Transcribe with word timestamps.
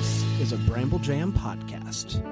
This 0.00 0.24
is 0.40 0.52
a 0.52 0.56
Bramble 0.56 0.98
Jam 0.98 1.30
podcast. 1.30 2.24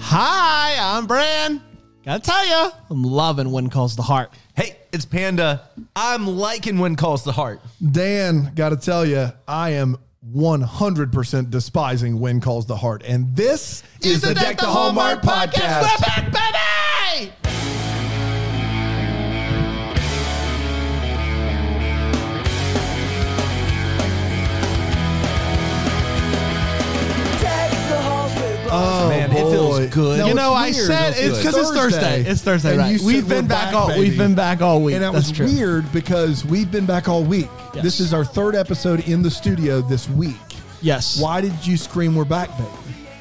Hi, 0.00 0.78
I'm 0.80 1.06
Bran. 1.06 1.60
Gotta 2.02 2.22
tell 2.22 2.48
ya, 2.48 2.70
I'm 2.88 3.02
loving 3.02 3.52
When 3.52 3.68
Calls 3.68 3.94
the 3.94 4.00
Heart. 4.00 4.32
Hey, 4.54 4.78
it's 4.94 5.04
Panda. 5.04 5.68
I'm 5.94 6.26
liking 6.26 6.78
when 6.78 6.96
calls 6.96 7.22
the 7.22 7.32
heart. 7.32 7.60
Dan, 7.92 8.54
got 8.54 8.70
to 8.70 8.76
tell 8.76 9.04
you, 9.04 9.30
I 9.46 9.72
am 9.72 9.98
100% 10.34 11.50
despising 11.50 12.18
When 12.18 12.40
Calls 12.40 12.64
the 12.64 12.76
Heart. 12.76 13.02
And 13.06 13.36
this 13.36 13.82
is 14.00 14.22
the 14.22 14.32
Deck 14.32 14.56
the 14.56 14.64
Hallmark 14.64 15.20
podcast. 15.20 15.82
We're 15.82 15.98
back, 15.98 16.32
baby! 16.32 16.65
Oh, 28.76 29.08
Man, 29.08 29.30
it 29.30 29.34
feels 29.34 29.86
good. 29.94 30.18
No, 30.18 30.26
You 30.28 30.34
know, 30.34 30.52
I 30.52 30.68
it's 30.68 30.76
weird. 30.78 30.86
said 30.88 31.14
it's 31.16 31.38
because 31.38 31.56
it's 31.56 31.70
Thursday. 31.72 32.22
It's 32.22 32.42
Thursday, 32.42 32.70
And 32.70 32.78
right? 32.78 33.00
you 33.00 33.06
We've 33.06 33.28
been 33.28 33.44
we're 33.44 33.48
back, 33.48 33.74
all. 33.74 33.88
baby. 33.88 34.00
We've 34.00 34.18
been 34.18 34.34
back 34.34 34.60
all 34.62 34.82
week. 34.82 34.94
And 34.94 35.04
that 35.04 35.12
That's 35.12 35.28
was 35.28 35.36
true. 35.36 35.46
weird 35.46 35.90
because 35.92 36.44
we've 36.44 36.70
been 36.70 36.86
back 36.86 37.08
all 37.08 37.22
week. 37.24 37.48
Yes. 37.74 37.82
This 37.84 38.00
is 38.00 38.12
our 38.14 38.24
third 38.24 38.54
episode 38.54 39.08
in 39.08 39.22
the 39.22 39.30
studio 39.30 39.80
this 39.80 40.08
week. 40.08 40.36
Yes. 40.82 41.20
Why 41.20 41.40
did 41.40 41.66
you 41.66 41.76
scream 41.76 42.14
we're 42.14 42.24
back, 42.24 42.50
baby? 42.58 42.70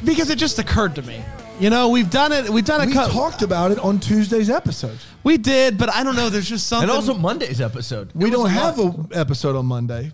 Because 0.03 0.29
it 0.29 0.37
just 0.37 0.59
occurred 0.59 0.93
to 0.95 1.01
me. 1.01 1.21
You 1.59 1.69
know, 1.69 1.87
we've 1.89 2.09
done 2.09 2.33
it. 2.33 2.49
We've 2.49 2.65
done 2.65 2.81
a 2.81 2.85
We 2.85 2.91
cut. 2.93 3.11
talked 3.11 3.41
about 3.41 3.71
it 3.71 3.79
on 3.79 3.99
Tuesday's 3.99 4.49
episode. 4.49 4.97
We 5.23 5.37
did, 5.37 5.77
but 5.77 5.89
I 5.89 6.03
don't 6.03 6.15
know. 6.17 6.29
There's 6.29 6.49
just 6.49 6.67
something. 6.67 6.89
And 6.89 6.95
also 6.95 7.13
Monday's 7.13 7.61
episode. 7.61 8.11
We 8.13 8.29
don't 8.29 8.49
have 8.49 8.77
lot. 8.77 8.95
an 8.97 9.07
episode 9.13 9.55
on 9.55 9.65
Monday. 9.65 10.11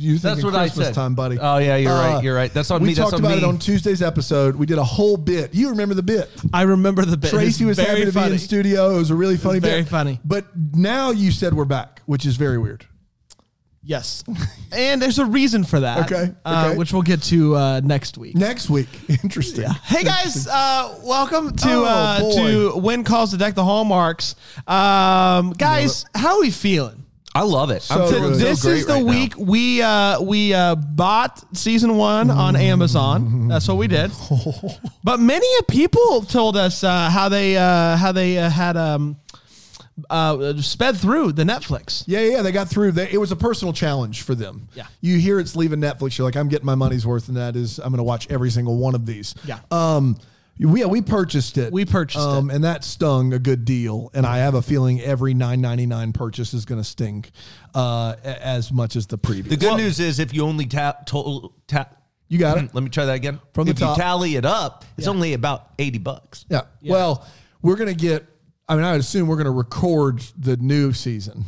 You 0.00 0.16
That's 0.18 0.42
what 0.42 0.54
I 0.54 0.68
said. 0.68 0.94
time, 0.94 1.14
buddy. 1.14 1.38
Oh, 1.38 1.58
yeah, 1.58 1.76
you're 1.76 1.92
right, 1.92 2.24
you're 2.24 2.34
right. 2.34 2.50
That's 2.50 2.70
on 2.70 2.80
we 2.80 2.88
me, 2.88 2.94
that's 2.94 3.10
talked 3.10 3.20
on 3.22 3.26
about 3.26 3.36
me. 3.36 3.44
it 3.44 3.44
on 3.44 3.58
Tuesday's 3.58 4.00
episode. 4.00 4.56
We 4.56 4.64
did 4.64 4.78
a 4.78 4.84
whole 4.84 5.18
bit. 5.18 5.52
You 5.52 5.68
remember 5.68 5.94
the 5.94 6.02
bit? 6.02 6.30
I 6.54 6.62
remember 6.62 7.04
the 7.04 7.18
bit. 7.18 7.28
Tracy 7.28 7.66
was 7.66 7.78
It's 7.78 7.86
happy 7.86 8.06
to 8.06 8.12
be 8.12 8.20
in 8.20 8.38
studio. 8.38 8.94
It 8.94 8.96
was 8.96 9.10
a 9.10 9.14
really 9.14 9.36
funny 9.36 9.60
bit. 9.60 9.68
very 9.68 9.84
funny. 9.84 10.18
But 10.24 10.46
now 10.56 11.10
you 11.10 11.30
said 11.30 11.52
we're 11.52 11.66
back, 11.66 12.00
which 12.06 12.24
is 12.24 12.36
very 12.36 12.56
weird. 12.56 12.86
Yes, 13.82 14.24
and 14.72 15.02
there's 15.02 15.18
a 15.18 15.26
reason 15.26 15.64
for 15.64 15.80
that. 15.80 16.10
Okay, 16.10 16.32
uh, 16.46 16.68
okay. 16.68 16.78
which 16.78 16.94
we'll 16.94 17.02
get 17.02 17.22
to 17.24 17.56
uh, 17.56 17.80
next 17.84 18.16
week. 18.16 18.34
Next 18.36 18.70
week, 18.70 18.88
interesting. 19.22 19.68
Hey 19.84 20.04
guys, 20.04 20.46
uh, 20.46 20.98
welcome 21.02 21.54
to 21.56 21.68
Oh, 21.68 21.84
uh, 21.84 22.20
boy. 22.20 22.34
to 22.72 22.78
Win 22.78 23.04
Calls 23.04 23.32
to 23.32 23.36
Deck 23.38 23.54
the 23.54 23.64
Hallmarks. 23.64 24.34
Um, 24.66 25.52
guys, 25.52 26.04
how 26.14 26.36
are 26.36 26.40
we 26.40 26.50
feeling? 26.50 26.99
I 27.34 27.42
love 27.42 27.70
it. 27.70 27.82
So 27.82 27.94
I'm 27.94 28.12
feeling 28.12 28.32
good. 28.32 28.40
so 28.40 28.46
this 28.46 28.64
is 28.64 28.86
the 28.86 28.94
right 28.94 29.04
now. 29.04 29.10
week 29.10 29.34
we 29.36 29.82
uh, 29.82 30.20
we 30.20 30.52
uh, 30.52 30.74
bought 30.74 31.56
season 31.56 31.96
one 31.96 32.30
on 32.30 32.56
Amazon. 32.56 33.48
That's 33.48 33.68
what 33.68 33.76
we 33.76 33.86
did. 33.86 34.10
but 35.04 35.20
many 35.20 35.46
people 35.68 36.22
told 36.22 36.56
us 36.56 36.82
uh, 36.82 37.08
how 37.08 37.28
they 37.28 37.56
uh, 37.56 37.96
how 37.96 38.10
they 38.10 38.38
uh, 38.38 38.50
had 38.50 38.76
um, 38.76 39.16
uh, 40.08 40.54
sped 40.60 40.96
through 40.96 41.32
the 41.32 41.44
Netflix. 41.44 42.04
Yeah, 42.06 42.20
yeah, 42.20 42.42
they 42.42 42.52
got 42.52 42.68
through. 42.68 42.92
They, 42.92 43.10
it 43.10 43.18
was 43.18 43.32
a 43.32 43.36
personal 43.36 43.72
challenge 43.72 44.22
for 44.22 44.34
them. 44.34 44.68
Yeah. 44.74 44.86
you 45.00 45.18
hear 45.18 45.38
it's 45.38 45.56
leaving 45.56 45.80
Netflix. 45.80 46.18
You're 46.18 46.26
like, 46.26 46.36
I'm 46.36 46.48
getting 46.48 46.66
my 46.66 46.74
money's 46.74 47.06
worth, 47.06 47.28
and 47.28 47.36
that 47.36 47.56
is, 47.56 47.78
I'm 47.78 47.90
going 47.90 47.98
to 47.98 48.04
watch 48.04 48.26
every 48.30 48.50
single 48.50 48.76
one 48.76 48.94
of 48.94 49.06
these. 49.06 49.34
Yeah. 49.44 49.60
Um, 49.70 50.18
yeah, 50.56 50.86
we 50.86 51.00
purchased 51.00 51.58
it. 51.58 51.72
We 51.72 51.84
purchased 51.84 52.24
um, 52.24 52.50
it. 52.50 52.54
and 52.54 52.64
that 52.64 52.84
stung 52.84 53.32
a 53.32 53.38
good 53.38 53.64
deal. 53.64 54.10
And 54.14 54.26
I 54.26 54.38
have 54.38 54.54
a 54.54 54.62
feeling 54.62 55.00
every 55.00 55.34
9.99 55.34 56.14
purchase 56.14 56.52
is 56.52 56.64
going 56.64 56.80
to 56.80 56.86
stink 56.86 57.30
uh, 57.74 58.16
as 58.22 58.70
much 58.70 58.96
as 58.96 59.06
the 59.06 59.18
previous. 59.18 59.48
The 59.48 59.56
good 59.56 59.76
news 59.76 60.00
is 60.00 60.18
if 60.18 60.34
you 60.34 60.44
only 60.44 60.66
tap, 60.66 61.06
to, 61.06 61.52
tap 61.66 62.02
You 62.28 62.38
got 62.38 62.58
it. 62.58 62.74
Let 62.74 62.84
me 62.84 62.90
try 62.90 63.06
that 63.06 63.14
again. 63.14 63.40
From 63.54 63.64
the 63.64 63.70
if 63.72 63.78
top. 63.78 63.96
you 63.96 64.02
tally 64.02 64.36
it 64.36 64.44
up, 64.44 64.84
it's 64.98 65.08
only 65.08 65.32
about 65.32 65.70
80 65.78 65.98
bucks. 65.98 66.44
Yeah. 66.48 66.62
Well, 66.82 67.26
we're 67.62 67.76
going 67.76 67.94
to 67.94 68.00
get, 68.00 68.26
I 68.68 68.76
mean, 68.76 68.84
I 68.84 68.92
would 68.92 69.00
assume 69.00 69.28
we're 69.28 69.36
going 69.36 69.46
to 69.46 69.50
record 69.50 70.20
the 70.38 70.56
new 70.56 70.92
season 70.92 71.44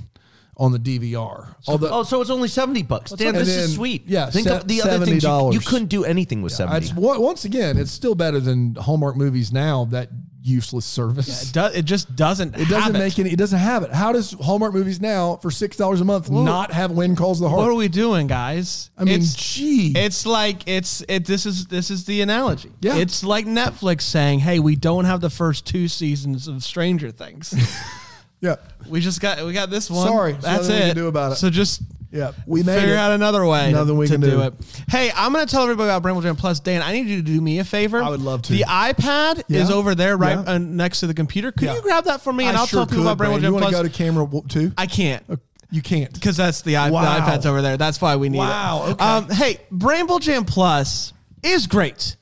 on 0.62 0.70
the 0.70 0.78
DVR. 0.78 1.56
Although, 1.66 1.88
Oh, 1.90 2.02
so 2.04 2.20
it's 2.20 2.30
only 2.30 2.46
70 2.48 2.82
bucks. 2.84 3.10
And 3.10 3.18
this 3.36 3.48
then- 3.48 3.64
is 3.64 3.74
sweet. 3.74 4.04
yeah, 4.06 4.30
Think 4.30 4.46
se- 4.46 4.56
of 4.58 4.68
the 4.68 4.80
other 4.82 5.04
things. 5.04 5.22
You, 5.24 5.28
$70. 5.28 5.52
you 5.54 5.60
couldn't 5.60 5.88
do 5.88 6.04
anything 6.04 6.40
with 6.40 6.52
70. 6.52 6.86
it's, 6.86 6.94
once 6.94 7.44
again, 7.44 7.76
it's 7.76 7.90
still 7.90 8.14
better 8.14 8.38
than 8.38 8.76
Hallmark 8.76 9.16
movies 9.16 9.52
now, 9.52 9.86
that 9.86 10.08
useless 10.44 10.84
service. 10.84 11.50
It, 11.50 11.52
do, 11.52 11.64
it 11.66 11.82
just 11.84 12.14
doesn't. 12.16 12.54
It 12.56 12.68
doesn't 12.68 12.94
have 12.94 13.02
make 13.02 13.18
any. 13.18 13.30
It 13.30 13.36
doesn't 13.38 13.58
have 13.58 13.82
it. 13.84 13.92
How 13.92 14.12
does 14.12 14.32
Hallmark 14.32 14.74
movies 14.74 15.00
now 15.00 15.36
for 15.36 15.50
six 15.50 15.76
dollars 15.76 16.00
a 16.00 16.04
month 16.04 16.30
not 16.30 16.72
have 16.72 16.90
"When 16.90 17.14
Calls 17.16 17.38
the 17.40 17.48
Heart"? 17.48 17.60
What 17.60 17.68
are 17.70 17.74
we 17.74 17.86
doing, 17.88 18.26
guys? 18.26 18.90
I 18.98 19.04
mean, 19.04 19.20
it's, 19.20 19.34
gee. 19.34 19.92
it's 19.96 20.26
like 20.26 20.62
it's 20.66 21.04
it. 21.08 21.26
This 21.26 21.46
is 21.46 21.66
this 21.66 21.90
is 21.90 22.04
the 22.06 22.22
analogy. 22.22 22.72
Yeah. 22.80 22.96
it's 22.96 23.22
like 23.22 23.46
Netflix 23.46 24.02
saying, 24.02 24.40
"Hey, 24.40 24.58
we 24.58 24.74
don't 24.76 25.04
have 25.04 25.20
the 25.20 25.30
first 25.30 25.64
two 25.64 25.86
seasons 25.88 26.48
of 26.48 26.62
Stranger 26.64 27.10
Things. 27.12 27.54
yeah, 28.42 28.56
we 28.86 29.00
just 29.00 29.20
got 29.22 29.42
we 29.46 29.54
got 29.54 29.70
this 29.70 29.88
one. 29.90 30.06
Sorry, 30.06 30.32
that's 30.32 30.68
nothing 30.68 30.76
it. 30.76 30.86
can 30.88 30.96
do 30.96 31.06
about 31.06 31.32
it. 31.32 31.36
So 31.36 31.48
just 31.48 31.80
yeah. 32.10 32.32
We 32.46 32.62
made 32.62 32.78
figure 32.80 32.92
it. 32.92 32.98
out 32.98 33.12
another 33.12 33.46
way 33.46 33.72
Nothing 33.72 33.96
we 33.96 34.06
to 34.06 34.12
can 34.12 34.20
do, 34.20 34.30
do. 34.32 34.40
it. 34.42 34.54
Hey, 34.90 35.10
I'm 35.16 35.32
going 35.32 35.46
to 35.46 35.50
tell 35.50 35.62
everybody 35.62 35.88
about 35.88 36.02
Bramble 36.02 36.20
Jam 36.20 36.36
Plus. 36.36 36.60
Dan, 36.60 36.82
I 36.82 36.92
need 36.92 37.06
you 37.06 37.16
to 37.16 37.22
do 37.22 37.40
me 37.40 37.58
a 37.58 37.64
favor. 37.64 38.02
I 38.02 38.10
would 38.10 38.20
love 38.20 38.42
to. 38.42 38.52
The 38.52 38.64
iPad 38.68 39.44
Yeah. 39.48 39.62
is 39.62 39.70
over 39.70 39.94
there, 39.94 40.18
right 40.18 40.36
Yeah. 40.36 40.52
uh, 40.52 40.58
next 40.58 41.00
to 41.00 41.06
the 41.06 41.14
computer. 41.14 41.52
Could 41.52 41.62
Yeah. 41.68 41.76
you 41.76 41.80
grab 41.80 42.04
that 42.04 42.20
for 42.20 42.30
me, 42.30 42.44
and 42.44 42.54
I 42.54 42.60
I'll 42.60 42.66
sure 42.66 42.80
tell 42.80 42.86
people 42.86 43.04
could, 43.04 43.06
about 43.12 43.16
Bramble. 43.18 43.36
Jam 43.38 43.42
Do 43.42 43.46
You 43.46 43.52
want 43.54 43.62
Plus? 43.62 43.72
to 43.76 43.82
go 43.84 43.88
to 43.88 43.94
camera 43.96 44.24
w- 44.26 44.44
too? 44.46 44.72
I 44.76 44.84
can't. 44.86 45.22
you 45.70 45.80
can't. 45.80 46.12
because 46.12 46.36
that's 46.36 46.60
the, 46.60 46.74
iP- 46.74 46.92
Wow. 46.92 47.02
the 47.02 47.22
iPad's 47.22 47.46
over 47.46 47.62
there. 47.62 47.78
That's 47.78 47.98
why 47.98 48.16
we 48.16 48.28
need 48.28 48.36
it. 48.36 48.40
Wow, 48.40 48.84
it. 48.88 48.90
okay. 48.90 49.04
Um, 49.06 49.30
hey, 49.30 49.60
Bramble 49.70 50.18
Jam 50.18 50.44
Plus 50.44 51.14
is 51.42 51.66
great. 51.66 52.16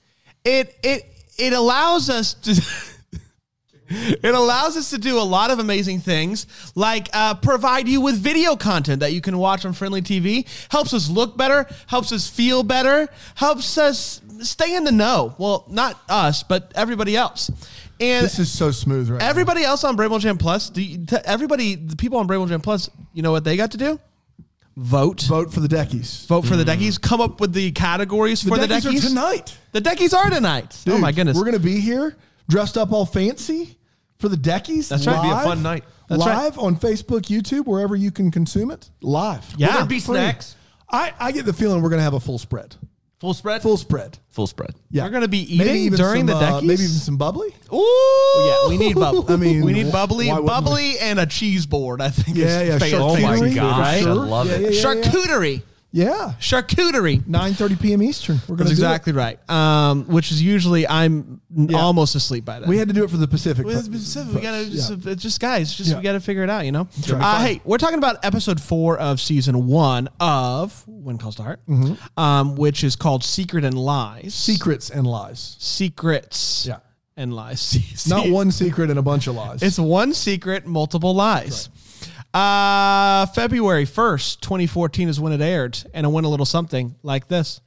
It 0.45 0.73
it 0.85 1.03
it 1.37 1.53
allows 1.53 2.09
us 2.11 2.35
to. 2.35 2.63
It 3.91 4.35
allows 4.35 4.77
us 4.77 4.91
to 4.91 4.99
do 4.99 5.19
a 5.19 5.23
lot 5.23 5.51
of 5.51 5.59
amazing 5.59 6.01
things, 6.01 6.47
like 6.77 7.09
uh, 7.13 7.35
provide 7.35 7.89
you 7.89 8.01
with 8.01 8.17
video 8.17 8.55
content 8.55 9.01
that 9.01 9.13
you 9.13 9.21
can 9.21 9.37
watch 9.37 9.65
on 9.65 9.73
Frndly 9.73 10.03
TV. 10.03 10.47
Helps 10.71 10.95
us 10.95 11.11
look 11.11 11.37
better, 11.37 11.67
helps 11.89 12.13
us 12.13 12.29
feel 12.31 12.63
better, 12.63 13.09
helps 13.35 13.77
us 13.79 14.21
stay 14.43 14.77
in 14.77 14.85
the 14.85 14.93
know. 14.93 15.35
Well, 15.39 15.65
not 15.69 16.01
us, 16.09 16.45
but 16.45 16.71
everybody 16.77 17.17
else. 17.17 17.51
And 18.01 18.25
This 18.25 18.39
is 18.39 18.51
so 18.51 18.71
smooth 18.71 19.11
right 19.11 19.21
Everybody 19.21 19.63
else 19.63 19.85
on 19.85 19.97
Bramble 19.97 20.21
Jam 20.21 20.39
Plus, 20.39 20.71
do 20.71 20.81
you, 20.81 21.05
t- 21.05 21.17
everybody, 21.25 21.75
the 21.75 21.97
people 21.97 22.19
on 22.19 22.27
Bramble 22.27 22.47
Jam 22.47 22.61
Plus, 22.61 22.89
you 23.13 23.23
know 23.23 23.33
what 23.33 23.45
they 23.45 23.57
got 23.57 23.73
to 23.73 23.77
do? 23.77 24.01
Vote. 24.77 25.23
Vote 25.23 25.53
for 25.53 25.61
the 25.61 25.69
Deckies. 25.69 26.25
Vote 26.27 26.47
for 26.47 26.57
the 26.57 26.65
Deckies. 26.65 26.97
Come 26.97 27.21
up 27.21 27.41
with 27.41 27.53
the 27.53 27.73
categories 27.73 28.43
for 28.43 28.57
the 28.57 28.67
Deckies 28.69 28.85
Deckies. 28.85 29.05
are 29.05 29.09
tonight. 29.09 29.59
The 29.73 29.81
Deckies 29.81 30.15
are 30.15 30.31
tonight. 30.31 30.79
oh 30.89 30.97
my 30.97 31.13
goodness. 31.13 31.37
We're 31.37 31.45
gonna 31.45 31.59
be 31.59 31.81
here 31.81 32.17
dressed 32.49 32.79
up 32.79 32.93
all 32.93 33.05
fancy 33.05 33.77
for 34.21 34.29
the 34.29 34.37
Deckies. 34.37 34.89
That's 34.89 35.07
right. 35.07 35.19
It'll 35.19 35.25
be 35.25 35.31
a 35.31 35.43
fun 35.43 35.63
night. 35.63 35.85
That's 36.09 36.25
right. 36.25 36.45
live 36.45 36.59
on 36.59 36.77
Facebook, 36.77 37.23
YouTube, 37.23 37.67
wherever 37.67 37.97
you 37.97 38.11
can 38.11 38.31
consume 38.31 38.71
it. 38.71 38.91
Live. 39.01 39.55
Yeah. 39.57 39.69
Will 39.69 39.75
there 39.75 39.87
be 39.87 40.01
Free. 40.01 40.17
snacks? 40.17 40.57
I, 40.91 41.13
I 41.19 41.33
get 41.33 41.47
the 41.47 41.53
feeling 41.53 41.83
we're 41.83 41.91
gonna 41.91 42.03
have 42.03 42.15
a 42.15 42.21
full 42.21 42.39
spread. 42.39 42.77
Full 43.21 43.35
spread? 43.35 43.63
Full 43.63 43.77
spread. 43.77 44.19
Full 44.31 44.47
spread. 44.47 44.75
Yeah. 44.91 45.05
We're 45.05 45.11
gonna 45.11 45.29
be 45.29 45.55
eating 45.55 45.93
during 45.93 46.21
some, 46.21 46.27
the 46.27 46.37
uh, 46.37 46.41
Deckies? 46.41 46.69
maybe 46.69 46.83
even 46.83 46.95
some 46.95 47.17
bubbly. 47.17 47.55
Ooh, 47.73 48.47
yeah, 48.47 48.69
we 48.69 48.79
need 48.79 48.95
bubbly. 48.97 49.25
I 49.35 49.37
mean, 49.37 49.65
we 49.65 49.73
need 49.73 49.89
wh- 49.89 49.93
bubbly, 49.93 50.29
why 50.29 50.41
bubbly, 50.41 50.99
and 50.99 51.21
a 51.21 51.27
cheese 51.27 51.67
board. 51.67 52.01
I 52.01 52.09
think. 52.09 52.37
Yeah, 52.37 52.61
is 52.61 52.69
yeah. 52.69 52.79
fatal. 52.79 53.11
Oh 53.11 53.21
my 53.21 53.37
charcuterie, 53.37 53.55
gosh, 53.55 53.79
right? 53.79 54.07
I 54.07 54.13
love 54.13 54.47
yeah, 54.49 54.55
it. 54.55 54.61
Yeah, 54.61 54.69
yeah, 54.69 54.95
yeah. 54.95 55.03
Charcuterie, 55.03 55.63
Yeah. 55.93 56.35
charcuterie. 56.41 57.23
9:30 57.25 57.81
p.m. 57.81 58.03
Eastern. 58.03 58.41
We're 58.47 58.57
That's 58.57 58.71
exactly 58.71 59.13
right. 59.13 59.39
Um, 59.51 60.05
which 60.07 60.31
is 60.31 60.41
usually 60.41 60.87
I'm 60.87 61.41
n- 61.57 61.75
almost 61.75 62.15
asleep 62.15 62.45
by 62.45 62.61
then. 62.61 62.69
We 62.69 62.79
had 62.79 62.87
to 62.89 62.95
do 62.95 63.03
it 63.03 63.11
for 63.11 63.17
the 63.17 63.27
Pacific. 63.27 63.67
It's 63.69 64.15
fo- 64.15 64.25
We 64.33 64.41
gotta 64.41 64.71
just, 64.71 64.91
Yeah. 65.05 65.15
just 65.15 65.41
guys, 65.41 65.75
just 65.75 65.91
Yeah. 65.91 65.97
we 65.97 66.03
gotta 66.03 66.21
figure 66.21 66.45
it 66.45 66.51
out, 66.51 66.65
you 66.65 66.71
know. 66.73 66.87
Uh, 67.13 67.43
hey, 67.45 67.61
we're 67.65 67.79
talking 67.79 67.99
about 67.99 68.25
episode 68.25 68.61
four 68.61 68.99
of 68.99 69.21
season 69.21 69.67
one 69.67 70.09
of 70.21 70.85
When 70.87 71.19
Calls 71.19 71.35
to 71.37 71.43
Heart, 71.43 71.61
um, 72.17 72.55
which 72.55 72.85
is 72.85 72.95
called 72.95 73.25
Secret 73.25 73.65
and 73.65 73.75
Lies. 73.77 74.33
Secrets 74.35 74.91
and 74.91 75.07
lies. 75.07 75.57
secrets. 75.59 76.67
Yeah. 76.69 76.77
and 77.17 77.35
lies. 77.35 78.07
Not 78.09 78.31
one 78.31 78.51
secret 78.51 78.89
and 78.89 78.99
a 78.99 79.03
bunch 79.03 79.27
of 79.27 79.35
lies. 79.35 79.63
It's 79.63 79.79
one 79.79 80.15
secret, 80.15 80.67
multiple 80.67 81.15
lies. 81.15 81.69
Uh, 82.33 83.27
February 83.27 83.85
1st, 83.85 84.41
2014 84.41 85.09
is 85.09 85.19
when 85.19 85.33
it 85.33 85.41
aired, 85.41 85.79
and 85.93 86.07
it 86.07 86.09
went 86.11 86.27
a 86.27 86.29
little 86.29 86.47
something 86.47 86.95
like 87.03 87.27
this. 87.29 87.61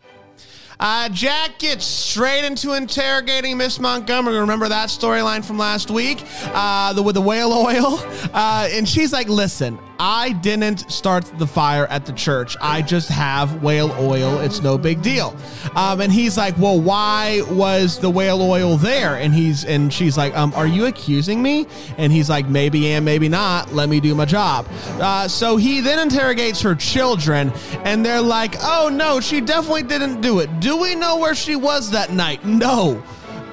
Uh, 0.80 1.08
Jack 1.10 1.60
gets 1.60 1.86
straight 1.86 2.46
into 2.46 2.74
interrogating 2.74 3.58
Miss 3.58 3.80
Montgomery. 3.80 4.40
Remember 4.40 4.68
that 4.68 4.90
storyline 4.90 5.44
from 5.46 5.58
last 5.58 5.92
week? 5.92 6.24
Uh, 6.46 6.94
the 6.94 7.04
with 7.04 7.16
the 7.16 7.22
whale 7.22 7.54
oil, 7.54 8.00
uh, 8.34 8.68
and 8.72 8.88
she's 8.88 9.14
like, 9.14 9.30
"Listen, 9.30 9.78
I 10.00 10.34
didn't 10.34 10.92
start 10.92 11.26
the 11.38 11.48
fire 11.48 11.88
at 11.88 12.06
the 12.06 12.14
church. 12.14 12.58
I 12.62 12.82
just 12.82 13.10
have 13.10 13.62
whale 13.64 13.92
oil. 14.00 14.40
It's 14.40 14.62
no 14.62 14.78
big 14.78 15.02
deal. 15.02 15.36
Um, 15.76 16.02
and 16.02 16.12
he's 16.12 16.38
like, 16.38 16.58
well, 16.58 16.80
why 16.80 17.42
was 17.50 18.00
the 18.00 18.10
whale 18.10 18.42
oil 18.42 18.78
there? 18.78 19.16
And 19.16 19.34
he's 19.34 19.66
and 19.66 19.94
she's 19.94 20.18
like, 20.18 20.36
um, 20.36 20.54
are 20.56 20.68
you 20.68 20.86
accusing 20.86 21.42
me? 21.42 21.68
And 21.98 22.12
he's 22.12 22.30
like, 22.30 22.48
maybe 22.48 22.92
and 22.94 23.06
maybe 23.06 23.30
not. 23.30 23.74
Let 23.74 23.90
me 23.90 24.00
do 24.00 24.16
my 24.16 24.26
job. 24.26 24.68
Uh, 25.00 25.28
so 25.28 25.58
he 25.58 25.80
then 25.82 26.00
interrogates 26.00 26.62
her 26.62 26.76
children, 26.76 27.52
and 27.84 28.06
they're 28.06 28.22
like, 28.22 28.56
oh 28.62 28.90
no, 28.92 29.20
she 29.20 29.42
definitely 29.42 29.84
didn't 29.84 30.22
do 30.22 30.40
it. 30.40 30.60
Do 30.60 30.78
we 30.78 30.96
know 30.96 31.18
where 31.18 31.36
she 31.36 31.56
was 31.56 31.92
that 31.92 32.12
night? 32.12 32.44
No 32.46 33.02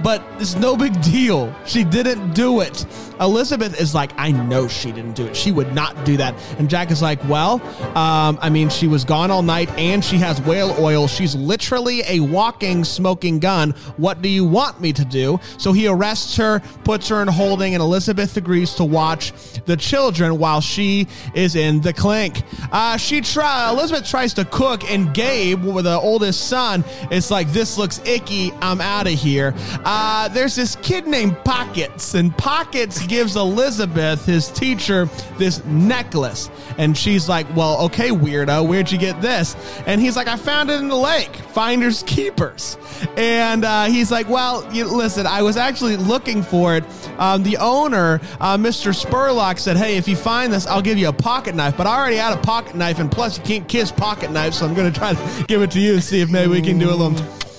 but 0.02 0.24
it's 0.38 0.56
no 0.56 0.76
big 0.76 1.00
deal. 1.02 1.54
She 1.66 1.84
didn't 1.84 2.32
do 2.32 2.60
it. 2.60 2.86
Elizabeth 3.20 3.80
is 3.80 3.94
like, 3.94 4.12
I 4.16 4.32
know 4.32 4.66
she 4.68 4.92
didn't 4.92 5.14
do 5.14 5.26
it. 5.26 5.36
She 5.36 5.52
would 5.52 5.74
not 5.74 6.04
do 6.04 6.16
that. 6.16 6.34
And 6.58 6.68
Jack 6.70 6.90
is 6.90 7.02
like, 7.02 7.22
Well, 7.28 7.60
um, 7.96 8.38
I 8.40 8.48
mean, 8.50 8.68
she 8.68 8.86
was 8.86 9.04
gone 9.04 9.30
all 9.30 9.42
night 9.42 9.70
and 9.78 10.04
she 10.04 10.16
has 10.18 10.40
whale 10.42 10.74
oil. 10.78 11.06
She's 11.06 11.34
literally 11.34 12.02
a 12.06 12.20
walking 12.20 12.84
smoking 12.84 13.38
gun. 13.38 13.70
What 13.96 14.22
do 14.22 14.28
you 14.28 14.44
want 14.44 14.80
me 14.80 14.92
to 14.94 15.04
do? 15.04 15.38
So 15.58 15.72
he 15.72 15.86
arrests 15.86 16.36
her, 16.36 16.60
puts 16.84 17.08
her 17.08 17.22
in 17.22 17.28
holding, 17.28 17.74
and 17.74 17.82
Elizabeth 17.82 18.36
agrees 18.36 18.74
to 18.74 18.84
watch 18.84 19.32
the 19.66 19.76
children 19.76 20.38
while 20.38 20.60
she 20.60 21.06
is 21.34 21.56
in 21.56 21.80
the 21.80 21.92
clink. 21.92 22.42
Uh, 22.72 22.96
she 22.96 23.20
try 23.20 23.70
Elizabeth 23.70 24.08
tries 24.08 24.34
to 24.34 24.44
cook, 24.44 24.90
and 24.90 25.12
Gabe, 25.14 25.62
the 25.62 25.98
oldest 26.00 26.48
son, 26.48 26.84
is 27.10 27.30
like, 27.30 27.52
This 27.52 27.76
looks 27.76 28.00
icky. 28.06 28.52
I'm 28.62 28.80
out 28.80 29.06
of 29.06 29.12
here. 29.12 29.54
Uh, 29.84 30.28
there's 30.28 30.54
this 30.54 30.76
kid 30.76 31.06
named 31.06 31.36
Pockets, 31.44 32.14
and 32.14 32.36
Pockets 32.36 33.06
gives 33.10 33.34
Elizabeth, 33.34 34.24
his 34.24 34.48
teacher, 34.52 35.06
this 35.36 35.64
necklace. 35.64 36.48
And 36.78 36.96
she's 36.96 37.28
like, 37.28 37.44
Well, 37.56 37.82
okay, 37.86 38.10
weirdo, 38.10 38.66
where'd 38.66 38.90
you 38.90 38.98
get 38.98 39.20
this? 39.20 39.56
And 39.84 40.00
he's 40.00 40.14
like, 40.14 40.28
I 40.28 40.36
found 40.36 40.70
it 40.70 40.80
in 40.80 40.86
the 40.86 40.96
lake. 40.96 41.34
Finders 41.34 42.04
keepers. 42.04 42.78
And 43.16 43.64
uh, 43.64 43.86
he's 43.86 44.12
like, 44.12 44.28
Well, 44.28 44.64
you, 44.72 44.84
listen, 44.84 45.26
I 45.26 45.42
was 45.42 45.56
actually 45.56 45.96
looking 45.96 46.40
for 46.40 46.76
it. 46.76 46.84
Um, 47.18 47.42
the 47.42 47.56
owner, 47.56 48.20
uh, 48.38 48.56
Mr. 48.56 48.94
Spurlock, 48.94 49.58
said, 49.58 49.76
Hey, 49.76 49.96
if 49.96 50.06
you 50.06 50.14
find 50.14 50.52
this, 50.52 50.68
I'll 50.68 50.80
give 50.80 50.96
you 50.96 51.08
a 51.08 51.12
pocket 51.12 51.56
knife. 51.56 51.76
But 51.76 51.88
I 51.88 51.98
already 51.98 52.16
had 52.16 52.32
a 52.32 52.40
pocket 52.40 52.76
knife, 52.76 53.00
and 53.00 53.10
plus, 53.10 53.36
you 53.36 53.42
can't 53.42 53.68
kiss 53.68 53.90
pocket 53.90 54.30
knives, 54.30 54.58
so 54.58 54.66
I'm 54.66 54.74
going 54.74 54.90
to 54.90 54.96
try 54.96 55.14
to 55.14 55.44
give 55.48 55.62
it 55.62 55.72
to 55.72 55.80
you 55.80 55.94
and 55.94 56.02
see 56.02 56.20
if 56.20 56.30
maybe 56.30 56.52
we 56.52 56.62
can 56.62 56.78
do 56.78 56.90
a 56.90 56.94
little. 56.94 57.49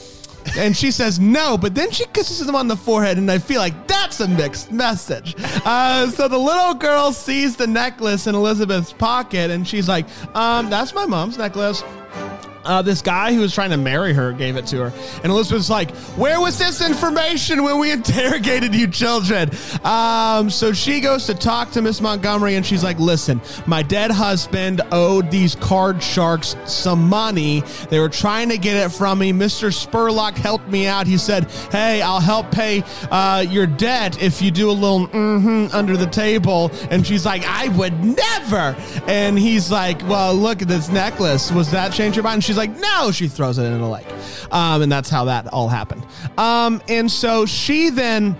And 0.58 0.76
she 0.76 0.92
says 0.92 1.20
no, 1.20 1.58
but 1.58 1.76
then 1.76 1.92
she 1.92 2.06
kisses 2.08 2.48
him 2.48 2.56
on 2.56 2.68
the 2.68 2.76
forehead, 2.76 3.18
and 3.18 3.32
I 3.32 3.38
feel 3.38 3.60
like 3.60 3.88
that's 3.88 4.20
a 4.20 4.28
mixed 4.28 4.72
message. 4.72 5.36
Uh, 5.66 6.10
so 6.10 6.28
the 6.28 6.38
little 6.38 6.74
girl 6.74 7.12
sees 7.12 7.56
the 7.56 7.68
necklace 7.68 8.28
in 8.28 8.36
Elizabeth's 8.36 8.94
pocket, 8.94 9.52
and 9.52 9.68
she's 9.68 9.88
like, 9.88 10.06
um, 10.36 10.70
"That's 10.70 10.94
my 10.94 11.06
mom's 11.06 11.38
necklace." 11.38 11.84
Uh, 12.64 12.82
this 12.82 13.02
guy 13.02 13.34
who 13.34 13.42
was 13.42 13.54
trying 13.54 13.72
to 13.72 13.78
marry 13.78 14.14
her 14.14 14.32
gave 14.32 14.56
it 14.56 14.66
to 14.68 14.90
her. 14.90 14.94
And 15.24 15.32
Elizabeth's 15.32 15.70
like, 15.70 15.92
Where 16.18 16.40
was 16.40 16.58
this 16.58 16.82
information 16.82 17.64
when 17.64 17.80
we 17.80 17.92
interrogated 18.02 18.76
you 18.76 18.88
children? 18.88 19.50
Um, 19.84 20.50
so 20.50 20.74
she 20.74 21.00
goes 21.00 21.26
to 21.26 21.34
talk 21.34 21.72
to 21.72 21.82
Miss 21.82 22.02
Montgomery 22.02 22.56
and 22.56 22.66
she's 22.66 22.84
like, 22.84 23.00
Listen, 23.00 23.42
my 23.66 23.82
dead 23.82 24.12
husband 24.12 24.82
owed 24.92 25.32
these 25.32 25.56
card 25.56 26.02
sharks 26.02 26.56
some 26.66 27.08
money. 27.10 27.62
They 27.90 28.00
were 28.00 28.10
trying 28.10 28.50
to 28.50 28.58
get 28.58 28.76
it 28.78 28.90
from 28.90 29.20
me. 29.20 29.34
Mr. 29.34 29.72
Spurlock 29.72 30.36
helped 30.36 30.68
me 30.68 30.88
out. 30.88 31.08
He 31.08 31.18
said, 31.18 31.50
Hey, 31.72 32.02
I'll 32.02 32.20
help 32.20 32.52
pay 32.52 32.84
uh, 33.10 33.46
your 33.48 33.68
debt 33.68 34.22
if 34.22 34.42
you 34.42 34.52
do 34.52 34.70
a 34.70 34.72
little 34.72 35.08
mm-hmm 35.08 35.68
under 35.74 35.98
the 35.98 36.08
table. 36.08 36.72
And 36.90 37.06
she's 37.06 37.26
like, 37.26 37.44
I 37.46 37.70
would 37.70 38.04
never. 38.04 38.76
And 39.08 39.38
he's 39.38 39.72
like, 39.72 40.02
Well, 40.08 40.36
look 40.36 40.62
at 40.62 40.68
this 40.68 40.90
necklace. 40.90 41.52
Was 41.52 41.72
that 41.72 41.94
change 41.94 42.16
your 42.16 42.24
mind? 42.24 42.44
She's 42.52 42.58
like, 42.58 42.78
No. 42.78 43.12
She 43.14 43.30
throws 43.30 43.58
it 43.58 43.64
in 43.64 43.80
the 43.80 43.88
lake. 43.88 44.08
Um, 44.52 44.82
and 44.82 44.92
that's 44.92 45.10
how 45.10 45.26
that 45.26 45.48
all 45.48 45.70
happened. 45.70 46.06
Um, 46.38 46.82
and 46.90 47.10
so 47.10 47.46
she 47.46 47.90
then 47.90 48.36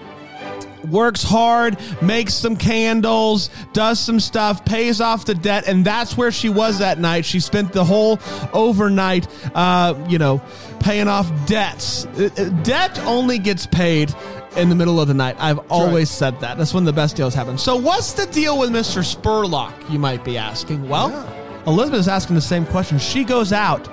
works 0.90 1.24
hard, 1.24 1.78
makes 2.02 2.34
some 2.34 2.58
candles, 2.58 3.50
does 3.72 4.00
some 4.00 4.20
stuff, 4.20 4.66
pays 4.66 5.00
off 5.00 5.24
the 5.24 5.36
debt, 5.36 5.66
and 5.68 5.86
that's 5.86 6.18
where 6.18 6.32
she 6.32 6.50
was 6.50 6.80
that 6.80 7.00
night. 7.00 7.24
She 7.24 7.40
spent 7.40 7.72
the 7.72 7.86
whole 7.86 8.20
overnight, 8.52 9.28
uh, 9.56 9.94
you 10.10 10.18
know, 10.18 10.42
paying 10.82 11.08
off 11.08 11.32
debts. 11.46 12.06
Uh, 12.06 12.30
uh, 12.38 12.50
Debt 12.64 13.00
only 13.06 13.38
gets 13.38 13.66
paid 13.66 14.14
in 14.58 14.68
the 14.68 14.76
middle 14.76 15.00
of 15.00 15.08
the 15.08 15.14
night. 15.14 15.38
I've 15.40 15.60
always 15.72 16.10
said 16.10 16.40
that. 16.42 16.58
That's 16.58 16.74
when 16.74 16.84
the 16.84 16.92
best 16.92 17.16
deals 17.16 17.34
happen. 17.34 17.58
So, 17.58 17.78
what's 17.78 18.12
the 18.14 18.26
deal 18.26 18.60
with 18.60 18.72
Mr. 18.72 19.02
Spurlock? 19.02 19.90
You 19.90 20.00
might 20.00 20.26
be 20.26 20.38
asking. 20.38 20.90
Well, 20.90 21.10
Elizabeth 21.10 21.41
is 21.66 22.08
asking 22.08 22.36
the 22.36 22.42
same 22.42 22.66
question. 22.66 22.98
She 23.00 23.24
goes 23.24 23.54
out 23.54 23.90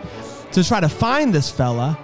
to 0.52 0.64
try 0.64 0.80
to 0.80 0.88
find 0.88 1.34
this 1.34 1.50
fella 1.50 1.98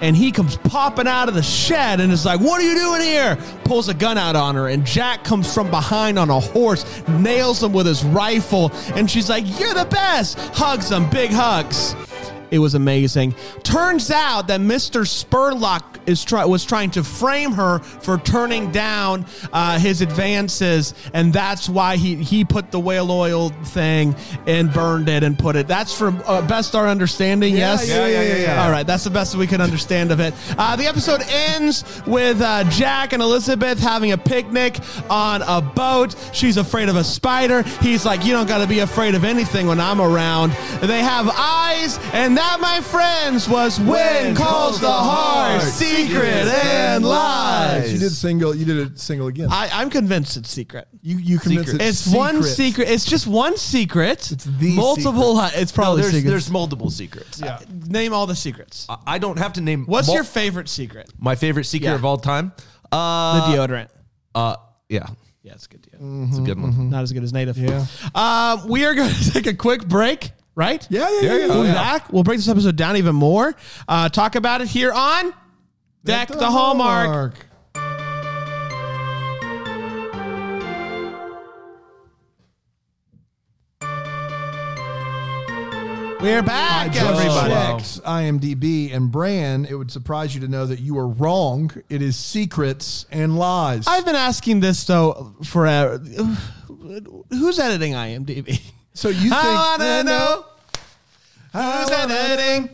and 0.00 0.16
he 0.16 0.30
comes 0.30 0.56
popping 0.58 1.06
out 1.06 1.28
of 1.28 1.34
the 1.34 1.42
shed 1.42 2.00
and 2.00 2.12
is 2.12 2.24
like, 2.24 2.40
What 2.40 2.60
are 2.60 2.64
you 2.64 2.74
doing 2.74 3.00
here? 3.00 3.36
Pulls 3.64 3.88
a 3.88 3.94
gun 3.94 4.18
out 4.18 4.36
on 4.36 4.54
her, 4.54 4.68
and 4.68 4.84
Jack 4.84 5.24
comes 5.24 5.52
from 5.52 5.70
behind 5.70 6.18
on 6.18 6.30
a 6.30 6.40
horse, 6.40 7.02
nails 7.08 7.62
him 7.62 7.72
with 7.72 7.86
his 7.86 8.04
rifle, 8.04 8.70
and 8.94 9.10
she's 9.10 9.28
like, 9.28 9.44
You're 9.58 9.74
the 9.74 9.86
best! 9.86 10.38
Hugs 10.54 10.90
him, 10.90 11.08
big 11.10 11.30
hugs. 11.30 11.94
It 12.50 12.58
was 12.58 12.74
amazing. 12.74 13.34
Turns 13.62 14.10
out 14.10 14.48
that 14.48 14.60
Mr. 14.60 15.02
Spurlock 15.06 15.82
is 16.06 16.24
try- 16.24 16.44
was 16.44 16.64
trying 16.64 16.90
to 16.92 17.04
frame 17.04 17.52
her 17.52 17.78
for 17.80 18.18
turning 18.18 18.70
down 18.72 19.26
uh, 19.52 19.78
his 19.78 20.00
advances, 20.00 20.94
and 21.12 21.32
that's 21.32 21.68
why 21.68 21.96
he 21.96 22.14
he 22.16 22.44
put 22.44 22.70
the 22.70 22.80
whale 22.80 23.10
oil 23.10 23.50
thing 23.66 24.14
and 24.46 24.72
burned 24.72 25.08
it 25.08 25.22
and 25.22 25.38
put 25.38 25.56
it. 25.56 25.68
That's 25.68 25.96
from 25.96 26.22
uh, 26.26 26.46
best 26.46 26.74
our 26.74 26.86
understanding. 26.88 27.54
yes. 27.54 27.88
yeah, 27.88 28.06
yeah, 28.06 28.22
yeah, 28.22 28.36
yeah. 28.36 28.64
All 28.64 28.70
right, 28.70 28.86
that's 28.86 29.04
the 29.04 29.10
best 29.10 29.32
that 29.32 29.38
we 29.38 29.46
can 29.46 29.60
understand 29.60 30.10
of 30.10 30.20
it. 30.20 30.32
Uh, 30.56 30.76
the 30.76 30.86
episode 30.86 31.20
ends 31.28 31.84
with 32.06 32.40
uh, 32.40 32.64
Jack 32.70 33.12
and 33.12 33.22
Elizabeth 33.22 33.78
having 33.78 34.12
a 34.12 34.18
picnic 34.18 34.78
on 35.10 35.42
a 35.42 35.60
boat. 35.60 36.14
She's 36.32 36.56
afraid 36.56 36.88
of 36.88 36.96
a 36.96 37.04
spider. 37.04 37.62
He's 37.82 38.06
like, 38.06 38.24
You 38.24 38.32
don't 38.32 38.48
got 38.48 38.58
to 38.58 38.66
be 38.66 38.78
afraid 38.78 39.14
of 39.14 39.24
anything 39.24 39.66
when 39.66 39.80
I'm 39.80 40.00
around. 40.00 40.52
They 40.80 41.02
have 41.02 41.28
eyes, 41.34 41.98
and 42.14 42.37
that, 42.38 42.58
my 42.60 42.80
friends, 42.80 43.48
was 43.48 43.80
When 43.80 44.34
Calls 44.36 44.80
the 44.80 44.90
Heart 44.90 45.62
Secret 45.62 46.24
and 46.46 47.04
Lies. 47.04 47.92
You 47.92 47.98
did 47.98 48.12
single. 48.12 48.54
You 48.54 48.64
did 48.64 48.76
it 48.78 48.98
single 48.98 49.26
again. 49.26 49.48
I, 49.50 49.68
I'm 49.72 49.90
convinced 49.90 50.36
it's 50.36 50.48
secret. 50.50 50.86
you 51.02 51.18
you 51.18 51.38
convinced 51.38 51.74
it's 51.74 51.78
Secret. 51.80 51.88
it's 51.88 52.06
It's 52.06 52.14
one 52.14 52.42
secret. 52.42 52.88
It's 52.88 53.04
just 53.04 53.26
one 53.26 53.56
secret. 53.56 54.30
It's 54.30 54.44
the 54.44 54.74
multiple. 54.76 55.34
li- 55.36 55.50
It's 55.54 55.72
No, 55.76 55.82
probably 55.82 56.02
there's 56.02 56.14
secret. 56.14 56.30
there's 56.30 56.50
multiple 56.50 56.90
secrets. 56.90 57.40
Yeah. 57.40 57.58
Name 57.88 58.12
all 58.12 58.26
the 58.26 58.36
secrets. 58.36 58.86
I- 58.88 58.98
I 59.14 59.18
don't 59.18 59.38
have 59.38 59.54
to 59.54 59.60
name. 59.60 59.84
What's 59.86 60.06
mul- 60.06 60.14
your 60.16 60.24
favorite 60.24 60.68
secret? 60.68 61.10
my 61.18 61.34
favorite 61.34 61.64
secret 61.64 61.88
Yeah. 61.88 61.94
of 61.96 62.04
all 62.04 62.18
time? 62.18 62.52
The 62.90 62.96
Uh, 62.96 63.50
deodorant. 63.52 63.88
uh, 64.34 64.56
yeah, 64.88 65.06
Yeah, 65.42 65.52
it's 65.54 65.66
a 65.66 65.68
good 65.68 65.82
deal. 65.82 66.24
it's 66.28 66.38
a 66.38 66.42
good 66.42 66.60
one. 66.60 66.90
Not 66.90 67.02
as 67.02 67.12
good 67.12 67.22
as 67.24 67.32
native. 67.32 67.58
Yeah. 67.58 67.84
Um, 68.14 68.68
we 68.68 68.84
are 68.84 68.94
going 68.94 69.12
to 69.22 69.30
take 69.32 69.46
a 69.46 69.54
quick 69.54 69.86
break, 69.88 70.30
right? 70.58 70.84
Yeah, 70.90 71.08
yeah, 71.08 71.20
yeah. 71.20 71.36
yeah, 71.36 71.46
We'll 71.46 71.62
be 71.62 71.72
back. 71.72 72.12
We'll 72.12 72.24
break 72.24 72.38
this 72.38 72.48
episode 72.48 72.74
down 72.74 72.96
even 72.96 73.14
more. 73.14 73.54
Uh, 73.86 74.08
talk 74.08 74.34
about 74.34 74.60
it 74.60 74.66
here 74.66 74.92
on 74.92 75.32
Deck 76.04 76.28
the, 76.28 76.46
Hallmark. 76.46 77.34
We're 86.20 86.38
I 86.38 86.40
back, 86.40 86.92
just 86.92 87.06
everybody. 87.06 87.50
checked 87.52 88.02
IMDb 88.04 88.92
and 88.92 89.12
Bran. 89.12 89.64
It 89.64 89.74
would 89.74 89.92
surprise 89.92 90.34
you 90.34 90.40
to 90.40 90.48
know 90.48 90.66
that 90.66 90.80
you 90.80 90.98
are 90.98 91.06
wrong. 91.06 91.70
It 91.88 92.02
is 92.02 92.16
secrets 92.16 93.06
and 93.12 93.38
lies. 93.38 93.86
I've 93.86 94.04
been 94.04 94.16
asking 94.16 94.58
this 94.58 94.82
though 94.82 95.36
forever. 95.44 95.98
Who's 97.30 97.60
editing 97.60 97.92
IMDb? 97.92 98.60
so 98.94 99.10
you 99.10 99.30
think? 99.30 99.34
I 99.34 99.76
wanna 99.78 100.02
no. 100.02 100.18
know 100.18 100.44
who's 101.52 101.88
that 101.90 102.10
editing. 102.10 102.70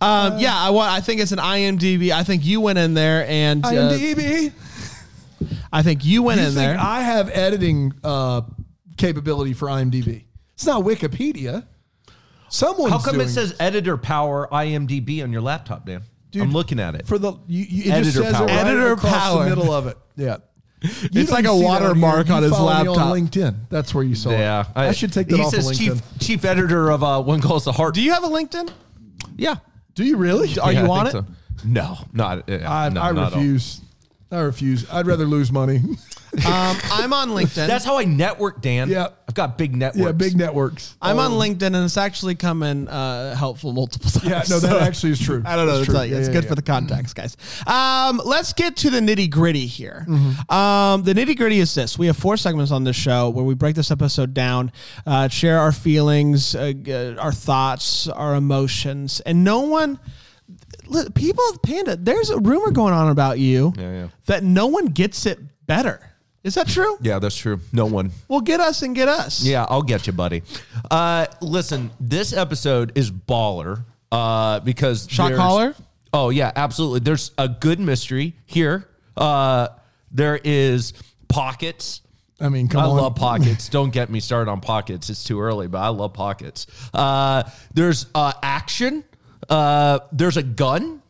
Um, 0.00 0.38
yeah, 0.38 0.54
I 0.56 0.70
want. 0.70 0.90
I 0.92 1.00
think 1.00 1.20
it's 1.20 1.32
an 1.32 1.38
IMDb. 1.38 2.10
I 2.12 2.22
think 2.22 2.44
you 2.44 2.60
went 2.60 2.78
in 2.78 2.94
there 2.94 3.26
and 3.26 3.64
uh, 3.64 3.70
IMDb. 3.70 4.52
I 5.72 5.82
think 5.82 6.04
you 6.04 6.22
went 6.22 6.40
You 6.40 6.46
in 6.48 6.52
think 6.52 6.66
there. 6.72 6.78
I 6.78 7.00
have 7.02 7.28
editing 7.30 7.92
uh, 8.04 8.42
capability 8.96 9.54
for 9.54 9.68
IMDb? 9.68 10.24
It's 10.54 10.66
not 10.66 10.84
Wikipedia. 10.84 11.66
Someone's 12.48 12.92
How 12.92 12.98
come 12.98 13.14
doing 13.16 13.26
it 13.26 13.30
says 13.30 13.54
editor 13.58 13.96
power 13.96 14.46
IMDb 14.52 15.22
on 15.22 15.32
your 15.32 15.40
laptop, 15.40 15.86
Dan? 15.86 16.02
Dude, 16.30 16.42
I'm 16.42 16.52
looking 16.52 16.78
at 16.78 16.94
it. 16.94 17.06
for 17.06 17.18
the 17.18 17.32
you, 17.46 17.64
you, 17.68 17.80
it 17.92 18.02
just 18.04 18.16
Editor 18.16 18.22
says 18.22 18.32
power. 18.34 18.46
it 18.46 18.50
right 18.50 18.66
Editor 18.66 18.92
across 18.92 19.12
power. 19.12 19.44
the 19.44 19.48
middle 19.56 19.72
of 19.72 19.86
it. 19.86 19.96
Yeah. 20.16 20.36
You 20.82 21.20
It's 21.22 21.30
like 21.30 21.44
a 21.44 21.48
see 21.48 21.60
that 21.60 21.64
on 21.66 21.80
watermark 21.80 22.30
on 22.30 22.42
his 22.42 22.52
follow 22.52 22.66
laptop. 22.66 22.96
on 22.98 23.12
LinkedIn. 23.18 23.54
That's 23.68 23.94
where 23.94 24.02
you 24.04 24.14
saw 24.14 24.30
yeah, 24.30 24.62
it. 24.62 24.66
I, 24.76 24.92
should 24.92 25.12
take 25.12 25.28
that 25.28 25.36
he 25.36 25.42
off 25.42 25.50
says 25.50 25.66
of 25.70 25.76
LinkedIn. 25.76 25.78
chief 25.78 26.18
chief 26.18 26.44
editor 26.44 26.90
of 26.90 27.02
uh, 27.04 27.22
When 27.22 27.40
Calls 27.40 27.64
the 27.64 27.72
Heart. 27.72 27.94
Do 27.94 28.02
you 28.02 28.12
have 28.12 28.24
a 28.24 28.28
LinkedIn? 28.28 28.70
yeah, 29.36 29.56
Do 29.94 30.04
you 30.04 30.16
really? 30.16 30.58
Are 30.58 30.72
Yeah, 30.72 30.84
you 30.86 30.90
I 30.90 30.98
on 30.98 31.06
it? 31.06 31.12
so. 31.12 31.24
No, 31.64 31.98
not. 32.12 32.50
Uh, 32.50 32.54
I, 32.66 32.88
no, 32.88 33.00
I 33.00 33.12
not 33.12 33.26
at 33.28 33.32
all. 33.34 33.38
refuse. 33.38 33.80
I 34.32 34.40
refuse. 34.40 34.90
I'd 34.90 35.06
rather 35.06 35.26
lose 35.26 35.52
money. 35.52 35.80
Um, 36.34 36.76
I'm 36.90 37.12
on 37.12 37.30
LinkedIn. 37.30 37.66
That's 37.66 37.84
how 37.84 37.98
I 37.98 38.04
network, 38.04 38.62
Dan. 38.62 38.88
Yeah. 38.88 39.08
I've 39.28 39.34
got 39.34 39.58
big 39.58 39.76
networks. 39.76 40.04
Yeah, 40.06 40.12
big 40.12 40.36
networks. 40.36 40.96
I'm 41.02 41.18
on 41.18 41.32
LinkedIn, 41.32 41.62
and 41.66 41.76
it's 41.76 41.96
actually 41.98 42.34
come 42.36 42.62
in 42.62 42.88
uh, 42.88 43.34
helpful 43.36 43.72
multiple 43.72 44.10
times. 44.10 44.24
Yeah, 44.24 44.42
no, 44.48 44.58
that 44.60 44.70
So- 44.70 44.78
actually 44.80 45.12
is 45.12 45.20
true. 45.20 45.42
I 45.46 45.56
don't 45.56 45.66
know. 45.66 45.76
It's 45.76 45.86
true. 45.86 45.94
tell. 45.94 46.06
Yeah, 46.06 46.16
It's 46.16 46.28
yeah, 46.28 46.32
good 46.34 46.44
yeah. 46.44 46.48
for 46.48 46.54
the 46.54 46.62
context, 46.62 47.14
guys. 47.16 47.36
Um, 47.66 48.20
let's 48.24 48.52
get 48.54 48.76
to 48.78 48.90
the 48.90 49.00
nitty 49.00 49.30
gritty 49.30 49.66
here. 49.66 50.06
Mm-hmm. 50.08 50.50
Um, 50.54 51.02
the 51.02 51.12
nitty 51.12 51.36
gritty 51.36 51.58
is 51.58 51.74
this: 51.74 51.98
we 51.98 52.06
have 52.06 52.16
four 52.16 52.36
segments 52.38 52.72
on 52.72 52.84
this 52.84 52.96
show 52.96 53.28
where 53.30 53.44
we 53.44 53.54
break 53.54 53.74
this 53.76 53.90
episode 53.90 54.32
down, 54.32 54.72
uh, 55.06 55.28
share 55.28 55.58
our 55.58 55.72
feelings, 55.72 56.54
uh, 56.54 57.16
our 57.20 57.32
thoughts, 57.32 58.08
our 58.08 58.34
emotions, 58.36 59.20
and 59.20 59.44
no 59.44 59.60
one. 59.60 59.98
People, 61.14 61.44
Panda, 61.62 61.96
there's 61.96 62.28
a 62.30 62.38
rumor 62.38 62.70
going 62.70 62.92
on 62.92 63.08
about 63.08 63.38
you 63.38 63.72
Yeah, 63.78 63.92
yeah. 63.92 64.08
that 64.26 64.42
no 64.44 64.66
one 64.66 64.86
gets 64.86 65.24
it 65.26 65.38
better. 65.66 66.00
Is 66.44 66.54
that 66.56 66.66
true? 66.68 66.98
Yeah, 67.00 67.18
that's 67.20 67.36
true. 67.36 67.60
No 67.72 67.86
one. 67.86 68.10
Well, 68.28 68.40
get 68.40 68.58
us 68.60 68.82
and 68.82 68.94
get 68.96 69.08
us. 69.08 69.44
Yeah, 69.44 69.64
I'll 69.68 69.82
get 69.82 70.06
you, 70.06 70.12
buddy. 70.12 70.42
Uh, 70.90 71.26
listen, 71.40 71.90
this 72.00 72.32
episode 72.32 72.92
is 72.96 73.10
baller 73.12 73.84
uh, 74.10 74.60
because 74.60 75.06
Shot 75.08 75.28
there's- 75.28 75.38
caller? 75.38 75.74
Oh 76.14 76.28
yeah, 76.30 76.52
absolutely. 76.56 77.00
There's 77.00 77.30
a 77.38 77.48
good 77.48 77.80
mystery 77.80 78.34
here. 78.44 78.86
Uh, 79.16 79.68
there 80.10 80.38
is 80.44 80.92
pockets. 81.28 82.00
I 82.40 82.48
mean, 82.48 82.68
come 82.68 82.80
on. 82.80 82.86
I 82.86 82.90
on. 82.90 82.96
love 82.96 83.14
pockets. 83.14 83.68
Don't 83.70 83.92
get 83.92 84.10
me 84.10 84.20
started 84.20 84.50
on 84.50 84.60
pockets. 84.60 85.08
It's 85.10 85.22
too 85.24 85.40
early, 85.40 85.68
but 85.68 85.78
I 85.78 85.88
love 85.88 86.12
pockets. 86.12 86.66
Uh, 86.92 87.44
there's 87.72 88.06
uh, 88.14 88.32
action. 88.42 89.04
Uh, 89.48 90.00
there's 90.12 90.36
a 90.36 90.42
gun. 90.42 91.01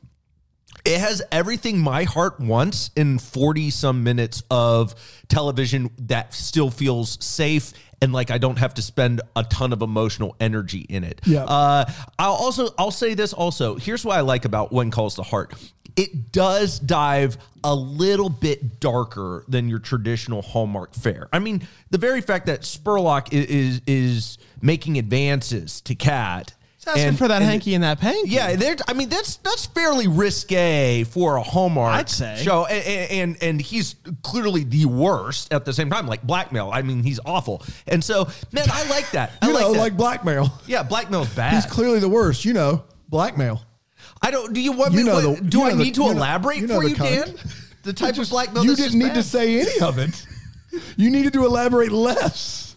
It 0.85 0.99
has 0.99 1.23
everything 1.31 1.79
my 1.79 2.05
heart 2.05 2.41
wants 2.41 2.91
in 2.97 3.19
40 3.19 3.71
some 3.71 4.03
minutes 4.03 4.43
of 4.51 4.95
television 5.29 5.91
that 5.99 6.35
still 6.35 6.71
feels 6.71 7.25
safe 7.25 7.73
and 8.03 8.12
like 8.12 8.31
I 8.31 8.39
don't 8.39 8.59
have 8.59 8.75
to 8.75 8.83
spend 8.83 9.23
a 9.37 9.45
ton 9.45 9.73
of 9.73 9.81
emotional 9.81 10.37
energy 10.41 10.81
in 10.81 11.05
it. 11.05 11.21
Yeah. 11.25 11.45
Uh, 11.45 11.91
I'll 12.19 12.33
also 12.33 12.75
I'll 12.77 12.91
say 12.91 13.15
this 13.15 13.33
also. 13.33 13.77
Here's 13.77 14.05
what 14.05 14.17
I 14.17 14.21
like 14.21 14.45
about 14.45 14.73
When 14.73 14.91
Calls 14.91 15.15
the 15.15 15.23
Heart. 15.23 15.55
It 15.95 16.33
does 16.33 16.79
dive 16.79 17.39
a 17.62 17.75
little 17.75 18.31
bit 18.31 18.81
darker 18.81 19.45
than 19.47 19.69
your 19.69 19.79
traditional 19.79 20.43
Hallmark 20.43 20.95
fare. 20.95 21.29
I 21.33 21.39
mean, 21.39 21.67
the 21.91 21.99
very 21.99 22.23
fact 22.23 22.47
that 22.47 22.62
Spurlock 22.62 23.33
is 23.33 23.47
is, 23.47 23.81
is 23.87 24.39
making 24.61 24.99
advances 24.99 25.81
to 25.83 25.95
Cat. 25.95 26.55
Asking 26.87 27.15
for 27.15 27.29
that 27.29 27.43
hanky 27.43 27.75
and 27.75 27.85
that 27.85 28.01
panky. 28.01 28.31
Yeah, 28.31 28.57
there. 28.57 28.75
I 28.89 28.93
mean, 28.93 29.09
that's 29.09 29.37
that's 29.37 29.67
fairly 29.67 30.09
risque 30.09 31.05
for 31.05 31.37
a 31.37 31.43
Hallmark 31.43 31.95
I'd 31.95 32.09
say. 32.11 32.41
show, 32.43 32.67
and, 32.67 33.11
and 33.11 33.43
and 33.43 33.61
he's 33.61 33.95
clearly 34.23 34.65
the 34.65 34.87
worst 34.87 35.53
at 35.53 35.65
the 35.65 35.73
same 35.73 35.91
time, 35.91 36.07
like 36.09 36.23
blackmail. 36.25 36.71
I 36.73 36.83
mean, 36.83 37.03
he's 37.05 37.21
awful, 37.25 37.62
and 37.87 38.03
so 38.03 38.29
man, 38.51 38.67
I 38.73 38.89
like 38.89 39.11
that. 39.12 39.31
I 39.41 39.47
You 39.49 39.55
like 39.55 39.62
know, 39.62 39.73
that. 39.75 39.79
like 39.79 39.97
blackmail. 39.97 40.53
yeah, 40.67 40.83
blackmail's 40.83 41.33
bad. 41.35 41.55
He's 41.55 41.67
clearly 41.67 42.01
the 42.01 42.09
worst. 42.09 42.45
You 42.45 42.53
know, 42.53 42.83
blackmail. 43.09 43.62
I 44.21 44.31
don't. 44.33 44.53
Do 44.53 44.61
you 44.61 44.73
want 44.73 44.93
You 44.93 44.99
me? 45.01 45.05
know 45.05 45.35
the- 45.35 45.41
do 45.41 45.59
you 45.59 45.65
I 45.65 45.69
know 45.71 45.77
the- 45.77 45.85
need 45.85 45.95
to 45.95 46.03
elaborate 46.11 46.62
know 46.62 46.81
for 46.81 46.85
you, 46.89 46.97
kind. 46.97 47.27
Dan? 47.27 47.35
The 47.85 47.93
type 47.93 48.19
of 48.19 48.29
blackmail. 48.31 48.65
you 48.65 48.71
didn't 48.75 48.85
just 48.87 48.97
need 48.97 49.15
to 49.15 49.23
say 49.23 49.61
any 49.61 49.81
of 49.81 49.99
it. 49.99 50.27
You 50.97 51.11
needed 51.11 51.33
to 51.35 51.45
elaborate 51.45 51.93
less. 51.93 52.72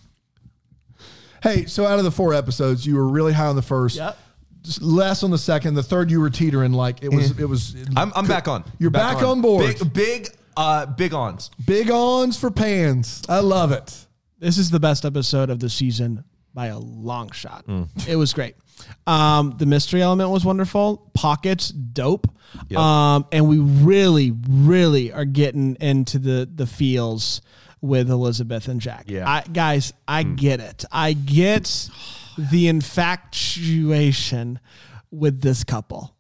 Hey, 1.46 1.66
so 1.66 1.86
out 1.86 2.00
of 2.00 2.06
the 2.06 2.12
four 2.12 2.34
episodes, 2.34 2.88
you 2.88 2.96
were 2.96 3.08
really 3.08 3.32
high 3.32 3.46
on 3.46 3.56
the 3.56 3.62
first. 3.62 3.98
Yep. 3.98 4.18
just 4.64 4.82
Less 4.82 5.22
on 5.22 5.30
the 5.30 5.38
second. 5.38 5.76
The 5.76 5.84
third, 5.84 6.10
you 6.10 6.20
were 6.20 6.32
teetering 6.32 6.74
like 6.74 7.04
it 7.04 7.14
was. 7.14 7.40
It 7.40 7.48
was. 7.48 7.76
I'm, 7.96 8.12
I'm 8.16 8.26
back 8.26 8.48
on. 8.48 8.64
You're 8.80 8.90
back, 8.90 9.22
on. 9.22 9.42
board. 9.42 9.78
Big, 9.78 9.94
big, 9.94 10.30
uh, 10.58 10.88
big 10.88 11.14
ons. 11.14 11.52
Big 11.64 11.92
ons 11.92 12.36
for 12.36 12.50
pans. 12.50 13.22
I 13.30 13.42
love 13.42 13.72
it. 13.72 14.08
This 14.40 14.58
is 14.58 14.72
the 14.72 14.80
best 14.80 15.06
episode 15.06 15.52
of 15.52 15.60
the 15.60 15.70
season 15.70 16.24
by 16.56 16.68
a 16.68 16.80
long 16.80 17.30
shot. 17.30 17.66
It 18.08 18.16
was 18.16 18.34
great. 18.34 18.56
Um, 19.06 19.54
the 19.60 19.68
mystery 19.68 20.02
element 20.02 20.32
was 20.32 20.44
wonderful. 20.44 21.12
Pockets, 21.14 21.70
dope. 21.70 22.28
Yep. 22.70 22.80
Um, 22.80 23.28
and 23.32 23.48
we 23.48 23.60
really, 23.60 24.34
really 24.50 25.12
are 25.12 25.26
getting 25.26 25.76
into 25.80 26.18
the 26.18 26.50
the 26.52 26.66
feels 26.66 27.42
with 27.82 28.10
Elizabeth 28.10 28.68
and 28.68 28.80
Jack. 28.82 29.06
Yeah. 29.08 29.30
I, 29.30 29.42
guys, 29.42 29.94
I 30.08 30.24
get 30.24 30.60
it. 30.60 30.86
I 30.92 31.14
get 31.14 31.90
the 32.38 32.68
infatuation 32.68 34.60
with 35.12 35.42
this 35.42 35.64
couple. 35.64 36.14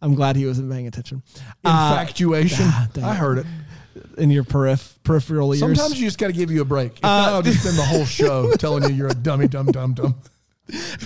I'm 0.00 0.14
glad 0.14 0.36
he 0.36 0.46
wasn't 0.46 0.70
paying 0.70 0.86
attention. 0.88 1.22
Uh, 1.64 1.96
Infatuation. 2.00 2.66
damn 2.92 3.04
I 3.04 3.14
heard 3.14 3.38
it. 3.38 3.46
in 4.18 4.30
your 4.30 4.42
periph- 4.44 4.96
peripheral 5.04 5.52
ears. 5.52 5.60
Sometimes 5.60 6.00
you 6.00 6.06
just 6.06 6.18
got 6.18 6.26
to 6.28 6.32
give 6.32 6.50
you 6.50 6.60
a 6.62 6.64
break. 6.64 6.98
If 6.98 7.04
Uh, 7.04 7.08
not, 7.08 7.28
I'll 7.34 7.42
just 7.42 7.60
spend 7.62 7.76
the 7.78 7.84
whole 7.84 8.04
show 8.04 8.52
telling 8.54 8.82
you 8.90 8.96
you're 8.96 9.08
a 9.08 9.14
dummy, 9.14 9.46
dumb, 9.48 9.66
dumb, 9.66 9.94
dumb. 9.94 10.16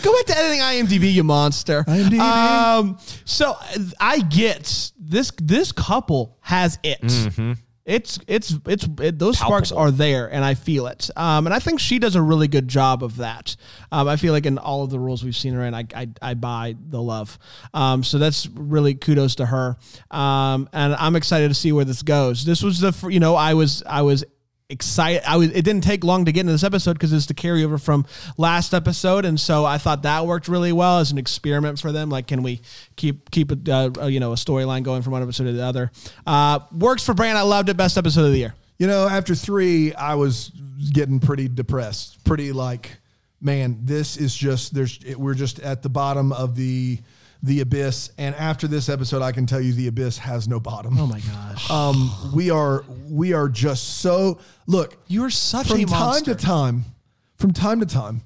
Go 0.03 0.12
back 0.12 0.26
to 0.26 0.38
editing 0.38 0.61
IMDb, 0.61 1.12
you 1.12 1.25
monster. 1.25 1.83
IMDb. 1.85 2.19
Um, 2.21 2.99
so 3.25 3.53
uh, 3.53 3.79
I 4.00 4.21
get 4.21 4.93
this. 4.99 5.33
This 5.43 5.73
couple 5.73 6.37
has 6.41 6.79
it. 6.83 7.00
It's 7.87 8.19
it's 8.26 8.52
it's 8.66 8.88
it, 8.99 9.16
those 9.16 9.38
sparks 9.38 9.71
are 9.71 9.93
there, 9.93 10.26
and 10.26 10.45
I 10.45 10.55
feel 10.55 10.88
it. 10.88 11.09
Um, 11.14 11.47
and 11.47 11.55
I 11.55 11.61
think 11.61 11.78
she 11.78 12.00
does 12.00 12.16
a 12.16 12.23
really 12.23 12.49
good 12.49 12.66
job 12.66 13.05
of 13.05 13.19
that. 13.19 13.55
Um, 13.93 14.09
I 14.09 14.16
feel 14.16 14.33
like 14.33 14.45
in 14.45 14.59
all 14.59 14.83
of 14.83 14.90
the 14.90 14.99
roles 14.99 15.23
we've 15.25 15.37
seen 15.37 15.55
her 15.55 15.62
in, 15.62 15.73
I 15.73 15.85
I, 15.95 16.09
I 16.21 16.35
buy 16.35 16.75
the 16.88 17.00
love. 17.00 17.38
Um, 17.73 18.02
so 18.02 18.19
that's 18.19 18.49
really 18.49 18.97
kudos 18.97 19.37
to 19.37 19.47
her. 19.47 19.76
Um, 20.11 20.69
and 20.73 20.97
I'm 20.97 21.14
excited 21.14 21.47
to 21.47 21.55
see 21.55 21.71
where 21.71 21.85
this 21.85 22.02
goes. 22.02 22.45
This 22.45 22.61
was 22.61 22.81
the 22.81 22.93
you 23.09 23.21
know 23.21 23.37
I 23.37 23.55
was 23.55 23.85
I 23.87 24.02
was 24.02 24.25
excited. 24.68 25.23
I 25.26 25.37
was. 25.37 25.50
It 25.50 25.62
didn't 25.62 25.82
take 25.82 26.04
long 26.04 26.25
to 26.25 26.32
get 26.32 26.40
into 26.40 26.52
this 26.52 26.64
episode 26.64 26.94
because 26.94 27.12
it's 27.12 27.26
the 27.26 27.35
carryover 27.35 27.80
from 27.80 28.06
last 28.37 28.75
episode, 28.75 29.25
and 29.25 29.38
so 29.38 29.64
I 29.64 29.78
thought 29.78 30.02
that 30.02 30.26
worked 30.26 30.49
really 30.49 30.73
well 30.73 30.99
as 30.99 31.12
an 31.12 31.18
experiment 31.18 31.80
for 31.80 31.92
them. 31.92 32.08
Like, 32.08 32.26
can 32.26 32.42
we 32.42 32.61
keep 32.96 33.30
keep 33.30 33.50
a, 33.52 33.73
uh, 33.73 33.90
uh, 34.02 34.06
you 34.06 34.20
know 34.20 34.32
a 34.32 34.37
storyline 34.37 34.82
going 34.82 35.02
from 35.02 35.12
one 35.12 35.23
episode 35.23 35.44
to 35.44 35.52
the 35.52 35.64
other? 35.64 35.90
Uh, 36.26 36.61
works 36.73 37.04
for 37.04 37.14
Brand. 37.14 37.38
I 37.38 37.42
loved 37.42 37.68
it. 37.68 37.76
Best 37.76 37.99
episode 37.99 38.25
of 38.25 38.32
the 38.32 38.38
year. 38.38 38.54
You 38.78 38.87
know, 38.87 39.08
after 39.08 39.35
three, 39.35 39.94
I 39.94 40.16
was 40.16 40.50
getting 40.92 41.20
pretty 41.20 41.49
depressed, 41.49 42.23
pretty 42.25 42.52
like, 42.52 42.90
man, 43.40 43.78
this 43.82 44.16
is 44.16 44.35
just 44.35 44.75
there's 44.75 44.99
we're 45.16 45.35
just 45.35 45.61
at 45.61 45.82
the 45.82 45.88
bottom 45.88 46.32
of 46.32 46.56
the 46.56 46.99
the 47.43 47.61
abyss. 47.61 48.11
And 48.19 48.35
after 48.35 48.66
this 48.66 48.88
episode, 48.88 49.23
I 49.23 49.33
can 49.33 49.47
tell 49.47 49.61
you 49.61 49.73
the 49.73 49.88
abyss 49.88 50.19
has 50.19 50.49
no 50.49 50.61
bottom. 50.61 50.99
Oh 50.99 51.07
my 51.07 51.21
gosh, 51.21 51.71
Um, 51.76 52.12
we 52.35 52.50
are 52.50 52.85
we 53.09 53.33
are 53.33 53.49
just 53.49 53.99
so 54.00 54.38
look. 54.66 54.97
you 55.07 55.25
are 55.25 55.31
such 55.31 55.69
from 55.69 55.81
a 55.81 55.85
time 55.85 55.99
monster. 56.00 56.35
to 56.35 56.47
time, 56.47 56.85
from 57.37 57.52
time 57.52 57.81
to 57.81 57.87
time, 57.87 58.23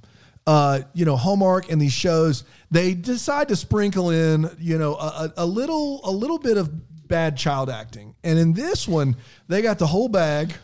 uh, 0.46 0.80
you 0.94 1.04
know, 1.04 1.16
Hallmark 1.16 1.70
and 1.70 1.80
these 1.80 1.92
shows, 1.92 2.44
they 2.70 2.94
decide 2.94 3.48
to 3.48 3.56
sprinkle 3.56 4.10
in, 4.10 4.48
you 4.58 4.78
know, 4.78 4.94
a, 4.94 5.32
a 5.38 5.46
little, 5.46 6.00
a 6.04 6.10
little 6.10 6.38
bit 6.38 6.56
of 6.56 6.70
bad 7.08 7.36
child 7.36 7.68
acting. 7.68 8.14
And 8.24 8.38
in 8.38 8.52
this 8.52 8.88
one, 8.88 9.16
they 9.48 9.62
got 9.62 9.78
the 9.78 9.86
whole 9.86 10.08
bag, 10.08 10.54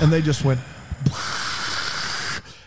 and 0.00 0.12
they 0.12 0.22
just 0.22 0.44
went, 0.44 0.60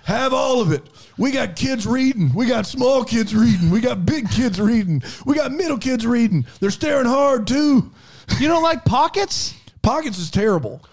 have 0.06 0.34
all 0.34 0.62
of 0.62 0.72
it. 0.72 0.84
We 1.18 1.32
got 1.32 1.56
kids 1.56 1.88
reading. 1.88 2.34
We 2.34 2.46
got 2.46 2.66
small 2.66 3.04
kids 3.04 3.34
reading. 3.34 3.70
We 3.70 3.80
got 3.82 4.06
big 4.06 4.30
kids 4.30 4.60
reading. 4.60 5.02
We 5.26 5.36
got 5.36 5.52
middle 5.52 5.78
kids 5.78 6.06
reading. 6.06 6.46
They're 6.60 6.72
staring 6.72 7.06
hard 7.06 7.48
too. 7.48 7.92
You 8.40 8.48
don't 8.48 8.64
like 8.64 8.84
pockets? 8.86 9.56
Pockets 9.82 10.18
is 10.18 10.30
terrible. 10.30 10.84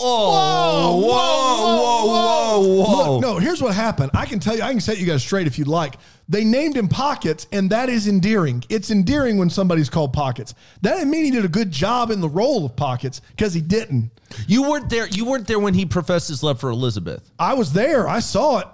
Oh, 0.00 1.00
whoa, 1.00 1.06
whoa, 1.06 2.06
whoa, 2.06 2.84
whoa, 2.84 3.12
Look, 3.14 3.22
no, 3.22 3.38
here's 3.38 3.60
what 3.60 3.74
happened. 3.74 4.10
I 4.14 4.24
can 4.24 4.40
tell 4.40 4.56
you, 4.56 4.62
I 4.62 4.70
can 4.70 4.80
set 4.80 4.98
you 4.98 5.06
guys 5.06 5.22
straight 5.22 5.46
if 5.46 5.58
you'd 5.58 5.68
like. 5.68 5.96
They 6.28 6.44
named 6.44 6.76
him 6.76 6.88
Pockets, 6.88 7.46
and 7.52 7.68
that 7.70 7.88
is 7.88 8.08
endearing. 8.08 8.64
It's 8.68 8.90
endearing 8.90 9.36
when 9.36 9.50
somebody's 9.50 9.90
called 9.90 10.12
Pockets. 10.12 10.54
That 10.82 10.94
didn't 10.94 11.10
mean 11.10 11.24
he 11.24 11.30
did 11.30 11.44
a 11.44 11.48
good 11.48 11.70
job 11.70 12.10
in 12.10 12.20
the 12.20 12.28
role 12.28 12.64
of 12.64 12.76
Pockets 12.76 13.20
because 13.30 13.52
he 13.52 13.60
didn't. 13.60 14.10
You 14.46 14.68
weren't 14.68 14.88
there. 14.88 15.06
You 15.08 15.26
weren't 15.26 15.46
there 15.46 15.58
when 15.58 15.74
he 15.74 15.84
professed 15.84 16.28
his 16.28 16.42
love 16.42 16.60
for 16.60 16.70
Elizabeth. 16.70 17.30
I 17.38 17.54
was 17.54 17.72
there. 17.72 18.08
I 18.08 18.20
saw 18.20 18.58
it. 18.58 18.68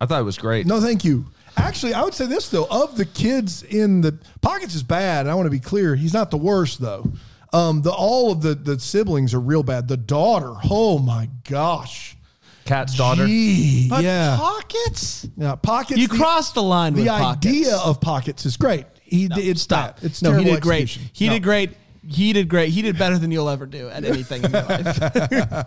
I 0.00 0.06
thought 0.06 0.20
it 0.20 0.24
was 0.24 0.38
great. 0.38 0.66
No, 0.66 0.80
thank 0.80 1.04
you. 1.04 1.26
Actually, 1.56 1.94
I 1.94 2.02
would 2.02 2.14
say 2.14 2.26
this 2.26 2.48
though: 2.50 2.66
of 2.70 2.96
the 2.96 3.04
kids 3.04 3.62
in 3.64 4.00
the 4.00 4.16
Pockets 4.40 4.74
is 4.74 4.82
bad. 4.82 5.22
And 5.22 5.30
I 5.30 5.34
want 5.34 5.46
to 5.46 5.50
be 5.50 5.58
clear; 5.60 5.96
he's 5.96 6.12
not 6.14 6.30
the 6.30 6.36
worst 6.36 6.80
though. 6.80 7.10
Um, 7.52 7.82
the 7.82 7.90
all 7.90 8.30
of 8.30 8.42
the 8.42 8.54
the 8.54 8.78
siblings 8.78 9.34
are 9.34 9.40
real 9.40 9.62
bad. 9.62 9.88
The 9.88 9.96
daughter, 9.96 10.52
oh 10.70 10.98
my 10.98 11.28
gosh, 11.48 12.16
Cat's 12.64 12.94
daughter. 12.96 13.26
Gee, 13.26 13.88
But 13.88 14.04
yeah, 14.04 14.36
pockets. 14.38 15.26
yeah. 15.36 15.54
Pockets. 15.56 15.98
You 15.98 16.06
the- 16.08 16.16
crossed 16.16 16.54
the 16.54 16.62
line 16.62 16.94
the 16.94 17.00
with 17.02 17.08
pockets. 17.10 17.46
idea 17.46 17.76
of 17.78 18.00
pockets 18.00 18.46
is 18.46 18.56
great. 18.56 18.86
He 19.02 19.26
did 19.28 19.38
it's 19.46 19.62
Stop. 19.62 19.96
bad. 19.96 20.04
It's 20.04 20.22
no, 20.22 20.30
he 20.30 20.34
terrible 20.36 20.52
did 20.54 20.62
great. 20.62 20.82
execution. 20.82 21.10
He 21.14 21.26
No. 21.28 21.32
did 21.32 21.42
great. 21.42 21.70
He 22.06 22.32
did 22.34 22.48
great. 22.48 22.68
He 22.68 22.82
did 22.82 22.98
better 22.98 23.18
than 23.18 23.30
you'll 23.30 23.48
ever 23.48 23.66
do 23.66 23.88
at 23.88 24.04
anything 24.04 24.44
in 24.44 24.50
your 24.52 24.62
life. 24.62 25.66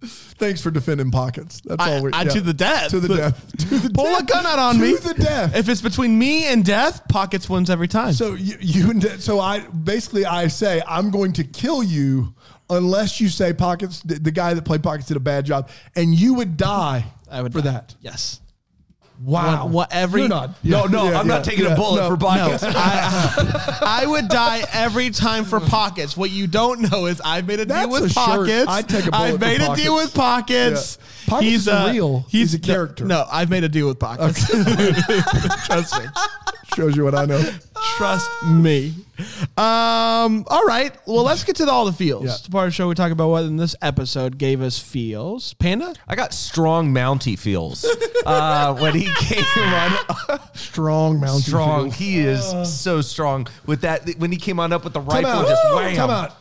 Thanks 0.00 0.60
for 0.60 0.70
defending 0.70 1.10
pockets. 1.10 1.60
That's 1.64 1.82
I- 1.82 1.96
all 1.96 2.02
we 2.04 2.12
I- 2.12 2.22
yeah. 2.22 2.30
to 2.30 2.40
the 2.40 2.52
death. 2.54 2.90
To 2.90 3.00
the 3.00 3.16
death. 3.16 3.56
To 3.68 3.78
the 3.78 3.90
Pull 3.90 4.04
death. 4.04 4.20
a 4.20 4.24
gun 4.24 4.46
out 4.46 4.58
on 4.58 4.74
to 4.76 4.80
me. 4.80 4.96
the 4.96 5.14
death. 5.14 5.56
If 5.56 5.68
it's 5.68 5.80
between 5.82 6.16
me 6.18 6.46
and 6.46 6.64
death, 6.64 7.02
pockets 7.08 7.48
wins 7.50 7.68
every 7.68 7.88
time. 7.88 8.12
so 8.12 8.34
you, 8.34 8.56
you 8.60 9.00
so 9.18 9.40
I 9.40 9.60
basically 9.60 10.24
I 10.24 10.46
say 10.48 10.82
I'm 10.86 11.10
going 11.10 11.32
to 11.34 11.44
kill 11.44 11.82
you 11.82 12.32
unless 12.70 13.20
you 13.20 13.28
say 13.28 13.52
Pockets, 13.54 14.00
the, 14.02 14.16
the 14.18 14.30
guy 14.30 14.52
that 14.54 14.64
played 14.64 14.82
Pockets 14.82 15.08
did 15.08 15.16
a 15.16 15.20
bad 15.20 15.46
job, 15.46 15.70
and 15.96 16.14
you 16.14 16.34
would 16.34 16.56
die 16.58 17.04
I 17.30 17.40
would 17.42 17.52
for 17.52 17.62
die. 17.62 17.72
that. 17.72 17.94
Yes. 18.02 18.40
Wow. 19.20 19.64
What- 19.64 19.70
what 19.72 19.92
every- 19.92 20.20
You're 20.22 20.28
not. 20.28 20.50
No, 20.62 20.84
no, 20.86 21.04
yeah, 21.10 21.18
I'm 21.18 21.26
yeah, 21.26 21.34
not 21.34 21.44
taking 21.44 21.64
yeah, 21.64 21.72
a 21.72 21.76
bullet 21.76 22.02
no, 22.02 22.10
for 22.10 22.16
pockets. 22.16 22.62
I, 22.66 23.78
I 24.02 24.06
would 24.06 24.28
die 24.28 24.62
every 24.72 25.10
time 25.10 25.44
for 25.44 25.58
pockets. 25.60 26.16
What 26.16 26.30
you 26.30 26.46
don't 26.46 26.90
know 26.90 27.06
is 27.06 27.20
I've 27.24 27.46
made 27.46 27.60
a 27.60 27.64
That's 27.64 27.86
deal 27.86 27.92
with 27.92 28.04
a 28.04 28.08
shirt. 28.08 28.14
pockets. 28.14 28.66
I'd 28.68 28.88
take 28.88 29.06
a 29.06 29.10
bullet 29.10 29.22
I've 29.24 29.34
for 29.34 29.38
made 29.40 29.60
a 29.60 29.74
deal 29.74 29.94
with 29.96 30.14
pockets. 30.14 30.98
Yeah. 31.00 31.30
Pockets 31.30 31.52
isn't 31.52 31.74
uh, 31.74 31.90
real. 31.92 32.26
He's 32.28 32.54
a 32.54 32.58
character. 32.58 33.04
No, 33.04 33.26
I've 33.30 33.50
made 33.50 33.64
a 33.64 33.68
deal 33.68 33.88
with 33.88 33.98
pockets. 33.98 34.46
Trust 35.66 35.98
me. 36.00 36.06
Shows 36.76 36.96
you 36.96 37.04
what 37.04 37.14
I 37.14 37.24
know. 37.24 37.42
Trust 37.98 38.30
me. 38.44 38.94
Um, 39.56 40.44
all 40.46 40.64
right. 40.64 40.92
Well, 41.04 41.24
let's 41.24 41.42
get 41.42 41.56
to 41.56 41.68
all 41.68 41.84
the 41.84 41.92
feels. 41.92 42.26
Yeah. 42.26 42.36
The 42.44 42.50
part 42.50 42.66
of 42.68 42.72
the 42.72 42.74
show 42.76 42.86
we 42.86 42.94
talk 42.94 43.10
about 43.10 43.28
what 43.28 43.42
in 43.44 43.56
this 43.56 43.74
episode 43.82 44.38
gave 44.38 44.62
us 44.62 44.78
feels. 44.78 45.54
Panda? 45.54 45.92
I 46.06 46.14
got 46.14 46.32
strong 46.32 46.94
Mountie 46.94 47.36
feels 47.36 47.84
uh, 48.24 48.76
when 48.76 48.94
he 48.94 49.12
came 49.16 49.44
on. 49.56 50.38
Strong 50.54 51.18
mountain. 51.18 51.40
strong. 51.42 51.82
Field. 51.90 51.94
He 51.94 52.18
is 52.20 52.72
so 52.72 53.00
strong 53.00 53.48
with 53.66 53.80
that. 53.80 54.08
When 54.18 54.30
he 54.30 54.38
came 54.38 54.60
on 54.60 54.72
up 54.72 54.84
with 54.84 54.92
the 54.92 55.00
Time 55.00 55.24
rifle, 55.24 55.40
out. 55.40 55.48
just 55.48 55.62
Woo! 55.68 55.74
wham. 55.76 55.96
Time 55.96 56.10
out. 56.10 56.36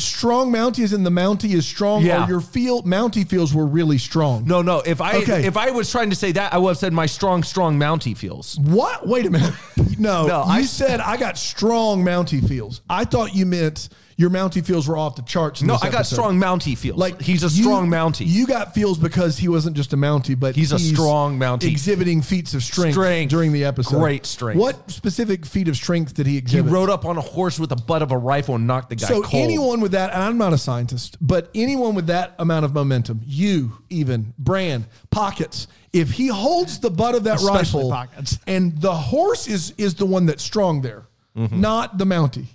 Strong 0.00 0.50
Mountie 0.52 0.80
is 0.80 0.92
in 0.92 1.04
the 1.04 1.10
Mountie 1.10 1.52
is 1.54 1.66
strong, 1.66 2.02
Yeah. 2.04 2.24
or 2.24 2.28
your 2.28 2.40
field 2.40 2.86
Mountie 2.86 3.26
feels 3.28 3.52
were 3.54 3.66
really 3.66 3.98
strong. 3.98 4.44
No, 4.46 4.62
no. 4.62 4.80
If 4.84 5.00
I 5.00 5.16
Okay. 5.18 5.44
if 5.46 5.56
I 5.56 5.70
was 5.70 5.90
trying 5.90 6.10
to 6.10 6.16
say 6.16 6.32
that, 6.32 6.52
I 6.54 6.58
would 6.58 6.70
have 6.70 6.78
said 6.78 6.92
my 6.92 7.06
strong, 7.06 7.42
strong 7.42 7.78
Mountie 7.78 8.16
feels. 8.16 8.58
What? 8.60 9.06
Wait 9.06 9.26
a 9.26 9.30
minute. 9.30 9.54
No, 9.98 10.26
No, 10.26 10.44
you 10.44 10.50
I- 10.50 10.62
said 10.64 10.98
I 11.00 11.18
got 11.18 11.36
strong 11.36 12.02
Mountie 12.02 12.46
feels. 12.46 12.80
I 12.88 13.04
thought 13.04 13.34
you 13.34 13.44
meant 13.44 13.90
your 14.20 14.28
Mountie 14.30 14.62
feels 14.64 14.86
were 14.86 14.98
off 14.98 15.16
the 15.16 15.22
charts. 15.22 15.62
in 15.62 15.66
No, 15.66 15.72
this 15.74 15.82
I 15.84 15.86
got 15.86 15.94
episode. 16.00 16.14
strong 16.16 16.38
Mountie 16.38 16.76
feels. 16.76 16.98
Like 16.98 17.22
he's 17.22 17.42
a 17.42 17.46
you- 17.46 17.62
strong 17.62 17.88
Mountie. 17.88 18.26
You 18.26 18.46
got 18.46 18.74
feels 18.74 18.98
because 18.98 19.38
he 19.38 19.48
wasn't 19.48 19.74
just 19.76 19.94
a 19.94 19.96
Mountie, 19.96 20.38
but 20.38 20.54
He's 20.54 20.72
a 20.72 20.78
strong 20.78 21.38
Mountie. 21.38 21.70
exhibiting 21.70 22.20
feats 22.20 22.52
of 22.52 22.62
strength, 22.62 22.92
Strength. 22.94 23.30
during 23.30 23.52
the 23.52 23.64
episode. 23.64 23.98
Great 23.98 24.26
strength. 24.26 24.58
What 24.60 24.90
specific 24.90 25.46
feat 25.46 25.68
of 25.68 25.76
strength 25.76 26.12
did 26.14 26.26
he 26.26 26.36
exhibit? 26.36 26.66
he 26.66 26.72
rode 26.72 26.90
up 26.90 27.06
on 27.06 27.16
a 27.16 27.22
horse 27.22 27.58
with 27.58 27.70
the 27.70 27.76
butt 27.76 28.02
of 28.02 28.12
a 28.12 28.18
rifle 28.18 28.56
and 28.56 28.66
knocked 28.66 28.90
the 28.90 28.96
guy 28.96 29.08
so 29.08 29.22
cold. 29.22 29.42
anyone 29.42 29.80
with 29.80 29.92
that, 29.92 30.12
and 30.12 30.22
I'm 30.22 30.36
not 30.36 30.52
a 30.52 30.58
scientist, 30.58 31.16
but 31.20 31.48
anyone 31.54 31.94
with 31.94 32.08
that 32.08 32.34
amount 32.38 32.66
of 32.66 32.74
momentum, 32.74 33.22
you 33.24 33.72
even 33.88 34.34
Brand 34.38 34.84
pockets. 35.10 35.66
If 35.92 36.10
he 36.12 36.26
holds 36.28 36.78
the 36.78 36.90
butt 36.90 37.14
of 37.14 37.24
that 37.24 37.36
Especially 37.36 37.84
rifle, 37.84 37.90
Pockets. 37.90 38.38
and 38.46 38.78
the 38.80 38.92
horse 38.94 39.48
is 39.48 39.72
is 39.78 39.94
the 39.94 40.04
one 40.06 40.26
that's 40.26 40.42
strong 40.42 40.82
there, 40.82 41.06
Mm-hmm. 41.36 41.60
not 41.60 41.96
the 41.96 42.04
Mountie. 42.04 42.46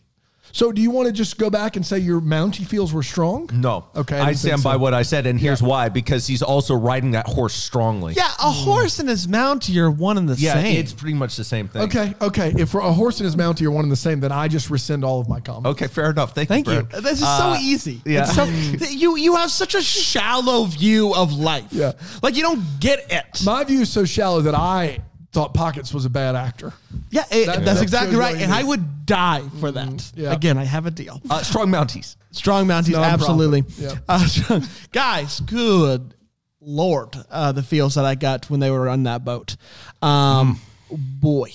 So 0.56 0.72
do 0.72 0.82
you 0.82 0.90
want 0.90 1.08
to 1.08 1.12
just 1.12 1.38
go 1.38 1.50
back 1.50 1.76
and 1.76 1.86
say 1.86 2.00
your 2.00 2.22
Mountie 2.22 2.66
feels 2.66 2.94
were 2.94 3.04
strong? 3.04 3.50
no, 3.54 3.88
Okay, 3.94 4.16
I 4.18 4.22
I, 4.22 4.26
didn't 4.28 4.38
think 4.40 4.52
stand 4.54 4.64
by 4.64 4.78
what 4.78 4.94
I 4.94 5.02
said, 5.02 5.28
and 5.28 5.38
here's 5.38 5.62
why: 5.62 5.90
because 5.90 6.28
he's 6.28 6.42
also 6.42 6.76
riding 6.76 7.12
that 7.12 7.28
horse 7.28 7.54
strongly. 7.54 8.14
Yeah, 8.14 8.32
a 8.40 8.50
horse 8.52 9.00
and 9.00 9.10
his 9.10 9.28
Mountie 9.28 9.76
are 9.76 9.92
one 9.92 10.18
and 10.18 10.30
the 10.30 10.36
yeah, 10.36 10.54
same. 10.54 10.78
it's 10.78 10.94
pretty 10.94 11.14
much 11.14 11.36
the 11.36 11.44
same 11.44 11.68
thing. 11.68 11.82
Okay, 11.82 12.14
okay. 12.22 12.54
If 12.58 12.74
a 12.74 12.94
horse 12.94 13.20
and 13.20 13.26
his 13.26 13.36
Mountie 13.36 13.66
are 13.66 13.72
one 13.72 13.84
and 13.84 13.92
the 13.92 13.98
same, 13.98 14.22
then 14.22 14.32
I 14.32 14.48
just 14.48 14.70
rescind 14.70 15.04
all 15.04 15.20
of 15.20 15.28
my 15.28 15.42
comments. 15.42 15.68
Okay, 15.72 15.88
fair 15.88 16.10
enough. 16.12 16.34
Thank, 16.34 16.48
Thank 16.48 16.68
you. 16.70 16.84
Brad. 16.84 17.04
This 17.04 17.18
is 17.20 17.24
Uh, 17.28 17.56
so 17.58 17.62
easy. 17.62 18.02
yeah. 18.06 18.24
It's 18.24 18.34
so, 18.36 18.46
you 18.90 19.18
you 19.18 19.36
have 19.36 19.52
such 19.52 19.76
a 19.76 19.82
shallow 19.82 20.64
view 20.64 21.14
of 21.16 21.34
life. 21.34 21.68
Yeah. 21.72 21.92
Like 22.24 22.38
you 22.38 22.44
don't 22.44 22.64
get 22.80 23.12
it. 23.12 23.44
My 23.44 23.66
view 23.66 23.82
is 23.82 23.92
so 23.92 24.06
shallow 24.06 24.40
that 24.40 24.56
I 24.56 25.00
thought 25.36 25.54
Pockets 25.54 25.94
was 25.94 26.06
a 26.06 26.10
bad 26.10 26.36
actor. 26.36 26.74
yeah, 27.12 27.24
it- 27.30 27.46
That- 27.46 27.64
that's 27.66 27.78
that 27.80 27.84
exactly 27.84 28.16
right. 28.18 28.36
And 28.38 28.52
I 28.52 28.64
would 28.64 29.06
die 29.06 29.44
for 29.60 29.72
that. 29.72 30.12
yeah. 30.16 30.32
Again, 30.34 30.58
I 30.58 30.64
have 30.64 30.86
a 30.88 30.92
deal. 30.92 31.22
Uh, 31.30 31.44
strong 31.44 31.68
Mounties. 31.70 32.16
Strong 32.32 32.66
Mounties, 32.68 32.96
Nonprofit. 32.96 33.12
absolutely. 33.14 33.64
Yeah. 33.78 33.96
Uh, 34.10 34.62
guys, 34.92 35.40
good 35.42 36.14
lord, 36.62 37.16
uh, 37.30 37.52
the 37.52 37.62
feels 37.62 37.94
that 37.96 38.06
I 38.06 38.16
got 38.16 38.50
when 38.50 38.60
they 38.60 38.72
were 38.72 38.90
on 38.90 39.04
that 39.04 39.24
boat. 39.24 39.56
Um, 40.02 40.60
boy, 40.92 41.52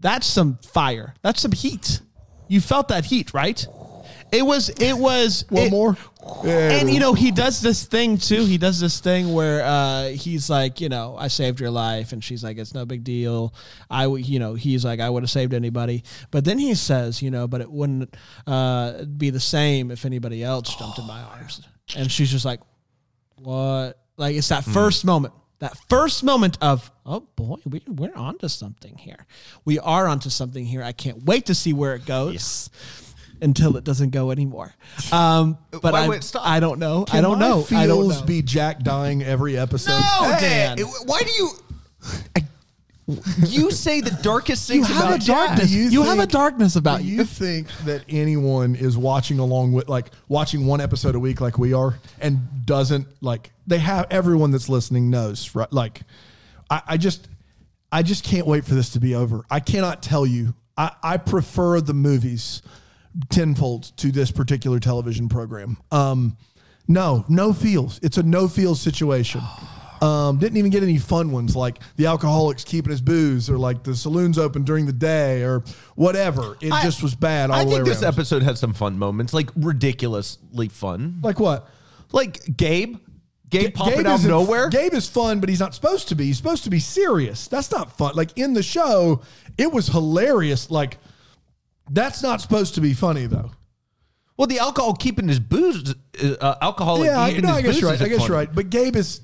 that's 0.00 0.26
some 0.26 0.58
fire. 0.62 1.14
That's 1.22 1.40
some 1.40 1.52
heat. 1.52 2.00
You 2.48 2.60
felt 2.60 2.88
that 2.88 3.04
heat, 3.06 3.32
right? 3.34 3.64
It 4.32 4.42
was. 4.44 4.68
It 4.68 4.94
was. 4.96 5.44
One 5.48 5.64
it- 5.64 5.70
more. 5.70 5.96
and 6.44 6.90
you 6.92 6.98
know 6.98 7.12
he 7.14 7.30
does 7.30 7.60
this 7.60 7.84
thing 7.84 8.18
too. 8.18 8.44
He 8.44 8.58
does 8.58 8.80
this 8.80 8.98
thing 8.98 9.32
where 9.32 9.62
uh, 9.64 10.08
he's 10.08 10.50
like, 10.50 10.80
you 10.80 10.88
know, 10.88 11.16
I 11.16 11.28
saved 11.28 11.60
your 11.60 11.70
life, 11.70 12.12
and 12.12 12.22
she's 12.22 12.42
like, 12.42 12.58
it's 12.58 12.74
no 12.74 12.84
big 12.84 13.04
deal. 13.04 13.54
I, 13.88 14.04
w- 14.04 14.24
you 14.24 14.40
know, 14.40 14.54
he's 14.54 14.84
like, 14.84 14.98
I 14.98 15.08
would 15.08 15.22
have 15.22 15.30
saved 15.30 15.54
anybody, 15.54 16.02
but 16.32 16.44
then 16.44 16.58
he 16.58 16.74
says, 16.74 17.22
you 17.22 17.30
know, 17.30 17.46
but 17.46 17.60
it 17.60 17.70
wouldn't 17.70 18.16
uh, 18.46 19.04
be 19.04 19.30
the 19.30 19.38
same 19.38 19.92
if 19.92 20.04
anybody 20.04 20.42
else 20.42 20.74
jumped 20.74 20.98
in 20.98 21.06
my 21.06 21.22
arms. 21.22 21.62
And 21.96 22.10
she's 22.10 22.30
just 22.32 22.44
like, 22.44 22.60
what? 23.36 23.98
Like 24.16 24.34
it's 24.34 24.48
that 24.48 24.64
first 24.64 25.04
moment. 25.04 25.32
That 25.60 25.76
first 25.88 26.22
moment 26.24 26.58
of, 26.60 26.90
oh 27.06 27.20
boy, 27.20 27.56
we, 27.64 27.82
we're 27.86 28.14
onto 28.14 28.48
something 28.48 28.96
here. 28.98 29.24
We 29.64 29.78
are 29.78 30.06
onto 30.06 30.28
something 30.28 30.66
here. 30.66 30.82
I 30.82 30.92
can't 30.92 31.24
wait 31.24 31.46
to 31.46 31.54
see 31.54 31.72
where 31.72 31.94
it 31.94 32.04
goes 32.04 32.68
until 33.42 33.76
it 33.76 33.84
doesn't 33.84 34.10
go 34.10 34.30
anymore. 34.30 34.74
Um, 35.12 35.58
but 35.70 35.92
Why 35.92 36.06
I, 36.06 36.14
it 36.16 36.24
stop? 36.24 36.46
I 36.46 36.60
don't 36.60 36.78
know. 36.78 37.04
I 37.12 37.20
don't 37.20 37.38
know. 37.38 37.64
I 37.70 37.86
don't 37.86 38.02
feels 38.04 38.20
know. 38.20 38.26
be 38.26 38.42
Jack 38.42 38.80
dying 38.82 39.22
every 39.22 39.56
episode? 39.58 39.98
No, 40.00 40.34
Hey, 40.38 40.74
Dan. 40.76 40.78
why 41.04 41.20
do 41.22 41.30
you? 41.32 41.50
you 43.46 43.70
say 43.70 44.00
the 44.00 44.10
darkest 44.22 44.68
you 44.68 44.76
things 44.84 44.88
have 44.88 45.04
a 45.04 45.08
about 45.14 45.20
Jack. 45.20 45.46
darkness. 45.48 45.70
Do 45.70 45.78
You, 45.78 45.88
you 45.90 46.02
have 46.02 46.18
a 46.18 46.22
think- 46.22 46.32
darkness 46.32 46.74
about 46.74 46.98
Do 47.00 47.04
you. 47.06 47.16
you 47.18 47.24
think 47.24 47.68
that 47.84 48.02
anyone 48.08 48.74
is 48.74 48.98
watching 48.98 49.38
along 49.38 49.72
with 49.72 49.88
like 49.88 50.06
watching 50.28 50.66
one 50.66 50.80
episode 50.80 51.14
a 51.14 51.20
week 51.20 51.40
like 51.40 51.56
we 51.56 51.72
are 51.72 51.98
and 52.20 52.40
doesn't 52.66 53.06
like 53.20 53.52
they 53.66 53.78
have 53.78 54.06
everyone 54.10 54.50
that's 54.50 54.68
listening 54.68 55.08
knows 55.08 55.54
right 55.54 55.72
like 55.72 56.00
I, 56.68 56.82
I 56.88 56.96
just 56.96 57.28
I 57.92 58.02
just 58.02 58.24
can't 58.24 58.44
wait 58.46 58.64
for 58.64 58.74
this 58.74 58.90
to 58.90 59.00
be 59.00 59.14
over. 59.14 59.44
I 59.48 59.60
cannot 59.60 60.02
tell 60.02 60.26
you. 60.26 60.54
I, 60.76 60.90
I 61.02 61.16
prefer 61.16 61.80
the 61.80 61.94
movies 61.94 62.60
tenfold 63.30 63.96
to 63.98 64.12
this 64.12 64.30
particular 64.30 64.78
television 64.80 65.28
program. 65.28 65.76
Um 65.90 66.36
no, 66.88 67.24
no 67.28 67.52
feels. 67.52 67.98
It's 68.02 68.16
a 68.16 68.22
no 68.22 68.46
feels 68.46 68.80
situation. 68.80 69.40
Um, 70.00 70.38
didn't 70.38 70.58
even 70.58 70.70
get 70.70 70.82
any 70.84 70.98
fun 70.98 71.32
ones 71.32 71.56
like 71.56 71.78
the 71.96 72.06
alcoholics 72.06 72.62
keeping 72.64 72.90
his 72.90 73.00
booze 73.00 73.48
or 73.50 73.56
like 73.58 73.82
the 73.82 73.96
saloons 73.96 74.38
open 74.38 74.62
during 74.62 74.84
the 74.86 74.92
day 74.92 75.42
or 75.42 75.64
whatever. 75.96 76.56
It 76.60 76.70
I- 76.70 76.82
just 76.82 77.02
was 77.02 77.14
bad 77.14 77.50
all 77.50 77.56
I 77.56 77.64
the 77.64 77.70
way 77.70 77.74
think 77.76 77.86
this 77.86 78.02
around. 78.02 78.12
episode 78.12 78.42
had 78.42 78.56
some 78.58 78.72
fun 78.74 78.98
moments, 78.98 79.32
like 79.34 79.50
ridiculously 79.56 80.68
fun. 80.68 81.18
like 81.22 81.40
what? 81.40 81.68
Like 82.12 82.56
Gabe, 82.56 82.98
Gabe 83.50 83.74
popping 83.74 83.96
Gabe 83.98 84.06
out 84.06 84.20
of 84.20 84.26
nowhere. 84.26 84.68
Gabe 84.68 84.92
is 84.94 85.08
fun, 85.08 85.40
but 85.40 85.48
he's 85.48 85.60
not 85.60 85.74
supposed 85.74 86.08
to 86.08 86.14
be. 86.14 86.26
He's 86.26 86.36
supposed 86.36 86.62
to 86.64 86.70
be 86.70 86.78
serious. 86.78 87.48
That's 87.48 87.70
not 87.72 87.96
fun. 87.96 88.14
Like 88.14 88.36
in 88.36 88.52
the 88.52 88.62
show, 88.62 89.22
it 89.58 89.72
was 89.72 89.88
hilarious. 89.88 90.70
Like 90.70 90.98
that's 91.90 92.22
not 92.22 92.40
supposed 92.40 92.74
to 92.76 92.80
be 92.80 92.94
funny 92.94 93.26
though. 93.26 93.50
Well, 94.36 94.46
the 94.46 94.58
alcohol 94.58 94.94
keeping 94.94 95.28
his 95.28 95.40
booze, 95.40 95.94
uh, 96.22 96.54
alcoholic 96.60 97.06
yeah, 97.06 97.26
keeping 97.28 97.44
no, 97.44 97.54
his 97.54 97.56
I 97.56 97.62
guess 97.62 97.80
you're 97.80 97.90
right. 97.90 98.02
I 98.02 98.08
guess 98.08 98.18
funny. 98.18 98.28
you're 98.28 98.36
right. 98.36 98.54
But 98.54 98.68
Gabe 98.70 98.96
is 98.96 99.20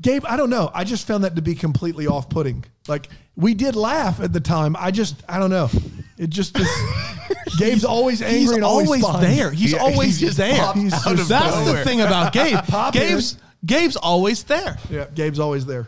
Gabe. 0.00 0.24
I 0.26 0.36
don't 0.36 0.50
know. 0.50 0.70
I 0.74 0.82
just 0.84 1.06
found 1.06 1.24
that 1.24 1.36
to 1.36 1.42
be 1.42 1.54
completely 1.54 2.06
off-putting. 2.08 2.64
Like 2.88 3.08
we 3.36 3.54
did 3.54 3.76
laugh 3.76 4.20
at 4.20 4.32
the 4.32 4.40
time. 4.40 4.74
I 4.78 4.90
just 4.90 5.22
I 5.28 5.38
don't 5.38 5.50
know. 5.50 5.70
It 6.18 6.30
just 6.30 6.58
is, 6.58 6.68
Gabe's 7.58 7.84
always 7.84 8.22
angry 8.22 8.40
He's 8.40 8.50
and 8.52 8.64
always 8.64 9.02
fine. 9.02 9.22
there. 9.22 9.50
He's 9.52 9.72
Yeah, 9.72 9.78
always 9.80 10.18
he 10.18 10.26
just 10.26 10.36
there. 10.38 10.72
He's 10.72 10.92
out 10.92 11.02
just- 11.04 11.20
of 11.20 11.28
That's 11.28 11.70
the 11.70 11.84
thing 11.84 12.00
about 12.00 12.32
Gabe. 12.32 12.58
Gabe's 12.92 13.38
Gabe's 13.64 13.96
always 13.96 14.42
there. 14.44 14.78
Yeah, 14.90 15.06
Gabe's 15.14 15.38
always 15.38 15.64
there 15.66 15.86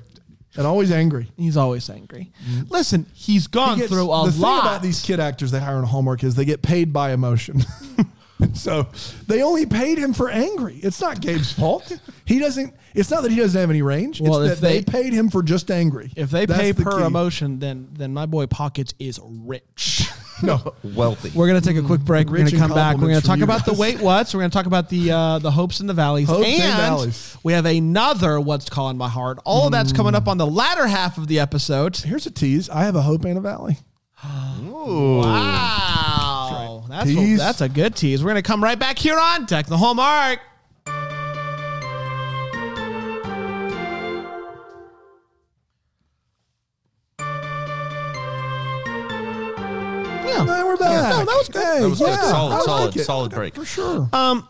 and 0.59 0.67
always 0.67 0.91
angry. 0.93 1.31
He's 1.39 1.57
always 1.57 1.89
angry. 1.89 2.31
Mm-hmm. 2.47 2.71
Listen, 2.71 3.07
he's 3.15 3.47
gone 3.47 3.77
He 3.77 3.81
gets- 3.81 3.93
through 3.93 4.13
a 4.13 4.27
the 4.27 4.33
thing 4.33 4.41
about 4.43 4.83
these 4.83 5.01
kid 5.01 5.21
actors 5.21 5.51
they 5.51 5.61
hire 5.61 5.77
on 5.77 5.85
Hallmark 5.85 6.23
is 6.25 6.35
they 6.35 6.45
get 6.45 6.61
paid 6.61 6.93
by 6.93 7.13
emotion. 7.13 7.63
so 8.55 8.87
they 9.27 9.43
only 9.43 9.65
paid 9.67 9.97
him 9.99 10.13
for 10.13 10.29
angry. 10.31 10.77
It's 10.83 11.01
not 11.01 11.21
Gabe's 11.21 11.53
fault. 11.53 11.91
He 12.27 12.39
doesn't. 12.39 12.75
It's 12.95 13.11
not 13.11 13.23
that 13.23 13.31
he 13.33 13.37
doesn't 13.39 13.59
have 13.61 13.71
any 13.71 13.83
range. 13.83 14.21
Well, 14.21 14.43
it's 14.43 14.61
that 14.61 14.67
they, 14.67 14.81
they- 14.81 14.85
paid 14.85 15.13
him 15.13 15.31
for 15.31 15.43
just 15.43 15.71
angry. 15.71 16.13
if 16.17 16.31
they 16.31 16.47
That's 16.47 16.61
pay 16.61 16.73
the 16.73 16.83
per 16.83 16.99
key. 16.99 17.05
emotion, 17.07 17.59
then 17.59 17.89
then 17.93 18.13
my 18.13 18.27
boy 18.27 18.47
Pockets 18.47 18.93
is 18.99 19.19
rich. 19.23 20.09
no. 20.43 20.75
Wealthy. 20.83 21.31
We're 21.35 21.47
gonna 21.47 21.61
take 21.61 21.77
a 21.77 21.83
quick 21.83 22.01
break. 22.01 22.29
We're 22.29 22.39
gonna 22.39 22.51
come 22.53 22.73
back. 22.75 22.97
We're 22.97 23.09
gonna 23.09 23.21
talk 23.21 23.33
from 23.33 23.41
you 23.41 23.45
about 23.45 23.65
the 23.65 23.73
guys. 23.73 23.81
wait 23.81 24.01
what's. 24.01 24.35
We're 24.35 24.41
gonna 24.41 24.51
talk 24.51 24.67
about 24.67 24.89
the 24.89 25.11
uh, 25.11 25.39
the 25.39 25.51
hopes 25.51 25.81
and 25.81 25.89
the 25.89 25.95
valleys. 25.95 26.29
Hopes 26.29 26.47
and 26.47 26.63
and 26.63 26.77
valleys. 26.77 27.37
we 27.43 27.53
have 27.53 27.67
another 27.67 28.41
what's 28.41 28.69
calling 28.69 28.97
my 28.97 29.09
heart. 29.09 29.39
All 29.45 29.67
of 29.67 29.73
that's 29.73 29.93
coming 29.93 30.15
up 30.15 30.29
on 30.29 30.39
the 30.39 30.47
latter 30.47 30.87
half 30.87 31.19
of 31.19 31.27
the 31.29 31.41
episode. 31.41 31.97
Here's 31.97 32.27
a 32.27 32.31
tease. 32.31 32.69
I 32.69 32.85
have 32.85 32.97
a 32.97 33.03
hope 33.03 33.25
and 33.25 33.39
a 33.39 33.41
valley. 33.41 33.79
Ooh. 34.63 35.21
Wow, 35.21 36.85
that's 36.89 37.11
a, 37.11 37.37
that's 37.37 37.61
a 37.61 37.69
good 37.69 37.95
tease. 37.97 38.23
We're 38.23 38.31
gonna 38.31 38.43
come 38.43 38.63
right 38.63 38.79
back 38.79 38.99
here 38.99 39.19
on 39.19 39.47
Deck 39.47 39.67
the 39.67 39.77
Hallmark. 39.77 40.41
No, 50.49 50.67
we're 50.67 50.77
back. 50.77 51.11
No, 51.11 51.19
that 51.19 51.27
was 51.27 51.49
good. 51.49 51.83
That 51.83 51.89
was 51.89 52.01
yeah, 52.01 52.07
good. 52.07 52.25
Solid, 52.25 52.63
solid, 52.63 52.97
like 52.97 53.05
solid 53.05 53.33
break. 53.33 53.55
for 53.55 53.65
sure. 53.65 54.09
Um, 54.13 54.49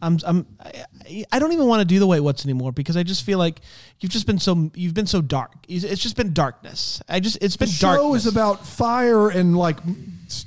I'm 0.00 0.18
I'm 0.24 0.46
I, 0.60 1.24
I 1.32 1.38
don't 1.38 1.52
even 1.52 1.66
want 1.66 1.80
to 1.80 1.84
do 1.84 1.98
the 1.98 2.06
wait 2.06 2.20
what's 2.20 2.44
anymore 2.44 2.72
because 2.72 2.96
I 2.96 3.02
just 3.02 3.24
feel 3.24 3.38
like 3.38 3.60
you've 4.00 4.12
just 4.12 4.26
been 4.26 4.38
so 4.38 4.70
you've 4.74 4.94
been 4.94 5.06
so 5.06 5.20
dark. 5.20 5.52
It's 5.68 5.84
it's 5.84 6.02
just 6.02 6.16
been 6.16 6.32
darkness. 6.32 7.00
I 7.08 7.20
just 7.20 7.38
it's 7.40 7.56
been 7.56 7.68
The 7.68 7.74
show 7.74 7.96
darkness. 7.96 8.26
is 8.26 8.32
about 8.32 8.66
fire 8.66 9.28
and 9.30 9.56
like 9.56 9.78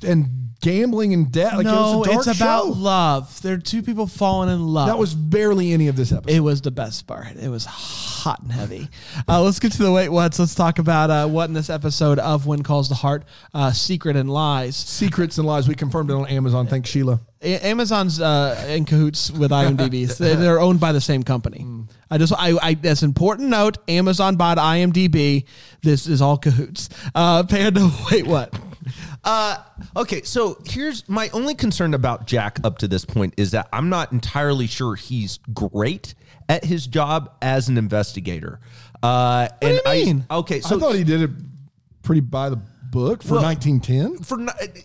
and 0.06 0.28
gambling 0.62 1.12
and 1.14 1.32
death. 1.32 1.54
Like 1.56 1.66
no, 1.66 2.04
it 2.04 2.16
was 2.16 2.28
it's 2.28 2.40
about 2.40 2.66
show. 2.66 2.72
love. 2.72 3.42
There 3.42 3.56
are 3.56 3.60
two 3.60 3.82
people 3.82 4.06
falling 4.08 4.50
in 4.50 4.66
love. 4.68 4.88
That 4.88 4.98
was 5.00 5.14
barely 5.16 5.74
any 5.74 5.88
of 5.88 5.96
this 5.96 6.12
episode. 6.12 6.36
It 6.36 6.40
was 6.42 6.62
the 6.62 6.70
best 6.72 7.08
part. 7.08 7.36
It 7.36 7.50
was 7.50 7.66
hot 7.66 8.42
and 8.44 8.52
heavy. 8.52 8.88
Uh, 9.28 9.42
let's 9.42 9.60
get 9.60 9.72
to 9.74 9.84
the 9.84 9.92
wait 9.92 10.10
what's. 10.10 10.38
Let's 10.38 10.54
talk 10.56 10.78
about 10.80 11.10
uh, 11.10 11.28
what 11.28 11.46
in 11.46 11.54
this 11.54 11.70
episode 11.72 12.20
of 12.20 12.46
When 12.46 12.62
Calls 12.64 12.90
the 12.90 12.96
Heart, 12.96 13.26
uh, 13.54 13.72
Secret 13.72 14.16
and 14.16 14.30
Lies. 14.30 14.76
Secrets 14.76 15.38
and 15.40 15.48
lies. 15.48 15.68
We 15.68 15.74
confirmed 15.76 16.12
it 16.12 16.14
on 16.14 16.28
Amazon. 16.28 16.68
Thanks, 16.68 16.90
Sheila. 16.90 17.20
A- 17.42 17.66
Amazon's 17.68 18.22
uh, 18.22 18.64
in 18.70 18.86
cahoots 18.86 19.32
with 19.32 19.50
IMDb. 19.52 20.16
They- 20.20 20.36
They're 20.36 20.60
owned 20.60 20.80
by 20.80 20.92
the 20.92 21.02
same 21.02 21.24
company. 21.24 21.66
I 22.12 22.18
just, 22.20 22.34
I, 22.38 22.56
I, 22.62 22.74
that's 22.76 23.02
important 23.04 23.50
note. 23.50 23.78
Amazon 23.88 24.36
bought 24.36 24.58
IMDb. 24.58 25.46
This 25.82 26.06
is 26.08 26.22
all 26.22 26.38
cahoots. 26.38 26.90
Uh, 27.16 27.44
Panda, 27.44 27.90
wait, 28.12 28.28
what? 28.28 28.54
Uh, 29.24 29.58
okay, 29.96 30.22
so 30.24 30.62
here's 30.66 31.08
my 31.08 31.30
only 31.30 31.56
concern 31.56 31.94
about 31.94 32.28
Jack 32.28 32.60
up 32.64 32.78
to 32.80 32.88
this 32.88 33.06
point 33.06 33.34
is 33.38 33.52
that 33.52 33.68
I'm 33.72 33.90
not 33.90 34.12
entirely 34.12 34.68
sure 34.68 34.96
he's 34.96 35.40
great 35.54 36.14
at 36.50 36.66
his 36.66 36.88
job 36.88 37.34
as 37.42 37.70
an 37.70 37.78
investigator. 37.78 38.60
Uh, 39.02 39.48
do 39.62 39.68
and 39.68 39.82
you 39.86 40.06
mean? 40.06 40.26
I 40.30 40.38
okay, 40.38 40.62
so 40.62 40.78
I 40.78 40.80
thought 40.80 40.96
he 40.96 41.04
did 41.04 41.22
it 41.22 41.32
pretty 42.04 42.22
by 42.22 42.50
the 42.50 42.60
book 42.92 43.24
for 43.24 43.36
Well, 43.36 43.44
1910. 43.44 44.24
for 44.24 44.38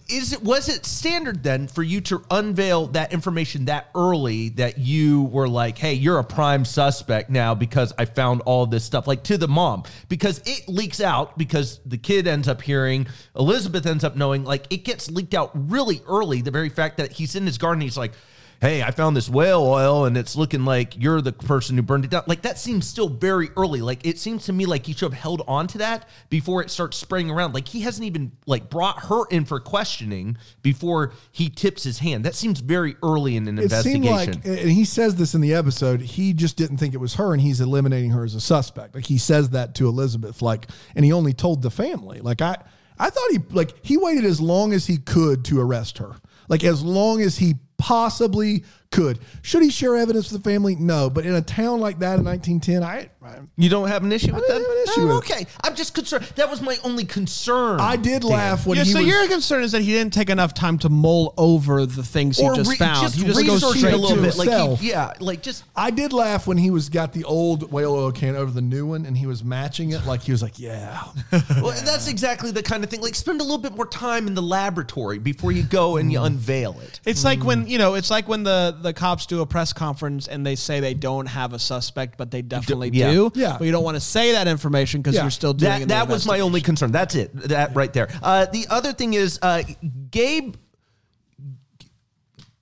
is 0.09 0.33
it 0.33 0.43
was 0.43 0.69
it 0.69 0.87
standard 0.87 1.43
then 1.43 1.67
for 1.67 1.83
you 1.83 2.01
to 2.03 2.23
unveil 2.31 2.87
that 2.89 3.13
information 3.13 3.65
that 3.65 3.91
early 3.95 4.51
that 4.51 4.79
you 4.79 5.23
were 5.25 5.49
like 5.49 5.77
hey 5.77 5.93
you're 5.95 6.19
a 6.19 6.25
prime 6.25 6.65
suspect 6.65 7.29
now 7.31 7.55
because 7.55 7.93
i 7.99 8.05
found 8.05 8.41
all 8.43 8.65
this 8.65 8.85
stuff 8.85 9.07
like 9.09 9.25
to 9.25 9.37
the 9.37 9.49
mom 9.49 9.83
because 10.09 10.41
it 10.47 10.69
leaks 10.69 11.01
out 11.01 11.37
because 11.37 11.81
the 11.85 11.99
kid 11.99 12.29
ends 12.29 12.47
up 12.47 12.63
hearing 12.63 13.07
elizabeth 13.35 13.85
ends 13.87 14.05
up 14.05 14.15
knowing 14.17 14.45
like 14.45 14.67
it 14.71 14.85
gets 14.85 15.11
leaked 15.11 15.35
out 15.35 15.51
really 15.55 16.01
early 16.09 16.41
the 16.41 16.51
very 16.53 16.69
fact 16.69 16.99
that 16.99 17.11
he's 17.13 17.35
in 17.35 17.45
his 17.45 17.59
garden 17.59 17.81
he's 17.81 17.99
like 17.99 18.13
hey, 18.61 18.83
I 18.83 18.91
found 18.91 19.17
this 19.17 19.29
whale 19.29 19.63
oil 19.63 20.05
and 20.07 20.17
it's 20.17 20.37
looking 20.37 20.65
like 20.65 21.01
you're 21.01 21.21
the 21.21 21.33
person 21.33 21.77
who 21.77 21.83
burned 21.83 22.05
it 22.05 22.11
down. 22.11 22.25
Like 22.27 22.43
that 22.43 22.59
seems 22.59 22.87
still 22.87 23.09
very 23.09 23.51
early. 23.57 23.81
Like 23.83 24.07
it 24.07 24.19
seems 24.19 24.47
to 24.47 24.53
me 24.53 24.67
like 24.67 24.87
he 24.87 24.93
should 24.93 25.13
have 25.13 25.21
held 25.21 25.43
on 25.47 25.67
to 25.69 25.79
that 25.79 26.09
before 26.31 26.63
it 26.63 26.71
starts 26.71 26.97
spraying 26.97 27.31
around. 27.31 27.55
Like 27.55 27.69
he 27.69 27.81
hasn't 27.81 28.07
even 28.07 28.33
like 28.47 28.71
brought 28.71 29.05
her 29.05 29.25
in 29.31 29.45
for 29.45 29.61
questioning 29.61 30.39
before 30.63 31.13
he 31.33 31.51
tips 31.51 31.83
his 31.83 31.99
hand. 31.99 32.25
That 32.25 32.35
seems 32.35 32.61
very 32.61 32.97
early 33.03 33.37
in 33.37 33.47
an 33.49 33.59
It 33.59 33.65
investigation. 33.65 34.33
seemed 34.33 34.47
like, 34.47 34.61
and 34.63 34.71
he 34.71 34.85
says 34.85 35.17
this 35.17 35.35
in 35.35 35.41
the 35.41 35.55
episode, 35.55 36.01
he 36.01 36.33
just 36.33 36.57
didn't 36.57 36.79
think 36.79 36.95
it 36.95 36.99
was 36.99 37.15
her 37.15 37.33
and 37.33 37.41
he's 37.43 37.61
eliminating 37.61 38.11
her 38.11 38.25
as 38.25 38.35
a 38.35 38.41
suspect. 38.41 38.95
Like 38.95 39.07
he 39.07 39.19
says 39.19 39.51
that 39.51 39.75
to 39.77 39.89
Elizabeth, 39.89 40.41
like, 40.43 40.69
and 40.95 41.05
he 41.05 41.13
only 41.13 41.33
told 41.33 41.63
the 41.63 41.71
family. 41.71 42.21
Like 42.21 42.41
I, 42.41 42.57
I 42.99 43.11
thought 43.11 43.31
he, 43.31 43.39
like, 43.51 43.75
he 43.83 43.99
waited 43.99 44.25
as 44.25 44.41
long 44.41 44.73
as 44.73 44.87
he 44.87 44.97
could 44.97 45.45
to 45.47 45.61
arrest 45.61 45.99
her. 45.99 46.17
Like 46.49 46.65
as 46.65 46.83
long 46.83 47.21
as 47.21 47.37
he 47.39 47.57
possibly 47.79 48.65
could. 48.91 49.19
Should 49.43 49.63
he 49.63 49.71
share 49.71 49.97
evidence 49.97 50.33
with 50.33 50.43
the 50.43 50.51
family? 50.51 50.77
No. 50.77 51.11
But 51.11 51.27
in 51.27 51.35
a 51.35 51.43
town 51.43 51.81
like 51.81 51.99
that 52.01 52.19
in 52.19 52.25
1910, 52.25 52.83
I, 52.83 53.11
I 53.27 53.41
you 53.57 53.69
don't 53.69 53.89
have 53.89 54.05
an 54.05 54.13
issue 54.13 54.33
with 54.35 54.45
I 54.45 54.47
that? 54.47 54.61
have 54.61 54.71
an 54.71 54.83
issue 54.85 55.01
Oh, 55.01 55.17
with 55.17 55.31
it. 55.31 55.33
okay. 55.33 55.47
I'm 55.63 55.75
just 55.75 55.95
concerned. 55.95 56.25
That 56.37 56.51
was 56.51 56.63
my 56.63 56.79
only 56.85 57.05
concern. 57.05 57.81
I 57.81 57.97
did 57.97 58.23
Dan. 58.23 58.31
laugh 58.31 58.67
when 58.67 58.79
yeah, 58.79 58.85
he 58.85 58.93
so 58.93 58.99
was. 59.01 59.09
your 59.09 59.29
concern 59.29 59.63
is 59.63 59.73
that 59.73 59.83
he 59.83 59.93
didn't 59.93 60.13
take 60.15 60.31
enough 60.31 60.55
time 60.55 60.79
to 60.79 60.89
mull 60.89 61.35
over 61.37 61.85
the 61.87 62.03
things 62.03 62.39
he 62.39 62.47
just 62.55 62.71
re- 62.71 62.77
found. 62.77 63.03
just 63.03 63.17
he 63.17 63.25
just 63.25 63.47
goes 63.47 63.63
research 63.63 63.79
straight 63.79 63.95
a 63.95 63.97
little 63.97 64.17
to 64.17 64.23
bit. 64.23 64.37
Like 64.37 64.49
himself. 64.49 64.81
he, 64.81 64.91
yeah, 64.91 65.13
like 65.21 65.43
just 65.43 65.65
I 65.75 65.91
did 65.91 66.13
laugh 66.13 66.47
when 66.47 66.59
he 66.59 66.71
was 66.71 66.89
got 66.89 67.13
the 67.13 67.25
old 67.25 67.73
whale 67.73 67.95
oil 67.95 68.13
can 68.13 68.37
over 68.37 68.51
the 68.51 68.63
new 68.63 68.87
one 68.87 69.07
and 69.07 69.17
he 69.17 69.27
was 69.27 69.43
matching 69.45 69.93
it. 69.93 70.07
Like 70.07 70.23
he 70.23 70.33
was 70.33 70.43
like, 70.43 70.59
yeah. 70.59 71.03
Well, 71.63 71.73
that's 71.85 72.09
exactly 72.09 72.51
the 72.51 72.63
kind 72.63 72.85
of 72.85 72.91
thing. 72.91 73.01
Like, 73.01 73.15
spend 73.15 73.41
a 73.41 73.45
little 73.45 73.59
bit 73.59 73.75
more 73.75 73.87
time 73.87 74.27
in 74.27 74.35
the 74.35 74.43
laboratory 74.43 75.19
before 75.19 75.53
you 75.53 75.63
go 75.63 75.97
and 75.97 76.13
you 76.13 76.19
mm. 76.19 76.27
unveil 76.27 76.79
it. 76.81 77.01
It's 77.05 77.25
like 77.25 77.41
mm. 77.41 77.45
when 77.45 77.67
you 77.67 77.79
know, 77.79 77.95
it's 77.95 78.11
like 78.11 78.29
when 78.29 78.43
the 78.43 78.77
the 78.81 78.93
cops 78.93 79.27
do 79.27 79.41
a 79.41 79.47
press 79.47 79.73
conference 79.73 80.29
and 80.29 80.47
they 80.47 80.55
say 80.55 80.81
they 80.81 80.95
don't 80.95 81.27
have 81.27 81.53
a 81.53 81.59
suspect, 81.59 82.17
but 82.19 82.31
they 82.31 82.43
definitely 82.43 82.91
yeah. 82.93 83.07
Do. 83.17 83.33
Yeah. 83.35 83.57
But 83.59 83.65
you 83.65 83.73
don't 83.73 83.85
want 83.85 83.97
to 83.97 84.01
say 84.01 84.33
that 84.33 84.47
information 84.49 85.01
because 85.01 85.15
Yeah. 85.15 85.23
you're 85.23 85.31
still 85.31 85.53
doing. 85.55 85.81
That 85.81 85.89
that 85.89 86.09
was 86.09 86.27
my 86.27 86.41
only 86.41 86.61
concern. 86.61 86.93
That's 86.93 87.15
it. 87.15 87.35
That 87.49 87.75
right 87.75 87.93
there. 87.93 88.09
Uh, 88.23 88.47
the 88.47 88.67
other 88.71 88.93
thing 88.93 89.15
is, 89.15 89.39
uh, 89.43 89.63
Gabe. 90.11 90.55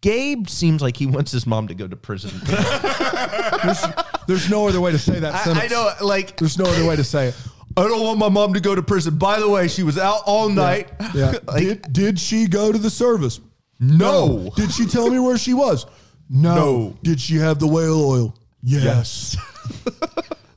Gabe 0.01 0.49
seems 0.49 0.83
like 0.83 0.99
he 0.99 1.07
wants 1.07 1.33
his 1.33 1.47
mom 1.47 1.69
to 1.69 1.75
go 1.75 1.89
to 1.89 1.97
prison. 1.97 2.31
There's 4.27 4.51
no 4.51 4.69
other 4.69 4.81
way 4.81 4.93
to 4.93 4.99
say 4.99 5.19
that 5.19 5.35
I, 5.35 5.39
sentence. 5.45 5.73
I 5.73 5.75
know, 5.75 5.91
like 6.03 6.37
There's 6.37 6.59
no 6.59 6.67
other 6.67 6.87
way 6.87 6.97
to 6.97 7.05
say 7.05 7.29
it. 7.29 7.37
I 7.77 7.83
don't 7.89 8.03
want 8.03 8.19
my 8.19 8.29
mom 8.29 8.53
to 8.55 8.61
go 8.61 8.75
to 8.75 8.83
prison. 8.83 9.17
By 9.17 9.41
the 9.41 9.49
way, 9.49 9.67
she 9.67 9.83
was 9.83 9.99
out 9.99 10.21
all 10.27 10.49
night. 10.49 10.91
Yeah. 11.15 11.39
Like, 11.47 11.63
did, 11.63 11.93
did 11.93 12.21
she 12.21 12.47
go 12.47 12.71
to 12.71 12.79
the 12.79 12.91
service? 12.91 13.41
No. 13.81 14.53
Did 14.57 14.71
she 14.73 14.87
tell 14.87 15.11
me 15.11 15.19
where 15.19 15.39
she 15.39 15.55
was? 15.55 15.87
No. 16.29 16.55
No. 16.55 16.97
Did 17.03 17.21
she 17.21 17.37
have 17.37 17.59
the 17.59 17.67
whale 17.67 18.01
oil? 18.05 18.37
Yes. 18.63 19.37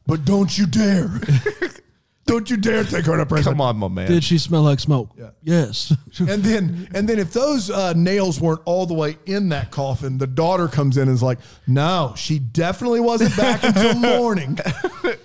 But 0.07 0.25
don't 0.25 0.57
you 0.57 0.65
dare. 0.65 1.09
don't 2.25 2.49
you 2.49 2.57
dare 2.57 2.83
take 2.83 3.05
her 3.05 3.15
to 3.17 3.25
prison. 3.25 3.53
come 3.53 3.61
on, 3.61 3.77
my 3.77 3.87
man. 3.87 4.07
Did 4.09 4.23
she 4.23 4.37
smell 4.37 4.63
like 4.63 4.79
smoke? 4.79 5.11
Yeah. 5.17 5.29
Yes. 5.43 5.93
And 6.19 6.41
then, 6.43 6.89
and 6.95 7.07
then, 7.07 7.19
if 7.19 7.31
those 7.31 7.69
uh, 7.69 7.93
nails 7.93 8.41
weren't 8.41 8.61
all 8.65 8.87
the 8.87 8.95
way 8.95 9.17
in 9.27 9.49
that 9.49 9.69
coffin, 9.69 10.17
the 10.17 10.25
daughter 10.25 10.67
comes 10.67 10.97
in 10.97 11.03
and 11.03 11.11
is 11.11 11.21
like, 11.21 11.37
"No, 11.67 12.13
she 12.17 12.39
definitely 12.39 13.01
wasn't 13.01 13.37
back 13.37 13.63
until 13.63 13.93
morning. 14.19 14.57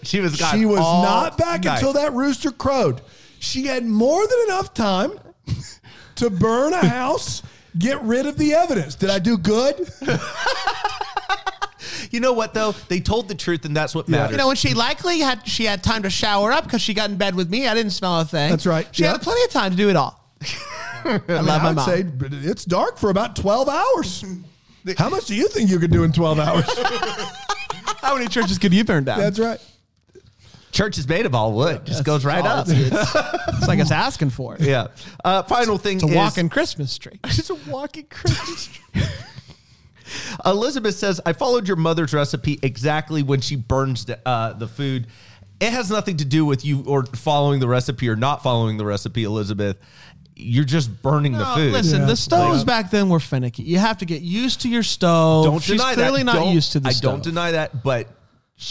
she 0.03 0.21
was. 0.21 0.38
gone 0.38 0.59
she 0.59 0.66
was 0.66 0.81
all 0.81 1.03
not 1.03 1.38
back 1.38 1.64
night. 1.64 1.77
until 1.77 1.95
that 1.95 2.12
rooster 2.12 2.51
crowed. 2.51 3.01
She 3.38 3.66
had 3.66 3.87
more 3.87 4.21
than 4.27 4.38
enough 4.49 4.75
time 4.75 5.12
to 6.16 6.29
burn 6.29 6.75
a 6.75 6.87
house, 6.87 7.42
get 7.79 8.01
rid 8.03 8.27
of 8.27 8.37
the 8.37 8.53
evidence. 8.53 8.95
Did 8.95 9.09
I 9.09 9.18
do 9.18 9.38
good? 9.38 9.88
You 12.12 12.20
know 12.20 12.33
what 12.35 12.55
though? 12.55 12.72
They 12.88 13.01
told 13.01 13.27
the 13.29 13.35
truth, 13.35 13.64
and 13.64 13.75
that's 13.77 13.94
what 13.94 14.09
matters. 14.09 14.33
You 14.33 14.37
know, 14.37 14.46
when 14.46 14.57
she 14.57 14.75
likely 14.75 15.18
had 15.20 15.48
she 15.48 15.64
had 15.64 15.83
time 15.83 16.03
to 16.05 16.11
shower 16.11 16.53
up 16.53 16.64
because 16.64 16.81
she 16.83 16.94
got 16.94 17.11
in 17.11 17.16
bed 17.16 17.35
with 17.35 17.51
me. 17.51 17.66
I 17.66 17.75
didn't 17.75 17.92
smell 17.92 18.20
a 18.20 18.25
thing. 18.25 18.51
That's 18.51 18.66
right. 18.66 18.87
She 18.92 19.03
Yeah. 19.03 19.12
had 19.12 19.22
plenty 19.22 19.42
of 19.44 19.51
time 19.51 19.70
to 19.72 19.77
do 19.77 19.88
it 19.88 19.96
all. 19.96 20.22
I 21.05 21.20
love 21.29 21.62
my 21.62 21.70
I'd 21.70 21.75
mom. 21.77 21.87
say 21.88 22.05
it's 22.48 22.64
dark 22.64 22.98
for 22.98 23.11
about 23.11 23.35
12 23.35 23.68
hours. 23.68 24.25
How 24.98 25.09
much 25.09 25.27
do 25.27 25.35
you 25.35 25.48
think 25.48 25.70
you 25.70 25.79
could 25.79 25.90
do 25.90 26.05
in 26.05 26.12
12 26.12 26.38
hours? 26.38 26.64
How 28.03 28.14
many 28.14 28.29
churches 28.29 28.59
could 28.59 28.75
you 28.75 28.85
burn 28.85 29.05
down? 29.05 29.18
That's 29.20 29.38
right. 29.38 29.61
Church 30.72 30.98
is 30.98 31.07
made 31.09 31.27
of 31.27 31.35
all 31.35 31.53
wood. 31.53 31.85
Just 31.85 32.03
goes 32.05 32.25
right 32.25 32.44
up. 32.44 32.66
It's, 32.68 32.90
it's 32.92 33.68
like 33.68 33.79
it's 33.79 33.90
asking 33.90 34.31
for 34.31 34.55
it. 34.57 34.61
Yeah. 34.72 34.88
Uh, 35.25 35.42
final 35.44 35.77
thing 35.79 35.96
It's 35.96 36.05
a 36.05 36.09
is 36.09 36.14
walking 36.14 36.48
Christmas 36.48 36.96
tree. 36.98 37.20
It's 37.25 37.51
a 37.51 37.55
walking 37.70 38.05
Christmas 38.11 38.66
tree. 38.66 39.03
Elizabeth 40.45 40.95
says, 40.95 41.21
I 41.27 41.33
followed 41.33 41.67
your 41.69 41.77
mother's 41.77 42.12
recipe 42.12 42.59
exactly 42.62 43.23
when 43.23 43.41
she 43.41 43.57
burns 43.57 44.05
the, 44.05 44.19
uh, 44.29 44.53
the 44.55 44.69
food. 44.69 45.07
It 45.61 45.73
has 45.73 45.91
nothing 45.91 46.17
to 46.19 46.25
do 46.25 46.45
with 46.45 46.65
you 46.65 46.83
or 46.87 47.05
following 47.07 47.61
the 47.61 47.69
recipe 47.69 48.09
or 48.09 48.17
not 48.17 48.43
following 48.43 48.77
the 48.79 48.85
recipe, 48.85 49.25
Elizabeth. 49.25 49.77
You're 50.35 50.65
just 50.65 51.03
burning 51.03 51.33
the 51.33 51.45
food. 51.45 51.73
listen, 51.73 52.01
Yeah. 52.01 52.07
the 52.07 52.17
stoves 52.17 52.59
Like- 52.59 52.67
back 52.67 52.91
then 52.91 53.09
were 53.09 53.21
finicky. 53.21 53.62
You 53.62 53.79
have 53.79 53.99
to 53.99 54.05
get 54.05 54.23
used 54.23 54.62
to 54.62 54.69
your 54.69 54.83
stove. 54.83 55.45
don't 55.45 55.62
She's 55.62 55.79
deny 55.81 55.95
clearly 55.95 56.21
that. 56.21 56.25
not 56.25 56.35
Don't- 56.37 56.55
used 56.55 56.73
to 56.73 56.81
the 56.81 56.88
I 56.88 56.93
stove. 56.93 57.12
don't 57.12 57.23
deny 57.23 57.53
that, 57.53 57.83
but 57.85 58.09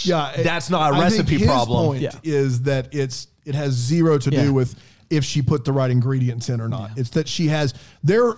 Yeah, 0.04 0.32
it- 0.32 0.44
That's 0.44 0.70
not 0.70 0.94
a 0.94 0.96
I 0.96 1.10
think 1.10 1.18
recipe 1.28 1.38
his 1.40 1.48
problem. 1.48 1.86
Point 1.86 2.02
Yeah. 2.02 2.12
is 2.24 2.62
that 2.62 2.94
it's 2.94 3.28
it 3.46 3.56
has 3.56 3.74
zero 3.74 4.18
to 4.20 4.30
Yeah. 4.32 4.44
do 4.44 4.54
with 4.54 4.76
if 5.10 5.26
she 5.26 5.42
put 5.42 5.66
the 5.66 5.74
right 5.74 5.92
ingredients 5.92 6.48
in 6.50 6.62
or 6.62 6.70
not. 6.70 6.92
It's 6.96 7.10
that 7.12 7.28
she 7.28 7.48
has 7.48 7.74
there. 8.04 8.36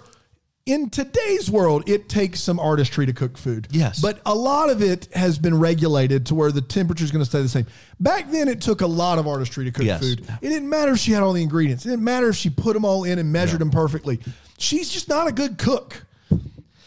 In 0.66 0.90
today's 0.90 1.52
world, 1.52 1.90
it 1.90 2.08
takes 2.08 2.40
some 2.40 2.58
artistry 2.58 3.06
to 3.06 3.12
cook 3.12 3.38
food. 3.38 3.68
Yes. 3.70 4.00
But 4.00 4.22
a 4.26 4.34
lot 4.34 4.70
of 4.70 4.82
it 4.82 5.10
has 5.14 5.38
been 5.38 5.60
regulated 5.60 6.28
to 6.28 6.36
where 6.36 6.54
the 6.54 6.62
temperature 6.62 7.04
is 7.04 7.12
going 7.12 7.22
to 7.22 7.30
stay 7.30 7.42
the 7.42 7.50
same. 7.50 7.66
Back 8.00 8.32
then, 8.32 8.48
it 8.48 8.62
took 8.62 8.80
a 8.80 8.88
lot 8.88 9.20
of 9.20 9.28
artistry 9.28 9.66
to 9.66 9.72
cook 9.72 9.84
Yes. 9.86 10.00
food. 10.00 10.26
It 10.42 10.48
didn't 10.48 10.70
matter 10.70 10.94
if 10.94 11.00
she 11.00 11.12
had 11.12 11.22
all 11.22 11.34
the 11.34 11.44
ingredients. 11.44 11.86
It 11.86 11.90
didn't 11.90 12.06
matter 12.06 12.30
if 12.30 12.38
she 12.38 12.50
put 12.50 12.76
them 12.76 12.86
all 12.86 13.04
in 13.04 13.20
and 13.20 13.30
measured 13.30 13.60
them 13.60 13.72
perfectly. 13.72 14.22
She's 14.58 14.90
just 14.90 15.10
not 15.10 15.28
a 15.28 15.34
good 15.34 15.58
cook 15.58 16.06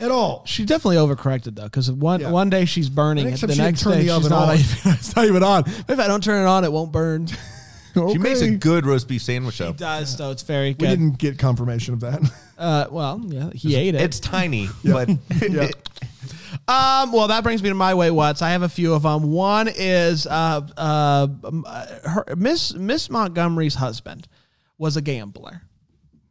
at 0.00 0.10
all. 0.10 0.42
She 0.46 0.64
definitely 0.64 0.96
overcorrected 0.96 1.54
though, 1.56 1.64
because 1.64 1.92
one 1.92 2.20
Yeah. 2.22 2.30
one 2.30 2.48
day 2.48 2.64
she's 2.64 2.88
burning 2.88 3.26
it, 3.28 3.38
the 3.38 3.46
next 3.56 3.82
day 3.82 4.06
the 4.06 4.14
she's 4.20 4.30
not, 4.30 4.54
even, 4.58 4.76
it's 4.94 5.14
not 5.14 5.26
even 5.26 5.42
on. 5.42 5.64
If 5.66 5.98
I 6.00 6.06
don't 6.06 6.24
turn 6.24 6.42
it 6.42 6.48
on, 6.48 6.64
it 6.64 6.72
won't 6.72 6.92
burn. 6.92 7.26
she 7.94 8.16
makes 8.16 8.40
a 8.40 8.52
good 8.52 8.86
roast 8.86 9.06
beef 9.06 9.20
sandwich, 9.20 9.58
though. 9.58 9.68
It 9.70 9.76
does 9.76 10.16
though. 10.16 10.30
It's 10.30 10.42
very 10.44 10.70
We 10.70 10.86
didn't 10.86 11.18
get 11.18 11.38
confirmation 11.38 11.92
of 11.92 12.00
that. 12.00 12.22
Uh, 12.58 12.86
well, 12.90 13.20
yeah, 13.26 13.50
he 13.54 13.74
ate 13.76 13.94
it. 13.94 14.00
It's 14.00 14.18
tiny, 14.20 14.68
but 14.84 15.08
Yeah. 15.50 15.68
Um, 16.68 17.12
well, 17.12 17.28
that 17.28 17.42
brings 17.44 17.62
me 17.62 17.68
to 17.68 17.74
my 17.74 17.94
wait 17.94 18.10
what's. 18.10 18.42
I 18.42 18.50
have 18.50 18.62
a 18.62 18.68
few 18.68 18.94
of 18.94 19.02
them. 19.02 19.30
One 19.30 19.68
is 19.68 20.26
uh, 20.26 20.66
uh, 20.76 21.28
uh, 21.64 21.86
her, 22.08 22.24
Miss 22.36 22.74
Miss 22.74 23.08
Montgomery's 23.10 23.74
husband 23.74 24.26
was 24.78 24.96
a 24.96 25.02
gambler. 25.02 25.62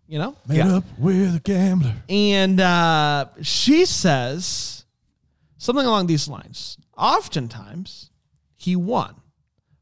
You 0.08 0.20
know, 0.20 0.36
Made 0.48 0.58
Yeah. 0.58 0.76
up 0.78 0.84
with 1.00 1.36
a 1.38 1.40
gambler. 1.40 1.96
and 2.10 2.60
uh, 2.60 3.26
she 3.42 3.86
says 3.86 4.86
something 5.58 5.86
along 5.86 6.08
these 6.08 6.28
lines. 6.28 6.78
Oftentimes, 6.98 8.10
he 8.56 8.76
won, 8.76 9.16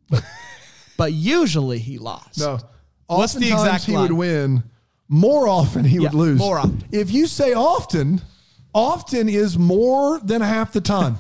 but, 0.09 0.23
but 0.97 1.13
usually 1.13 1.79
he 1.79 1.97
lost. 1.97 2.39
No. 2.39 2.59
What's 3.07 3.33
the 3.33 3.51
exact 3.51 3.83
he 3.85 3.91
line? 3.93 4.03
would 4.03 4.11
win. 4.17 4.63
More 5.13 5.47
often 5.47 5.85
he 5.85 5.99
would 5.99 6.15
lose. 6.15 6.39
more 6.39 6.57
often. 6.57 6.83
If 6.91 7.11
you 7.11 7.27
say 7.27 7.53
often, 7.53 8.19
often 8.73 9.29
is 9.29 9.59
more 9.59 10.19
than 10.19 10.41
half 10.41 10.73
the 10.73 10.81
time. 10.81 11.17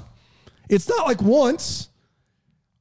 it's 0.67 0.89
not 0.89 1.05
like 1.05 1.21
once. 1.21 1.89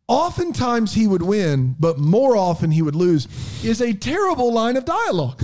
Oftentimes 0.09 0.95
he 0.95 1.07
would 1.07 1.21
win, 1.21 1.77
but 1.79 1.99
more 1.99 2.35
often 2.35 2.71
he 2.71 2.81
would 2.81 2.95
lose 2.95 3.29
is 3.63 3.83
a 3.83 3.93
terrible 3.93 4.55
line 4.55 4.79
of 4.79 4.87
dialogue. 4.87 5.43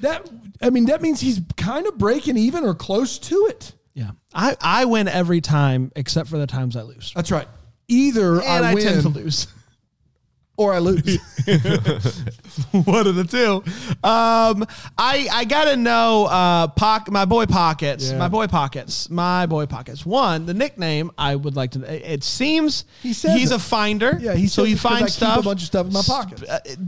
That 0.00 0.26
I 0.62 0.70
mean, 0.70 0.86
that 0.86 1.02
means 1.02 1.20
he's 1.20 1.42
kind 1.58 1.86
of 1.86 1.98
breaking 1.98 2.38
even 2.38 2.64
or 2.64 2.74
close 2.74 3.18
to 3.18 3.48
it. 3.50 3.74
Yeah, 3.92 4.12
I, 4.32 4.56
I 4.62 4.84
win 4.86 5.08
every 5.08 5.42
time 5.42 5.92
except 5.94 6.30
for 6.30 6.38
the 6.38 6.46
times 6.46 6.74
I 6.74 6.82
lose, 6.82 7.12
That's 7.14 7.30
right. 7.30 7.48
Either 7.88 8.40
I, 8.40 8.70
I, 8.70 8.74
win 8.74 8.84
tend 8.84 9.02
to 9.02 9.08
lose. 9.10 9.46
or 10.58 10.74
I 10.74 10.78
lose. 10.80 11.16
One 12.72 13.06
of 13.06 13.14
the 13.14 13.24
two. 13.24 13.62
Um, 14.06 14.66
I 14.98 15.28
I 15.32 15.44
gotta 15.48 15.76
know 15.76 16.26
uh, 16.26 16.68
my 17.08 17.24
boy 17.24 17.46
Pockets, 17.46 18.10
Yeah. 18.10 18.18
my 18.18 18.28
boy 18.28 18.46
Pockets, 18.48 19.08
my 19.08 19.46
boy 19.46 19.66
Pockets. 19.66 20.04
One, 20.04 20.44
the 20.46 20.54
nickname 20.54 21.10
I 21.16 21.36
would 21.36 21.56
like 21.56 21.70
to. 21.72 21.82
It 21.82 22.02
it 22.04 22.24
seems 22.24 22.84
He 23.02 23.12
says 23.12 23.34
he's 23.38 23.50
it. 23.52 23.56
a 23.56 23.58
finder. 23.58 24.18
Yeah, 24.20 24.34
he 24.34 24.46
so 24.48 24.62
says 24.62 24.66
he 24.66 24.72
it's 24.74 24.82
'cause 24.82 24.92
I 24.92 24.98
finds 24.98 25.14
keep 25.16 25.22
a 25.22 25.30
stuff. 25.32 25.44
bunch 25.44 25.60
of 25.62 25.66
stuff 25.66 25.86
in 25.86 25.92
my 25.92 26.02
pockets. 26.02 26.42
Uh, 26.42 26.58
it- 26.64 26.78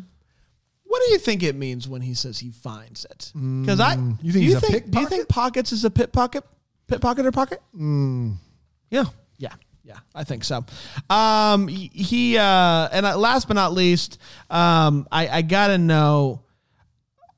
what 0.85 1.01
do 1.07 1.13
you 1.13 1.19
think 1.19 1.45
it 1.45 1.55
means 1.55 1.87
when 1.89 2.03
he 2.03 2.15
says 2.15 2.41
he 2.41 2.51
finds 2.51 3.05
it? 3.05 3.31
Because 3.33 3.79
I, 3.79 3.95
Mm, 3.95 4.19
you 4.23 4.33
think 4.33 4.35
do 4.35 4.39
he's 4.41 4.51
you 4.51 4.57
a 4.57 4.61
think, 4.61 4.91
do 4.91 4.99
you 5.01 5.07
think 5.07 5.29
Pockets 5.29 5.71
is 5.71 5.85
a 5.85 5.91
pit 5.91 6.13
pocket, 6.13 6.43
pit 6.89 7.01
pocket 7.01 7.25
or 7.25 7.31
pocket? 7.31 7.63
Mm. 7.79 8.35
Yeah, 8.91 9.05
yeah, 9.39 9.53
yeah. 9.91 9.99
I 10.15 10.23
think 10.25 10.45
so. 10.45 10.65
Um, 11.09 11.67
he- 11.69 12.39
uh, 12.39 12.89
and 12.93 13.05
last 13.21 13.49
but 13.49 13.55
not 13.55 13.73
least, 13.73 14.19
um, 14.49 15.09
I, 15.11 15.29
I 15.29 15.43
gotta 15.43 15.79
know 15.79 16.43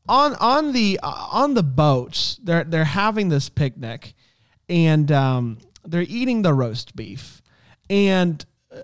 on 0.06 0.34
on 0.34 0.72
the 0.72 1.00
uh, 1.02 1.28
on 1.32 1.54
the 1.54 1.62
boats. 1.62 2.38
They're 2.42 2.64
they're 2.64 2.84
having 2.84 3.30
this 3.30 3.48
picnic, 3.48 4.12
and 4.68 5.10
um, 5.10 5.58
they're 5.84 6.02
eating 6.02 6.42
the 6.42 6.52
roast 6.52 6.94
beef, 6.94 7.40
and 7.88 8.44
uh, 8.70 8.80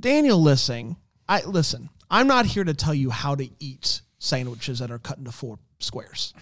Daniel 0.00 0.42
Lissing. 0.42 0.96
I 1.28 1.42
listen. 1.44 1.88
I'm 2.10 2.26
not 2.26 2.44
here 2.46 2.64
to 2.64 2.74
tell 2.74 2.94
you 2.94 3.10
how 3.10 3.36
to 3.36 3.48
eat 3.60 4.02
sandwiches 4.18 4.80
that 4.80 4.90
are 4.90 4.98
cut 4.98 5.18
into 5.18 5.30
four 5.32 5.58
squares. 5.78 6.34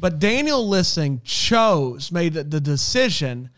But 0.00 0.18
Daniel 0.18 0.68
Lissing 0.68 1.22
chose, 1.24 2.10
made 2.12 2.34
the 2.34 2.60
decision 2.60 3.50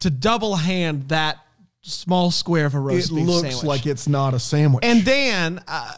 to 0.00 0.10
double 0.10 0.56
hand 0.56 1.08
that 1.10 1.38
small 1.82 2.30
square 2.30 2.66
of 2.66 2.74
a 2.74 2.80
roast 2.80 3.10
it 3.10 3.14
beef 3.14 3.26
looks 3.26 3.40
sandwich. 3.48 3.64
like 3.64 3.86
it's 3.86 4.08
not 4.08 4.34
a 4.34 4.38
sandwich. 4.38 4.84
And 4.84 5.04
Dan, 5.04 5.62
uh, 5.66 5.92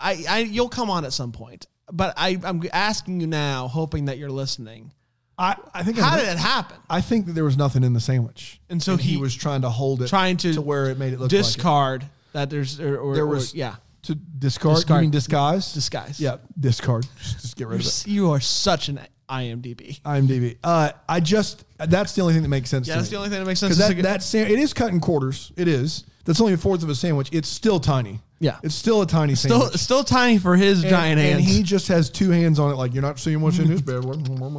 I, 0.00 0.24
I, 0.28 0.38
you'll 0.40 0.68
come 0.68 0.90
on 0.90 1.04
at 1.04 1.12
some 1.12 1.32
point, 1.32 1.66
but 1.92 2.14
I, 2.16 2.38
I'm 2.42 2.62
asking 2.72 3.20
you 3.20 3.26
now, 3.26 3.68
hoping 3.68 4.06
that 4.06 4.18
you're 4.18 4.30
listening. 4.30 4.92
I, 5.38 5.56
I 5.74 5.82
think 5.82 5.98
How 5.98 6.14
I, 6.16 6.20
did 6.20 6.28
it 6.28 6.38
happen? 6.38 6.76
I 6.90 7.00
think 7.00 7.26
that 7.26 7.32
there 7.32 7.44
was 7.44 7.56
nothing 7.56 7.84
in 7.84 7.92
the 7.94 8.00
sandwich, 8.00 8.60
And 8.68 8.82
so 8.82 8.96
he, 8.96 9.12
he- 9.12 9.16
was 9.16 9.34
trying 9.34 9.62
to 9.62 9.70
hold 9.70 10.02
it, 10.02 10.08
Trying 10.08 10.36
to, 10.38 10.54
to 10.54 10.60
where 10.62 10.90
it 10.90 10.98
made 10.98 11.12
it 11.14 11.20
look 11.20 11.30
discard 11.30 12.04
that 12.32 12.50
there's 12.50 12.78
or, 12.80 12.98
or 12.98 13.04
Like 13.08 13.12
it. 13.12 13.14
There 13.16 13.24
or- 13.24 13.28
was 13.28 13.54
yeah 13.54 13.76
to 14.02 14.14
discard. 14.14 14.76
Discard. 14.76 14.98
You 14.98 15.02
mean 15.02 15.10
disguise? 15.12 15.72
disguise. 15.72 16.18
Yeah, 16.20 16.38
discard. 16.58 17.06
Just, 17.18 17.40
just 17.42 17.56
get 17.56 17.68
rid 17.68 17.80
of 17.80 17.86
it. 17.86 18.06
you 18.06 18.30
are 18.32 18.40
such 18.40 18.88
an 18.88 18.98
IMDb. 19.28 20.00
IMDb. 20.02 20.56
Uh, 20.62 20.90
I 21.08 21.20
just 21.20 21.64
that's 21.78 22.14
the 22.14 22.22
only 22.22 22.34
thing 22.34 22.42
that 22.42 22.48
makes 22.48 22.68
sense. 22.70 22.86
Yeah, 22.86 22.94
to 22.94 23.00
that's 23.00 23.10
me. 23.10 23.14
the 23.14 23.18
only 23.18 23.30
thing 23.30 23.38
that 23.40 23.46
makes 23.46 23.60
sense. 23.60 23.70
because 23.76 23.78
It's 23.80 23.88
that 23.88 23.92
a 23.92 23.96
good- 23.96 24.04
that 24.04 24.22
sam- 24.22 24.46
it 24.48 24.58
is 24.58 24.72
cut 24.72 24.92
in 24.92 25.00
quarters. 25.00 25.52
It 25.56 25.68
is. 25.68 26.04
That's 26.24 26.40
only 26.40 26.52
a 26.52 26.56
fourth 26.56 26.82
of 26.84 26.88
a 26.88 26.94
sandwich. 26.94 27.28
It's 27.32 27.48
still 27.48 27.80
tiny. 27.80 28.20
Yeah. 28.38 28.58
it's 28.64 28.74
still 28.74 29.02
a 29.02 29.06
tiny 29.06 29.36
still 29.36 29.60
sandwich. 29.60 29.80
still 29.80 30.02
tiny 30.02 30.36
for 30.38 30.56
his 30.56 30.82
and, 30.82 30.90
giant 30.90 31.20
hands. 31.20 31.36
and 31.38 31.44
he 31.44 31.62
just 31.62 31.86
has 31.88 32.10
two 32.10 32.30
hands 32.30 32.58
on 32.58 32.72
it. 32.72 32.74
Like 32.74 32.92
you're 32.92 33.02
not 33.02 33.20
seeing 33.20 33.40
what's 33.40 33.58
in 33.60 33.68
this 33.68 33.80
bad 33.82 34.02
boy. 34.02 34.14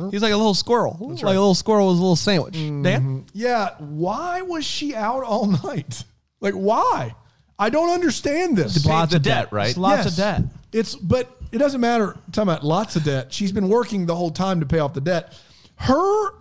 He's 0.10 0.22
like 0.22 0.32
a 0.32 0.38
little 0.38 0.54
squirrel, 0.54 0.96
like 1.02 1.22
right. 1.22 1.32
a 1.36 1.40
little 1.40 1.54
squirrel 1.56 1.88
with 1.90 1.98
a 1.98 2.02
little 2.02 2.16
sandwich. 2.16 2.54
Mm-hmm. 2.56 2.82
Dan, 2.84 3.26
Yeah, 3.34 3.72
why 3.80 4.42
was 4.42 4.64
she 4.66 4.96
out 4.96 5.24
all 5.24 5.48
night? 5.66 6.06
Like 6.40 6.54
why? 6.54 7.14
I 7.60 7.70
don't 7.70 7.90
understand 7.90 8.58
this. 8.58 8.86
Pay 8.86 9.06
the 9.08 9.20
debt, 9.20 9.52
right? 9.52 9.70
It's 9.70 9.78
lots 9.78 10.06
Yes. 10.06 10.08
of 10.08 10.16
debt. 10.18 10.44
It's 10.72 10.96
but 10.96 11.30
it 11.54 11.60
doesn't 11.60 11.80
matter. 11.80 12.14
I'm 12.14 12.32
Talking 12.32 12.50
about 12.50 12.64
lots 12.66 12.96
of 12.96 13.04
debt. 13.04 13.32
She's 13.32 13.52
been 13.52 13.70
working 13.70 14.08
the 14.08 14.16
whole 14.16 14.32
time 14.32 14.60
to 14.62 14.66
pay 14.66 14.80
off 14.80 14.96
the 14.96 15.02
debt. 15.02 15.40
Her 15.76 16.32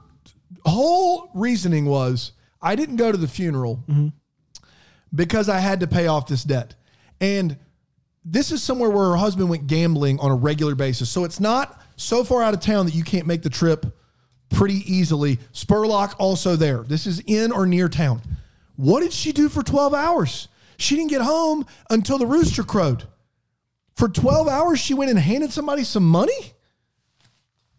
whole 0.64 1.30
reasoning 1.34 1.84
was, 1.84 2.32
I 2.62 2.76
didn't 2.76 2.96
go 2.96 3.12
to 3.12 3.18
the 3.18 3.28
funeral 3.28 3.84
mm-hmm. 3.86 4.08
because 5.14 5.50
I 5.50 5.58
had 5.58 5.80
to 5.80 5.86
pay 5.86 6.06
off 6.06 6.28
this 6.28 6.44
debt. 6.44 6.76
And 7.20 7.58
this 8.24 8.52
is 8.52 8.62
somewhere 8.62 8.88
where 8.88 9.10
her 9.10 9.16
husband 9.16 9.50
went 9.50 9.66
gambling 9.66 10.18
on 10.18 10.30
a 10.30 10.34
regular 10.34 10.74
basis. 10.74 11.10
So 11.10 11.24
it's 11.24 11.40
not 11.40 11.82
so 11.96 12.24
far 12.24 12.42
out 12.42 12.54
of 12.54 12.60
town 12.60 12.86
that 12.86 12.94
you 12.94 13.04
can't 13.04 13.26
make 13.26 13.42
the 13.42 13.50
trip 13.50 13.84
pretty 14.48 14.82
easily. 14.90 15.36
Spurlock 15.52 16.14
also 16.18 16.56
there. 16.56 16.84
This 16.84 17.06
is 17.06 17.20
in 17.26 17.52
or 17.52 17.66
near 17.66 17.90
town. 17.90 18.22
What 18.76 19.00
did 19.00 19.12
she 19.12 19.32
do 19.32 19.50
for 19.50 19.62
12 19.62 19.92
hours? 19.92 20.48
She 20.78 20.96
didn't 20.96 21.10
get 21.10 21.20
home 21.20 21.66
until 21.90 22.16
the 22.16 22.26
rooster 22.26 22.62
crowed. 22.62 23.04
For 23.96 24.08
12 24.08 24.48
hours, 24.48 24.80
she 24.80 24.94
went 24.94 25.10
and 25.10 25.18
handed 25.18 25.52
somebody 25.52 25.84
some 25.84 26.08
money? 26.08 26.52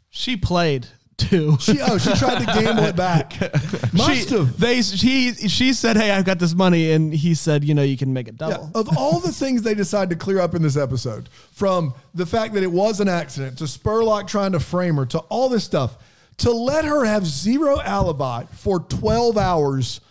She 0.09 0.37
played 0.37 0.87
too. 1.17 1.57
She, 1.59 1.79
oh, 1.81 1.97
she 1.97 2.13
tried 2.15 2.39
to 2.39 2.45
gamble 2.45 2.83
it 2.83 2.95
back. 2.95 3.39
Must 3.93 4.29
she, 4.29 4.35
have. 4.35 4.59
They 4.59 4.81
she 4.81 5.33
she 5.33 5.73
said, 5.73 5.97
"Hey, 5.97 6.11
I've 6.11 6.25
got 6.25 6.39
this 6.39 6.53
money," 6.53 6.91
and 6.91 7.13
he 7.13 7.33
said, 7.33 7.63
"You 7.63 7.73
know, 7.73 7.83
you 7.83 7.97
can 7.97 8.13
make 8.13 8.27
it 8.27 8.35
Yeah, 8.39 8.49
double." 8.49 8.71
of 8.75 8.97
all 8.97 9.19
the 9.19 9.31
things 9.31 9.61
they 9.61 9.73
decided 9.73 10.09
to 10.11 10.15
clear 10.15 10.39
up 10.39 10.55
in 10.55 10.61
this 10.61 10.77
episode, 10.77 11.29
from 11.51 11.93
the 12.13 12.25
fact 12.25 12.53
that 12.55 12.63
it 12.63 12.71
was 12.71 12.99
an 12.99 13.07
accident 13.07 13.57
to 13.59 13.65
Spurlock 13.65 14.27
trying 14.27 14.51
to 14.51 14.59
frame 14.59 14.95
her 14.95 15.05
to 15.07 15.19
all 15.19 15.49
this 15.49 15.63
stuff, 15.63 15.97
to 16.37 16.51
let 16.51 16.85
her 16.85 17.05
have 17.05 17.25
zero 17.25 17.79
alibi 17.81 18.45
for 18.51 18.79
12 18.79 19.37
hours 19.37 20.01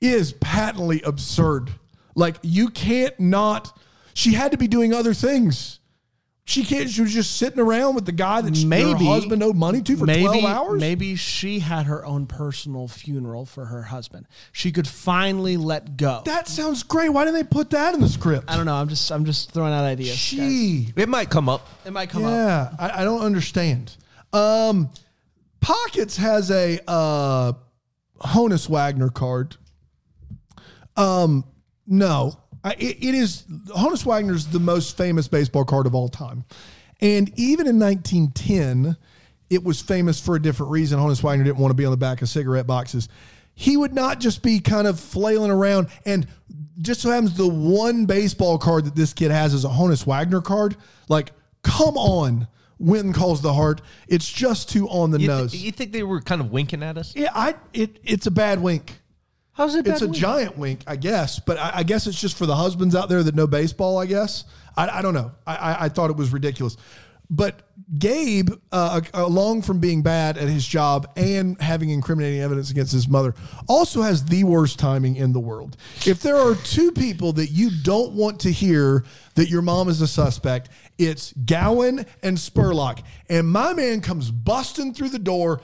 is 0.00 0.32
patently 0.34 1.00
absurd. 1.02 1.70
Like, 2.14 2.36
you 2.42 2.68
can't 2.70 3.18
not, 3.18 3.76
she 4.14 4.32
had 4.32 4.52
to 4.52 4.58
be 4.58 4.68
doing 4.68 4.92
other 4.94 5.12
things. 5.14 5.80
She 6.46 6.62
can't, 6.62 6.90
she 6.90 7.00
was 7.00 7.14
just 7.14 7.36
sitting 7.38 7.58
around 7.58 7.94
with 7.94 8.04
the 8.04 8.12
guy 8.12 8.42
that 8.42 8.54
she, 8.54 8.66
Maybe- 8.66 8.90
her 8.90 8.96
husband 9.12 9.42
owed 9.42 9.56
money 9.56 9.80
to 9.80 9.96
for 9.96 10.04
maybe 10.04 10.24
12 10.24 10.44
hours. 10.44 10.78
maybe 10.80 11.16
she 11.16 11.60
had 11.60 11.86
her 11.86 12.04
own 12.04 12.26
personal 12.26 12.86
funeral 12.86 13.46
for 13.46 13.64
her 13.64 13.82
husband. 13.84 14.26
She 14.52 14.70
could 14.70 14.86
finally 14.86 15.56
let 15.56 15.96
go. 15.96 16.20
That 16.26 16.46
sounds 16.46 16.82
great. 16.82 17.08
Why 17.08 17.24
didn't 17.24 17.36
they 17.40 17.44
put 17.44 17.70
that 17.70 17.94
in 17.94 18.02
the 18.02 18.10
script? 18.10 18.44
I 18.46 18.56
don't 18.58 18.66
know. 18.66 18.74
I'm 18.74 18.90
just 18.90 19.10
I'm 19.10 19.24
just 19.24 19.52
throwing 19.52 19.72
out 19.72 19.84
ideas. 19.84 20.16
guys. 20.36 20.92
It 20.96 21.08
might 21.08 21.30
come 21.30 21.48
up. 21.48 21.66
It 21.86 21.94
might 21.94 22.10
come 22.10 22.24
up. 22.26 22.30
Yeah, 22.30 22.74
I, 22.78 23.00
I 23.00 23.04
don't 23.04 23.22
understand. 23.22 23.96
Um, 24.34 24.90
Pockets 25.62 26.18
has 26.18 26.50
a 26.50 26.78
uh, 26.86 27.54
Honus 28.20 28.68
Wagner 28.68 29.08
card. 29.08 29.56
Um, 30.94 31.44
no, 31.86 32.38
I, 32.64 32.72
it, 32.72 32.96
it 33.04 33.14
is 33.14 33.44
Honus 33.68 34.04
Wagner's 34.06 34.46
the 34.46 34.58
most 34.58 34.96
famous 34.96 35.28
baseball 35.28 35.64
card 35.64 35.86
of 35.86 35.94
all 35.94 36.08
time, 36.08 36.44
and 37.00 37.30
even 37.38 37.66
in 37.66 37.78
1910, 37.78 38.96
it 39.50 39.62
was 39.62 39.80
famous 39.82 40.18
for 40.20 40.34
a 40.36 40.42
different 40.42 40.72
reason. 40.72 40.98
Honus 40.98 41.22
Wagner 41.22 41.44
didn't 41.44 41.58
want 41.58 41.70
to 41.70 41.76
be 41.76 41.84
on 41.84 41.90
the 41.90 41.96
back 41.96 42.22
of 42.22 42.28
cigarette 42.28 42.66
boxes. 42.66 43.08
He 43.54 43.76
would 43.76 43.92
not 43.94 44.18
just 44.18 44.42
be 44.42 44.58
kind 44.58 44.86
of 44.88 44.98
flailing 44.98 45.50
around, 45.50 45.88
and 46.06 46.26
just 46.80 47.02
so 47.02 47.10
happens 47.10 47.36
the 47.36 47.46
one 47.46 48.06
baseball 48.06 48.58
card 48.58 48.86
that 48.86 48.96
this 48.96 49.12
kid 49.12 49.30
has 49.30 49.54
is 49.54 49.64
a 49.64 49.68
Honus 49.68 50.06
Wagner 50.06 50.40
card. 50.40 50.76
Like, 51.08 51.32
come 51.62 51.96
on, 51.96 52.48
Winton 52.80 53.12
calls 53.12 53.42
the 53.42 53.52
heart. 53.52 53.80
It's 54.08 54.28
just 54.28 54.70
too 54.70 54.88
on 54.88 55.10
the 55.12 55.20
You, 55.20 55.28
nose. 55.28 55.52
th- 55.52 55.62
you 55.62 55.70
think 55.70 55.92
they 55.92 56.02
were 56.02 56.20
kind 56.20 56.40
of 56.40 56.50
winking 56.50 56.82
at 56.82 56.98
us? 56.98 57.14
yeah, 57.14 57.30
I 57.34 57.54
it 57.72 58.00
it's 58.02 58.26
a 58.26 58.30
bad 58.32 58.60
wink. 58.60 58.98
How's 59.54 59.76
it? 59.76 59.86
It's 59.86 60.02
a 60.02 60.06
wink? 60.06 60.16
giant 60.16 60.58
wink, 60.58 60.80
I 60.86 60.96
guess, 60.96 61.38
but 61.38 61.58
I, 61.58 61.70
I 61.76 61.82
guess 61.84 62.06
it's 62.06 62.20
just 62.20 62.36
for 62.36 62.44
the 62.44 62.56
husbands 62.56 62.94
out 62.94 63.08
there 63.08 63.22
that 63.22 63.34
know 63.34 63.46
baseball. 63.46 63.98
I 63.98 64.06
guess 64.06 64.44
I, 64.76 64.98
I 64.98 65.02
don't 65.02 65.14
know. 65.14 65.32
I, 65.46 65.56
I, 65.56 65.84
I 65.84 65.88
thought 65.88 66.10
it 66.10 66.16
was 66.16 66.32
ridiculous, 66.32 66.76
but 67.30 67.62
Gabe, 67.96 68.50
uh, 68.72 69.00
along 69.14 69.62
from 69.62 69.78
being 69.78 70.02
bad 70.02 70.38
at 70.38 70.48
his 70.48 70.66
job 70.66 71.08
and 71.16 71.60
having 71.60 71.90
incriminating 71.90 72.40
evidence 72.40 72.70
against 72.72 72.92
his 72.92 73.08
mother, 73.08 73.32
also 73.68 74.02
has 74.02 74.24
the 74.24 74.42
worst 74.42 74.78
timing 74.78 75.16
in 75.16 75.32
the 75.32 75.40
world. 75.40 75.76
If 76.04 76.20
there 76.20 76.36
are 76.36 76.56
two 76.56 76.90
people 76.90 77.32
that 77.34 77.50
you 77.50 77.70
don't 77.82 78.12
want 78.12 78.40
to 78.40 78.50
hear 78.50 79.04
that 79.36 79.48
your 79.48 79.62
mom 79.62 79.88
is 79.88 80.00
a 80.00 80.08
suspect, 80.08 80.70
it's 80.98 81.32
Gowen 81.32 82.06
and 82.22 82.36
Spurlock, 82.36 83.04
and 83.28 83.48
my 83.48 83.72
man 83.72 84.00
comes 84.00 84.32
busting 84.32 84.94
through 84.94 85.10
the 85.10 85.18
door 85.18 85.60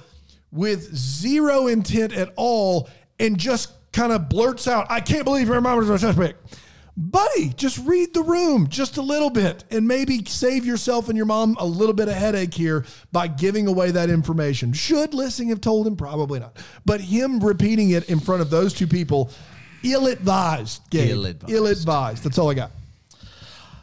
with 0.52 0.94
zero 0.94 1.66
intent 1.66 2.12
at 2.12 2.32
all 2.36 2.88
and 3.20 3.38
just 3.38 3.72
kind 3.92 4.12
of 4.12 4.28
blurts 4.28 4.68
out, 4.68 4.86
I 4.90 5.00
can't 5.00 5.24
believe 5.24 5.48
your 5.48 5.60
mom 5.60 5.80
is 5.82 5.88
a 5.88 5.98
suspect. 5.98 6.56
buddy, 6.96 7.50
just 7.50 7.78
read 7.86 8.12
the 8.12 8.22
room 8.22 8.68
just 8.68 8.96
a 8.98 9.02
little 9.02 9.30
bit 9.30 9.64
and 9.70 9.86
maybe 9.86 10.24
save 10.24 10.66
yourself 10.66 11.08
and 11.08 11.16
your 11.16 11.26
mom 11.26 11.56
a 11.58 11.64
little 11.64 11.94
bit 11.94 12.08
of 12.08 12.14
headache 12.14 12.52
here 12.52 12.84
by 13.12 13.26
giving 13.26 13.66
away 13.66 13.90
that 13.90 14.10
information. 14.10 14.72
Should 14.72 15.14
Lissing 15.14 15.48
have 15.48 15.60
told 15.60 15.86
him? 15.86 15.96
Probably 15.96 16.40
not. 16.40 16.56
But 16.84 17.00
him 17.00 17.40
repeating 17.40 17.90
it 17.90 18.08
in 18.10 18.20
front 18.20 18.42
of 18.42 18.50
those 18.50 18.74
two 18.74 18.86
people, 18.86 19.30
ill 19.82 20.06
advised. 20.08 20.82
Ill 20.94 21.26
advised. 21.26 21.52
Ill 21.52 21.66
advised. 21.66 22.24
That's 22.24 22.38
all 22.38 22.50
I 22.50 22.54
got. 22.54 22.70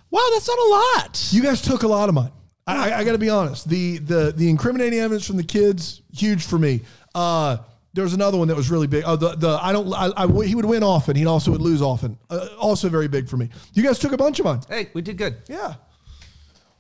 Wow, 0.09 0.21
that's 0.31 0.47
not 0.47 0.59
a 0.59 0.69
lot. 0.69 1.27
You 1.31 1.41
guys 1.43 1.61
took 1.61 1.83
a 1.83 1.87
lot 1.87 2.07
of 2.07 2.15
mine. 2.15 2.31
I, 2.65 2.91
I, 2.91 2.99
I 2.99 3.03
got 3.03 3.11
to 3.13 3.17
be 3.17 3.29
honest. 3.29 3.67
The 3.67 3.97
the 3.97 4.33
the 4.35 4.49
incriminating 4.49 4.99
evidence 4.99 5.25
from 5.27 5.37
the 5.37 5.43
kids 5.43 6.01
huge 6.13 6.45
for 6.45 6.57
me. 6.57 6.81
Uh, 7.13 7.57
there 7.97 8.03
was 8.03 8.13
another 8.13 8.37
one 8.37 8.47
that 8.47 8.55
was 8.55 8.69
really 8.69 8.85
big. 8.85 9.03
Oh, 9.07 9.15
the 9.15 9.35
the 9.35 9.57
I 9.59 9.71
don't 9.73 9.91
I, 9.91 10.11
I 10.15 10.27
he 10.43 10.53
would 10.53 10.65
win 10.65 10.83
often. 10.83 11.15
He 11.15 11.25
also 11.25 11.49
would 11.49 11.61
lose 11.61 11.81
often. 11.81 12.15
Uh, 12.29 12.47
also 12.59 12.89
very 12.89 13.07
big 13.07 13.27
for 13.27 13.37
me. 13.37 13.49
You 13.73 13.81
guys 13.81 13.97
took 13.97 14.11
a 14.11 14.17
bunch 14.17 14.37
of 14.39 14.45
mine. 14.45 14.61
Hey, 14.69 14.91
we 14.93 15.01
did 15.01 15.17
good. 15.17 15.37
Yeah. 15.47 15.73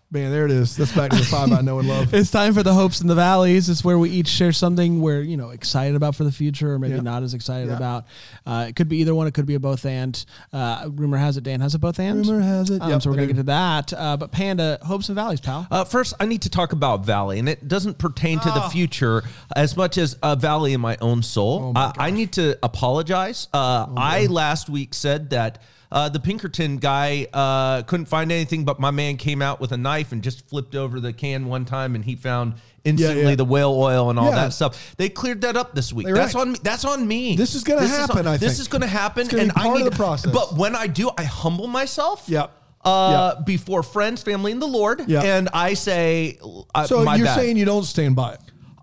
Man, 0.09 0.31
there 0.31 0.45
it 0.45 0.51
is. 0.51 0.77
That's 0.77 0.93
back 0.93 1.11
to 1.11 1.17
the 1.17 1.25
five 1.25 1.51
I 1.51 1.59
know 1.59 1.79
and 1.79 1.87
love. 1.89 2.13
It's 2.13 2.31
time 2.31 2.53
for 2.53 2.63
the 2.63 2.73
hopes 2.73 3.01
and 3.01 3.09
the 3.09 3.15
valleys. 3.15 3.67
It's 3.67 3.83
where 3.83 3.99
we 3.99 4.09
each 4.09 4.29
share 4.29 4.53
something 4.53 5.01
we're 5.01 5.19
you 5.21 5.35
know 5.35 5.49
excited 5.49 5.97
about 5.97 6.15
for 6.15 6.23
the 6.23 6.31
future, 6.31 6.71
or 6.75 6.79
maybe 6.79 6.95
Yeah. 6.95 7.01
not 7.01 7.23
as 7.23 7.33
excited 7.33 7.67
Yeah. 7.67 7.75
about. 7.75 8.05
Uh, 8.45 8.67
it 8.69 8.77
could 8.77 8.87
be 8.87 8.99
either 8.99 9.13
one. 9.13 9.27
It 9.27 9.33
could 9.33 9.45
be 9.45 9.55
a 9.55 9.59
both 9.59 9.85
and. 9.85 10.23
Uh, 10.53 10.87
rumor 10.93 11.17
has 11.17 11.35
it 11.35 11.43
Dan 11.43 11.59
has 11.59 11.75
a 11.75 11.79
both 11.79 11.99
and. 11.99 12.25
Rumor 12.25 12.39
has 12.41 12.69
it. 12.69 12.81
Um, 12.81 12.89
Yep, 12.89 13.01
so 13.01 13.09
we're 13.09 13.15
gonna 13.17 13.27
do. 13.27 13.33
get 13.33 13.39
to 13.39 13.43
that. 13.47 13.91
Uh, 13.93 14.15
but 14.15 14.31
Panda, 14.31 14.79
hopes 14.81 15.09
and 15.09 15.15
valleys, 15.17 15.41
pal. 15.41 15.67
Uh, 15.69 15.83
first, 15.83 16.13
I 16.21 16.25
need 16.25 16.43
to 16.43 16.49
talk 16.49 16.71
about 16.71 17.03
Valley, 17.05 17.37
and 17.39 17.49
it 17.49 17.67
doesn't 17.67 17.97
pertain 17.97 18.39
to 18.39 18.49
the 18.49 18.61
future 18.69 19.23
as 19.57 19.75
much 19.75 19.97
as 19.97 20.15
a 20.23 20.37
Valley 20.37 20.71
in 20.71 20.79
my 20.79 20.95
own 21.01 21.21
soul. 21.21 21.73
Uh, 21.75 21.91
I 21.97 22.11
need 22.11 22.31
to 22.33 22.57
apologize. 22.63 23.49
Uh, 23.53 23.87
I 23.97 24.27
last 24.27 24.69
week 24.69 24.93
said 24.93 25.31
that 25.31 25.61
uh, 25.91 26.09
the 26.09 26.19
Pinkerton 26.19 26.77
guy 26.77 27.27
uh, 27.33 27.83
couldn't 27.83 28.07
find 28.07 28.31
anything, 28.31 28.65
but 28.65 28.79
my 28.79 28.91
man 28.91 29.17
came 29.17 29.41
out 29.41 29.59
with 29.59 29.71
a 29.71 29.77
knife 29.77 30.11
and 30.11 30.21
just 30.21 30.47
flipped 30.49 30.75
over 30.75 30.99
the 30.99 31.13
can 31.13 31.45
one 31.47 31.65
time, 31.65 31.95
and 31.95 32.03
he 32.03 32.15
found 32.15 32.55
instantly 32.83 33.29
yeah. 33.31 33.35
the 33.35 33.45
whale 33.45 33.71
oil 33.73 34.09
and 34.09 34.17
all 34.19 34.29
Yeah. 34.29 34.35
that 34.35 34.53
stuff. 34.53 34.95
They 34.97 35.09
cleared 35.09 35.41
that 35.41 35.55
up 35.57 35.75
this 35.75 35.91
week. 35.93 36.05
They're 36.07 36.15
That's 36.15 36.35
right. 36.35 36.41
on 36.41 36.51
me. 36.53 36.59
That's 36.63 36.85
on 36.85 37.07
me. 37.07 37.35
This 37.35 37.55
is 37.55 37.63
gonna 37.63 37.81
This 37.81 37.91
happen, 37.95 38.19
on- 38.19 38.27
I 38.33 38.37
this 38.37 38.59
is 38.59 38.67
going 38.67 38.81
to 38.81 38.87
happen, 38.87 39.25
It's 39.27 39.33
and 39.33 39.51
I 39.55 39.67
of 39.69 39.73
need 39.75 39.85
the 39.85 39.91
process. 39.91 40.31
But 40.31 40.55
when 40.57 40.75
I 40.75 40.87
do, 40.87 41.09
I 41.17 41.23
humble 41.23 41.67
myself. 41.67 42.23
Yep. 42.27 42.51
Uh, 42.85 43.41
before 43.41 43.83
friends, 43.83 44.21
family, 44.23 44.51
and 44.53 44.61
the 44.61 44.67
Lord, 44.67 45.03
Yep. 45.09 45.23
and 45.25 45.49
I 45.51 45.73
say, 45.73 46.37
uh, 46.73 46.85
So 46.85 47.01
you're 47.15 47.25
bad. 47.25 47.35
saying 47.35 47.57
you 47.57 47.65
don't 47.65 47.83
stand 47.83 48.15
by 48.15 48.33
it? 48.33 48.39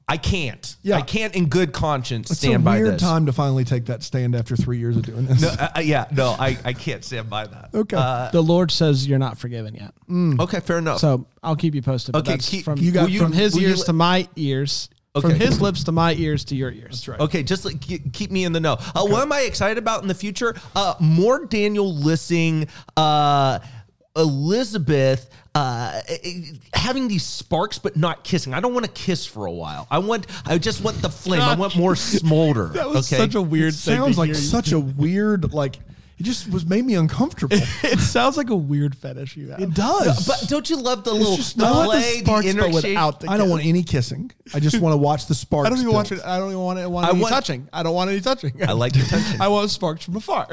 I 0.06 0.18
can't. 0.18 0.76
Yeah. 0.82 0.96
I 0.96 1.02
can't 1.02 1.34
in 1.34 1.46
good 1.48 1.72
conscience 1.72 2.30
It's 2.30 2.40
stand 2.40 2.56
a 2.56 2.58
by 2.58 2.76
weird 2.76 2.94
this. 2.94 3.00
time 3.00 3.24
to 3.26 3.32
finally 3.32 3.64
take 3.64 3.86
that 3.86 4.02
stand 4.02 4.34
after 4.34 4.54
three 4.54 4.78
years 4.78 4.96
of 4.98 5.02
doing 5.06 5.24
this. 5.26 5.40
No, 5.40 5.48
uh, 5.48 5.68
uh, 5.76 5.80
yeah, 5.80 6.06
no, 6.12 6.36
I, 6.38 6.58
I 6.62 6.74
can't 6.74 7.02
stand 7.02 7.30
by 7.30 7.46
that. 7.46 7.70
Okay. 7.74 7.96
Uh, 7.96 8.30
the 8.30 8.42
Lord 8.42 8.70
says 8.70 9.06
you're 9.08 9.18
not 9.18 9.38
forgiven 9.38 9.74
yet. 9.74 9.94
okay, 10.40 10.60
fair 10.60 10.76
enough. 10.78 10.98
So 10.98 11.26
I'll 11.42 11.56
keep 11.56 11.74
you 11.74 11.80
posted. 11.82 12.14
Okay, 12.16 12.36
keep- 12.36 12.64
from 12.66 12.78
you 12.78 12.92
got- 12.92 13.10
from 13.10 13.32
his 13.32 13.58
ears 13.58 13.78
let- 13.78 13.86
to 13.86 13.92
my 13.94 14.28
ears. 14.36 14.90
From 15.20 15.30
his 15.30 15.60
lips 15.60 15.84
to 15.84 15.92
my 15.92 16.12
ears 16.14 16.44
to 16.46 16.56
your 16.56 16.72
ears. 16.72 16.90
That's 16.90 17.06
right. 17.08 17.20
Okay, 17.20 17.44
just 17.44 17.64
like, 17.64 17.80
keep, 17.80 18.12
keep 18.12 18.32
me 18.32 18.44
in 18.44 18.52
the 18.52 18.58
know. 18.58 18.72
Uh, 18.96 19.04
What 19.06 19.22
am 19.22 19.30
I 19.32 19.42
excited 19.42 19.78
about 19.78 20.02
in 20.02 20.08
the 20.08 20.14
future? 20.14 20.56
Uh, 20.74 20.94
more 20.98 21.46
Daniel 21.46 21.94
Lissing, 21.94 22.66
uh, 22.96 23.60
Elizabeth, 24.16 25.28
uh, 25.54 26.00
having 26.72 27.08
these 27.08 27.24
sparks 27.24 27.78
but 27.78 27.96
not 27.96 28.24
kissing. 28.24 28.54
I 28.54 28.60
don't 28.60 28.72
want 28.74 28.86
to 28.86 28.92
kiss 28.92 29.26
for 29.26 29.46
a 29.46 29.52
while. 29.52 29.86
I 29.90 29.98
want. 29.98 30.26
I 30.46 30.58
just 30.58 30.82
want 30.84 31.00
the 31.02 31.08
flame. 31.10 31.40
I 31.40 31.54
want 31.54 31.76
more 31.76 31.96
smolder. 31.96 32.68
That 32.68 32.88
was 32.88 33.12
okay? 33.12 33.20
such 33.22 33.34
a 33.34 33.42
weird 33.42 33.74
thing. 33.74 33.96
Sounds 33.96 34.14
to 34.14 34.20
like 34.20 34.26
hear 34.28 34.36
you- 34.36 34.40
such 34.42 34.72
a 34.72 34.78
weird 34.80 35.52
like. 35.52 35.76
It 36.16 36.22
just 36.22 36.48
was 36.52 36.64
made 36.64 36.84
me 36.84 36.94
uncomfortable. 36.94 37.56
It 37.82 37.98
sounds 37.98 38.36
like 38.36 38.48
a 38.50 38.54
weird 38.54 38.96
fetish 38.96 39.36
you 39.36 39.48
have. 39.50 39.60
It 39.60 39.74
does. 39.74 40.24
But 40.28 40.44
don't 40.48 40.70
you 40.70 40.76
love 40.80 41.02
the 41.02 41.12
little 41.12 41.34
just 41.34 41.58
the 41.58 41.64
I 41.66 41.68
the 41.82 41.84
play, 41.88 41.98
the, 42.20 42.24
sparks, 42.24 42.54
but 42.54 42.72
without 42.72 43.14
shape? 43.14 43.20
the 43.22 43.30
I 43.32 43.36
don't 43.36 43.50
want 43.50 43.64
any 43.66 43.82
kissing. 43.82 44.30
I 44.54 44.60
just 44.60 44.78
want 44.80 44.92
to 44.92 44.96
watch 44.96 45.26
the 45.26 45.34
sparks. 45.34 45.66
I 45.66 45.70
don't 45.70 45.78
even 45.78 45.86
build. 45.86 45.94
want 45.96 46.12
it. 46.12 46.20
I 46.24 46.38
don't 46.38 46.50
even 46.50 46.60
want 46.62 46.78
it. 46.78 46.88
Want 46.88 47.06
I 47.06 47.10
any 47.10 47.20
want- 47.20 47.32
touching. 47.34 47.68
I 47.72 47.82
don't 47.82 47.94
want 47.96 48.10
any 48.10 48.20
touching. 48.20 48.52
I 48.66 48.72
like 48.74 48.94
attention. 48.94 49.40
I 49.40 49.48
want 49.48 49.70
sparks 49.72 50.04
from 50.04 50.14
afar. 50.14 50.46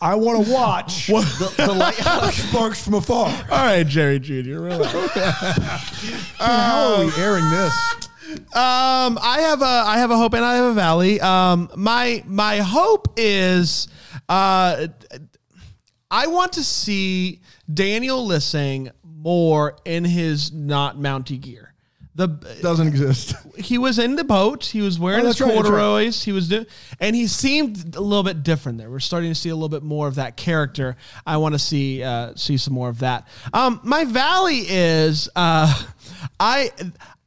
I 0.00 0.14
want 0.14 0.46
to 0.46 0.52
watch 0.52 1.06
the, 1.08 1.52
the 1.56 1.72
lighthouse. 1.74 2.36
sparks 2.36 2.82
from 2.84 2.94
afar. 2.94 3.28
All 3.28 3.58
right, 3.66 3.86
Jerry 3.86 4.18
Jr. 4.18 4.60
Relax. 4.60 4.92
How 6.38 6.94
are 6.96 7.04
we 7.04 7.12
airing 7.22 7.50
this? 7.50 7.74
Um, 8.54 9.18
I 9.20 9.38
have 9.40 9.60
a 9.60 9.64
I 9.64 9.98
have 9.98 10.10
a 10.12 10.16
hope 10.16 10.34
and 10.34 10.44
I 10.44 10.54
have 10.54 10.66
a 10.66 10.74
valley. 10.74 11.20
Um, 11.20 11.68
my 11.76 12.22
my 12.26 12.58
hope 12.58 13.08
is, 13.16 13.88
uh, 14.28 14.86
I 16.10 16.26
want 16.28 16.52
to 16.52 16.62
see 16.62 17.40
Daniel 17.72 18.24
Lissing 18.24 18.90
more 19.04 19.76
in 19.84 20.04
his 20.04 20.52
not 20.52 20.96
Mountie 20.96 21.40
gear. 21.40 21.69
The 22.16 22.26
Doesn't 22.60 22.88
exist. 22.88 23.34
he 23.56 23.78
was 23.78 23.98
in 23.98 24.16
the 24.16 24.24
boat. 24.24 24.64
He 24.64 24.80
was 24.80 24.98
wearing 24.98 25.20
Oh, 25.22 25.26
his 25.28 25.38
that's 25.38 25.40
right, 25.42 25.54
that's 25.54 25.68
right. 25.70 25.78
corduroys. 25.78 26.22
He 26.24 26.32
was 26.32 26.48
doing, 26.48 26.66
and 26.98 27.14
he 27.14 27.26
seemed 27.28 27.94
a 27.94 28.00
little 28.00 28.24
bit 28.24 28.42
different 28.42 28.78
there. 28.78 28.90
We're 28.90 28.98
starting 28.98 29.30
to 29.30 29.34
see 29.34 29.48
a 29.48 29.54
little 29.54 29.68
bit 29.68 29.82
more 29.84 30.08
of 30.08 30.16
that 30.16 30.36
character. 30.36 30.96
I 31.24 31.36
want 31.36 31.54
to 31.54 31.58
see 31.60 32.02
uh, 32.02 32.34
see 32.34 32.56
some 32.56 32.74
more 32.74 32.88
of 32.88 32.98
that. 32.98 33.28
Um, 33.52 33.80
my 33.84 34.04
valley 34.04 34.64
is 34.68 35.28
uh, 35.36 35.72
I 36.40 36.70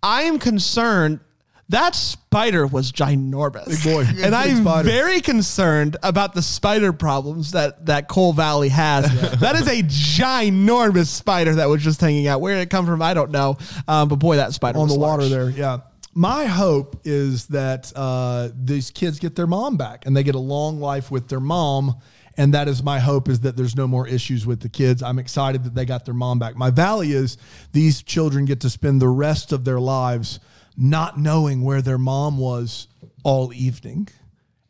I 0.03 0.23
am 0.23 0.37
concerned. 0.37 1.21
That 1.69 1.95
spider 1.95 2.67
was 2.67 2.91
ginormous, 2.91 3.67
Big 3.67 3.83
boy. 3.83 4.05
And 4.23 4.35
I'm 4.35 4.57
spider. 4.57 4.87
very 4.87 5.21
concerned 5.21 5.95
about 6.03 6.33
the 6.35 6.41
spider 6.41 6.91
problems 6.93 7.51
that 7.53 7.85
that 7.85 8.07
Coal 8.07 8.33
Valley 8.33 8.69
has. 8.69 9.03
That 9.39 9.55
is 9.55 9.67
a 9.67 9.81
ginormous 9.83 11.07
spider 11.07 11.55
that 11.55 11.67
was 11.69 11.81
just 11.83 11.99
hanging 12.01 12.27
out. 12.27 12.41
Where 12.41 12.55
did 12.55 12.61
it 12.61 12.69
come 12.69 12.85
from? 12.85 13.01
I 13.01 13.13
don't 13.13 13.31
know. 13.31 13.57
Um, 13.87 14.07
but 14.09 14.17
boy, 14.17 14.35
that 14.37 14.53
spider 14.53 14.79
on 14.79 14.87
the 14.87 14.97
water 14.97 15.27
there. 15.27 15.49
Yeah. 15.49 15.79
My 16.13 16.45
hope 16.45 17.01
is 17.05 17.47
that 17.47 17.91
uh, 17.95 18.49
these 18.55 18.91
kids 18.91 19.19
get 19.19 19.35
their 19.35 19.47
mom 19.47 19.77
back 19.77 20.05
and 20.05 20.15
they 20.15 20.23
get 20.23 20.35
a 20.35 20.39
long 20.39 20.79
life 20.79 21.09
with 21.09 21.27
their 21.27 21.39
mom. 21.39 21.95
And 22.37 22.53
that 22.53 22.67
is 22.67 22.83
my 22.83 22.99
hope 22.99 23.29
is 23.29 23.41
that 23.41 23.55
there's 23.57 23.75
no 23.75 23.87
more 23.87 24.07
issues 24.07 24.45
with 24.45 24.59
the 24.59 24.69
kids. 24.69 25.01
I'm 25.01 25.17
excited 25.19 25.63
that 25.63 25.73
they 25.75 25.85
got 25.85 26.05
their 26.05 26.13
mom 26.13 26.39
back. 26.39 26.55
My 26.55 26.69
valley 26.69 27.11
is 27.13 27.37
these 27.71 28.01
children 28.03 28.45
get 28.45 28.61
to 28.61 28.69
spend 28.69 29.01
the 29.01 29.07
rest 29.09 29.51
of 29.51 29.65
their 29.65 29.79
lives 29.79 30.39
not 30.77 31.19
knowing 31.19 31.61
where 31.61 31.81
their 31.81 31.97
mom 31.97 32.37
was 32.37 32.87
all 33.23 33.53
evening 33.53 34.07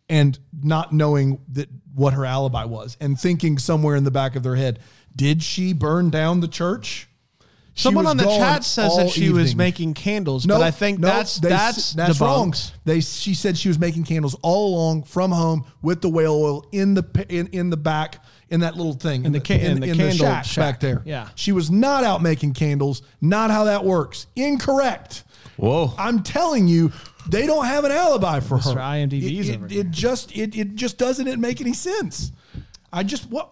and 0.10 0.38
not 0.62 0.94
knowing 0.94 1.40
that 1.50 1.70
what 1.96 2.14
her 2.14 2.26
alibi 2.26 2.66
was 2.66 2.98
and 3.00 3.20
thinking 3.20 3.58
somewhere 3.58 3.96
in 3.96 4.04
the 4.04 4.12
back 4.12 4.36
of 4.36 4.44
their 4.44 4.56
head, 4.56 4.80
did 5.16 5.42
she 5.44 5.74
burn 5.74 6.10
down 6.10 6.40
the 6.40 6.48
church? 6.48 7.08
She 7.76 7.84
Someone 7.84 8.06
on 8.06 8.18
the 8.18 8.26
chat 8.26 8.64
says 8.64 8.96
that 8.98 9.10
she 9.10 9.32
was 9.32 9.56
making 9.56 9.96
candles, 9.96 10.46
No, 10.46 10.58
but 10.58 10.64
I 10.64 10.70
think 10.70 11.00
no, 11.00 11.08
that's 11.08 11.40
they- 11.40 11.50
that's 11.50 11.94
that's 11.94 12.22
wrong. 12.22 12.54
They 12.86 13.00
she 13.02 13.34
said 13.34 13.58
she 13.58 13.68
was 13.68 13.80
making 13.80 14.04
candles 14.04 14.36
all 14.44 14.76
along 14.76 15.04
from 15.04 15.32
home 15.32 15.66
with 15.82 16.02
the 16.02 16.10
whale 16.10 16.36
oil 16.36 16.66
in 16.72 16.94
the 16.94 17.26
in, 17.30 17.48
in 17.48 17.72
the 17.72 17.78
back 17.78 18.24
in 18.52 18.60
that 18.60 18.76
little 18.78 18.94
thing 18.94 19.26
in, 19.26 19.32
the 19.32 19.40
ca- 19.40 19.56
in 19.60 19.80
the 19.80 19.88
candle 19.88 20.12
shack, 20.12 20.46
shack. 20.46 20.74
back 20.74 20.80
there. 20.82 21.02
Yeah. 21.04 21.30
she 21.34 21.52
was 21.52 21.72
not 21.72 22.04
out 22.04 22.22
making 22.22 22.54
candles. 22.54 23.02
Not 23.22 23.50
how 23.50 23.64
that 23.64 23.84
works. 23.84 24.28
Incorrect. 24.36 25.24
Whoa. 25.58 25.94
I'm 25.98 26.24
telling 26.24 26.68
you, 26.68 26.92
they 27.30 27.46
don't 27.46 27.66
have 27.66 27.84
an 27.86 27.92
alibi 27.92 28.40
for 28.40 28.58
Mr. 28.58 28.74
her. 28.76 28.80
IMDb's 28.80 29.50
It, 29.50 29.56
over 29.56 29.66
it, 29.66 29.72
here. 29.72 29.82
it 29.82 29.92
just 29.92 30.36
it, 30.36 30.56
it 30.56 30.76
just 30.76 30.98
doesn't 30.98 31.40
make 31.40 31.62
any 31.62 31.74
sense. 31.74 32.32
I 32.92 33.04
just 33.04 33.30
what 33.30 33.52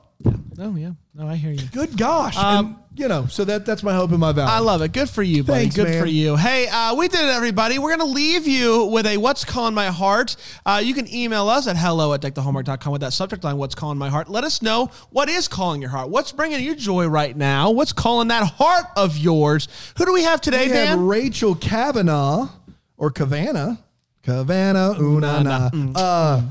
Oh 0.60 0.76
yeah, 0.76 0.92
no, 1.16 1.28
I 1.28 1.36
hear 1.36 1.52
you. 1.52 1.66
good 1.72 1.98
gosh. 1.98 2.36
Um, 2.38 2.66
and, 2.66 2.76
you 3.00 3.08
know, 3.08 3.26
so 3.28 3.46
that 3.46 3.66
that's 3.66 3.84
my 3.84 3.94
hope 3.94 4.12
and 4.12 4.20
my 4.20 4.34
valley. 4.34 4.52
I 4.52 4.60
love 4.60 4.82
it. 4.82 4.92
Good 4.92 5.10
for 5.10 5.24
you, 5.24 5.44
buddy. 5.46 5.62
Thanks, 5.62 5.76
Good 5.78 5.88
man. 5.88 6.02
for 6.02 6.08
you. 6.08 6.36
Hey, 6.36 6.68
uh, 6.68 6.94
we 6.94 7.08
did 7.08 7.22
it, 7.22 7.30
everybody. 7.30 7.80
We're 7.80 7.96
going 7.96 8.06
to 8.08 8.14
leave 8.14 8.46
you 8.48 8.84
with 8.88 9.06
a 9.06 9.16
What's 9.16 9.46
Calling 9.46 9.74
My 9.74 9.88
Heart. 9.88 10.36
Uh, 10.66 10.82
you 10.84 10.94
can 10.94 11.08
email 11.14 11.48
us 11.48 11.68
at 11.68 11.78
hello 11.78 12.14
at 12.14 12.22
deckthehallmark.com 12.22 12.92
with 12.92 13.00
that 13.00 13.14
subject 13.14 13.46
line, 13.46 13.56
What's 13.56 13.76
Calling 13.76 13.98
My 13.98 14.10
Heart. 14.10 14.28
Let 14.30 14.44
us 14.44 14.62
know 14.62 14.92
what 15.12 15.30
is 15.30 15.48
calling 15.48 15.80
your 15.80 15.90
heart. 15.90 16.10
What's 16.10 16.34
bringing 16.34 16.62
you 16.62 16.76
joy 16.76 17.08
right 17.08 17.36
now? 17.36 17.72
What's 17.72 17.94
calling 17.94 18.28
that 18.28 18.46
heart 18.46 18.88
of 18.98 19.18
yours? 19.18 19.70
Who 19.98 20.06
do 20.06 20.12
we 20.12 20.24
have 20.24 20.42
today, 20.42 20.68
We 20.68 20.76
have 20.76 21.00
Rachel 21.00 21.56
Kavanaugh 21.56 22.50
or 22.98 23.10
Kavana. 23.10 23.78
Kavana 24.24 24.98
Unana. 24.98 25.94
Uh, 25.96 26.42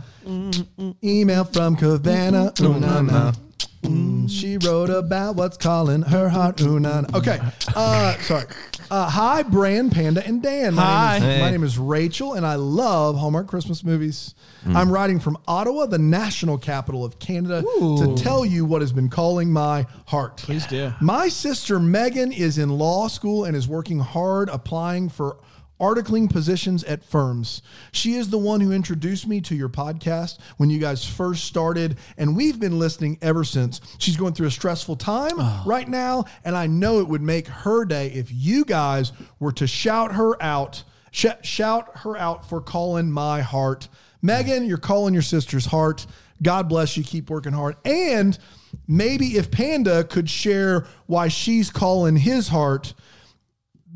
email 1.05 1.45
from 1.45 1.77
Kavana 1.77 2.55
Unana. 2.55 3.37
Mm, 3.83 4.29
she 4.29 4.59
wrote 4.59 4.91
about 4.91 5.37
what's 5.37 5.57
calling 5.57 6.03
her 6.03 6.29
heart. 6.29 6.61
Okay. 6.61 7.39
Uh, 7.75 8.17
sorry. 8.19 8.45
Uh, 8.91 9.09
hi, 9.09 9.43
Brand, 9.43 9.93
Panda, 9.93 10.27
and 10.27 10.43
Dan. 10.43 10.75
My 10.75 10.83
Hi. 10.83 11.19
Name 11.19 11.23
is, 11.23 11.35
Hey. 11.37 11.41
My 11.41 11.51
name 11.51 11.65
is 11.65 11.79
Rachel, 11.79 12.35
and 12.35 12.45
I 12.45 12.57
love 12.57 13.17
Hallmark 13.17 13.47
Christmas 13.47 13.85
movies. 13.85 14.35
I'm 14.67 14.91
writing 14.93 15.19
from 15.21 15.39
Ottawa, 15.49 15.87
the 15.87 15.99
national 15.99 16.59
capital 16.59 17.05
of 17.05 17.19
Canada, 17.19 17.63
to 17.63 18.15
tell 18.19 18.45
you 18.45 18.65
what 18.67 18.83
has 18.83 18.93
been 18.93 19.09
calling 19.09 19.51
my 19.51 19.87
heart. 20.07 20.37
Please 20.39 20.67
do. 20.67 20.93
My 21.01 21.29
sister 21.29 21.81
Megan 21.81 22.33
is 22.33 22.59
in 22.59 22.69
law 22.69 23.09
school 23.09 23.45
and 23.45 23.57
is 23.57 23.67
working 23.69 24.01
hard 24.01 24.49
applying 24.51 25.09
for 25.09 25.39
articling 25.81 26.31
positions 26.31 26.85
at 26.85 27.03
firms. 27.03 27.63
She 27.93 28.15
is 28.15 28.31
the 28.31 28.39
one 28.39 28.61
who 28.61 28.73
introduced 28.73 29.27
me 29.27 29.41
to 29.43 29.55
your 29.55 29.69
podcast 29.69 30.39
when 30.59 30.71
you 30.71 30.79
guys 30.79 31.05
first 31.05 31.45
started, 31.45 31.99
and 32.17 32.37
we've 32.37 32.61
been 32.61 32.79
listening 32.79 33.19
ever 33.23 33.43
since. 33.43 33.81
She's 33.99 34.17
going 34.17 34.35
through 34.35 34.49
a 34.49 34.53
stressful 34.53 34.97
time 34.97 35.35
oh. 35.39 35.63
right 35.67 35.89
now, 35.89 36.25
and 36.45 36.57
I 36.57 36.67
know 36.67 37.01
it 37.01 37.09
would 37.09 37.23
make 37.23 37.49
her 37.49 37.85
day 37.85 38.09
if 38.09 38.31
you 38.31 38.65
guys 38.65 39.13
were 39.39 39.53
to 39.53 39.67
shout 39.67 40.13
her 40.13 40.41
out, 40.43 40.83
sh- 41.11 41.27
shout 41.43 41.91
her 41.99 42.17
out 42.17 42.49
for 42.49 42.61
calling 42.61 43.11
my 43.11 43.41
heart. 43.41 43.89
Megan, 44.23 44.67
you're 44.67 44.79
calling 44.79 45.15
your 45.15 45.23
sister's 45.23 45.67
heart. 45.67 46.07
God 46.43 46.69
bless 46.69 46.97
you. 46.97 47.05
Keep 47.05 47.31
working 47.31 47.53
hard. 47.53 47.77
And 47.85 48.39
maybe 48.87 49.37
if 49.37 49.51
Panda 49.51 50.05
could 50.05 50.29
share 50.29 50.87
why 51.07 51.29
she's 51.29 51.71
calling 51.71 52.17
his 52.17 52.49
heart, 52.49 52.95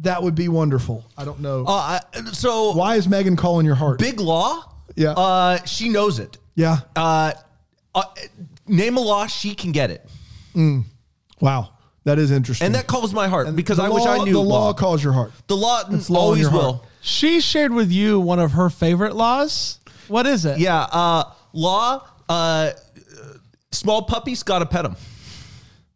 that 0.01 0.23
would 0.23 0.35
be 0.35 0.49
wonderful. 0.49 1.05
I 1.17 1.25
don't 1.25 1.41
know. 1.41 1.65
Uh, 1.67 2.01
so 2.33 2.73
why 2.73 2.97
is 2.97 3.09
Megan 3.09 3.37
calling 3.37 3.65
your 3.67 3.75
heart? 3.75 3.99
big 3.99 4.21
law. 4.21 4.63
Yeah. 4.97 5.11
Uh, 5.13 5.65
she 5.65 5.89
knows 5.89 6.19
it. 6.19 6.37
yeah. 6.55 6.79
Uh, 6.95 7.33
uh, 7.95 8.03
name 8.67 8.97
a 8.97 9.01
law, 9.01 9.27
she 9.27 9.55
can 9.55 9.73
get 9.73 9.91
it, 9.91 10.05
Wow. 11.41 11.71
That 12.05 12.19
is 12.19 12.31
interesting. 12.31 12.67
and 12.67 12.75
that 12.75 12.87
calls 12.87 13.15
my 13.15 13.29
heart 13.29 13.55
because 13.57 13.79
The 13.79 13.85
I 13.85 13.89
wish 13.89 14.05
I 14.05 14.19
knew 14.25 14.35
the 14.35 14.39
law 14.41 14.67
law. 14.67 14.73
calls 14.75 15.03
your 15.03 15.15
heart. 15.15 15.33
The 15.47 15.57
law 15.57 15.83
It's 15.91 16.11
law 16.11 16.21
always 16.21 16.43
your 16.43 16.51
heart. 16.51 16.63
will. 16.63 16.85
She 17.01 17.41
shared 17.41 17.73
with 17.73 17.91
you 17.91 18.21
one 18.21 18.39
of 18.39 18.53
her 18.53 18.69
favorite 18.69 19.17
laws. 19.17 19.79
What 20.09 20.27
is 20.27 20.45
it? 20.45 20.59
Yeah. 20.59 20.83
Uh, 20.83 21.25
law. 21.55 22.07
Uh, 22.29 22.73
small 23.73 24.03
puppies 24.03 24.43
gotta 24.43 24.67
pet 24.67 24.83
them. 24.83 24.97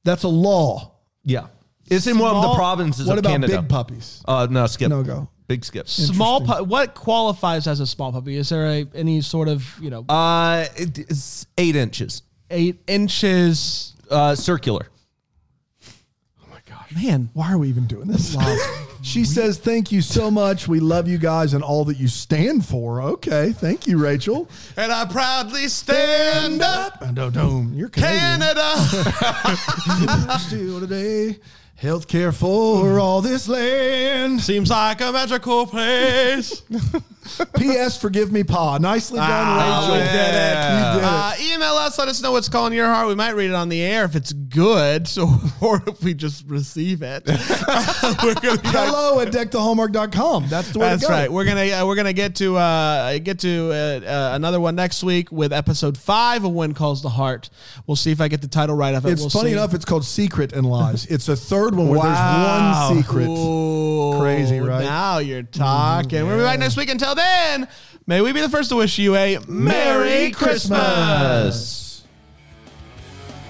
That's 0.04 0.22
a 0.22 0.28
law. 0.28 0.92
Yeah. 1.24 1.48
It's 1.90 2.06
in 2.06 2.18
one 2.18 2.30
of 2.30 2.36
the 2.36 2.42
Small- 2.42 2.56
provinces 2.56 3.06
What 3.06 3.14
of 3.18 3.24
about 3.24 3.30
Canada. 3.30 3.60
big 3.62 3.68
puppies? 3.68 4.22
Uh, 4.26 4.46
no, 4.50 4.66
skip. 4.66 4.88
No 4.90 5.02
go. 5.02 5.28
Big 5.46 5.64
skip. 5.64 5.88
Small 5.88 6.42
pu- 6.42 6.64
what 6.64 6.94
qualifies 6.94 7.66
as 7.66 7.80
a 7.80 7.86
small 7.86 8.12
puppy? 8.12 8.36
Is 8.36 8.50
there 8.50 8.66
a, 8.66 8.86
any 8.94 9.20
sort 9.22 9.48
of, 9.48 9.64
you 9.80 9.88
know, 9.90 10.04
Uh, 10.08 10.66
it's 10.76 11.46
eight 11.56 11.74
inches. 11.76 12.22
eight 12.50 12.80
inches? 12.86 13.94
Uh, 14.10 14.34
circular. 14.34 14.88
Oh 16.42 16.46
my 16.50 16.58
gosh. 16.68 16.92
Man, 16.94 17.30
Why 17.32 17.52
are 17.52 17.58
we 17.58 17.68
even 17.68 17.86
doing 17.86 18.08
this? 18.08 18.36
she 19.02 19.24
says, 19.24 19.56
Thank 19.58 19.90
you 19.92 20.02
so 20.02 20.30
much. 20.30 20.68
We 20.68 20.80
love 20.80 21.08
you 21.08 21.16
guys 21.18 21.54
and 21.54 21.62
all 21.64 21.84
that 21.86 21.96
you 21.98 22.08
stand 22.08 22.64
for. 22.66 23.00
Okay. 23.02 23.52
Thank 23.52 23.86
you, 23.86 23.96
Rachel. 23.98 24.48
and 24.76 24.92
I 24.92 25.04
proudly 25.06 25.68
stand 25.68 26.60
up, 26.62 27.00
No, 27.14 27.30
no, 27.30 27.66
you're 27.72 27.88
Canadian. 27.88 28.40
Canada. 28.40 28.76
Still 30.40 30.80
today, 30.80 31.38
healthcare 31.80 32.34
for 32.34 32.98
all 32.98 33.20
this 33.22 33.48
land. 33.48 34.40
Seems 34.40 34.70
like 34.70 35.00
a 35.00 35.12
magical 35.12 35.66
place. 35.66 36.62
P.S. 37.58 38.00
Forgive 38.00 38.32
me, 38.32 38.42
Pa. 38.42 38.78
Nicely 38.78 39.18
done, 39.18 39.28
Ah, 39.30 39.80
Rachel. 39.82 39.96
we 39.96 40.00
did 40.00 40.14
it. 40.14 40.54
You 40.56 40.94
did 40.94 41.04
Uh, 41.04 41.32
it. 41.34 41.54
email 41.54 41.74
us. 41.74 41.98
Let 41.98 42.08
us 42.08 42.22
know 42.22 42.32
what's 42.32 42.48
calling 42.48 42.72
your 42.72 42.86
heart. 42.86 43.06
We 43.06 43.14
might 43.14 43.32
read 43.36 43.50
it 43.50 43.54
on 43.54 43.68
the 43.68 43.82
air 43.82 44.04
if 44.06 44.16
it's 44.16 44.32
good, 44.32 45.06
so 45.06 45.28
or 45.60 45.82
if 45.86 46.02
we 46.02 46.14
just 46.14 46.46
receive 46.48 47.02
it. 47.02 47.26
We're 48.22 48.34
gonna 48.34 48.56
be 48.56 48.62
back 48.62 48.88
Hello 48.88 49.20
at 49.20 49.28
deckthehallmark.com. 49.28 50.48
That's 50.48 50.72
the 50.72 50.78
way 50.78 50.86
That's 50.88 51.02
to 51.02 51.08
go. 51.08 51.12
right. 51.14 51.30
We're 51.30 51.44
gonna 51.44 51.70
uh, 51.70 51.86
we're 51.86 51.96
gonna 51.96 52.14
get 52.14 52.34
to 52.36 52.56
uh, 52.56 53.18
get 53.18 53.38
to 53.40 53.70
uh, 53.72 53.74
uh, 54.08 54.30
another 54.34 54.58
one 54.58 54.74
next 54.74 55.04
week 55.04 55.30
with 55.30 55.52
episode 55.52 55.98
five 55.98 56.44
of 56.44 56.52
When 56.52 56.72
Calls 56.72 57.02
the 57.02 57.10
Heart. 57.10 57.50
We'll 57.86 57.96
see 57.96 58.10
if 58.10 58.22
I 58.22 58.28
get 58.28 58.40
the 58.40 58.48
title 58.48 58.74
right 58.74 58.94
of 58.94 59.04
it. 59.04 59.10
It's 59.12 59.20
We'll 59.20 59.28
funny 59.30 59.50
see. 59.50 59.52
enough, 59.52 59.74
it's 59.74 59.84
called 59.84 60.06
Secret 60.06 60.54
and 60.54 60.64
Lies. 60.66 61.04
It's 61.06 61.28
a 61.28 61.36
third 61.36 61.67
one 61.74 61.88
where 61.88 61.98
Wow. 62.00 62.88
there's 62.88 62.90
one 62.90 63.02
secret. 63.02 63.28
Ooh, 63.28 64.18
Crazy, 64.20 64.60
right? 64.60 64.82
Now 64.82 65.18
you're 65.18 65.42
talking. 65.42 66.26
We'll 66.26 66.36
be 66.38 66.42
back 66.44 66.58
next 66.58 66.76
week. 66.76 66.88
Until 66.90 67.14
then, 67.14 67.68
may 68.06 68.20
we 68.20 68.32
be 68.32 68.40
the 68.40 68.48
first 68.48 68.68
to 68.70 68.76
wish 68.76 68.98
you 68.98 69.14
a 69.16 69.38
Merry 69.48 70.30
Christmas. 70.32 72.02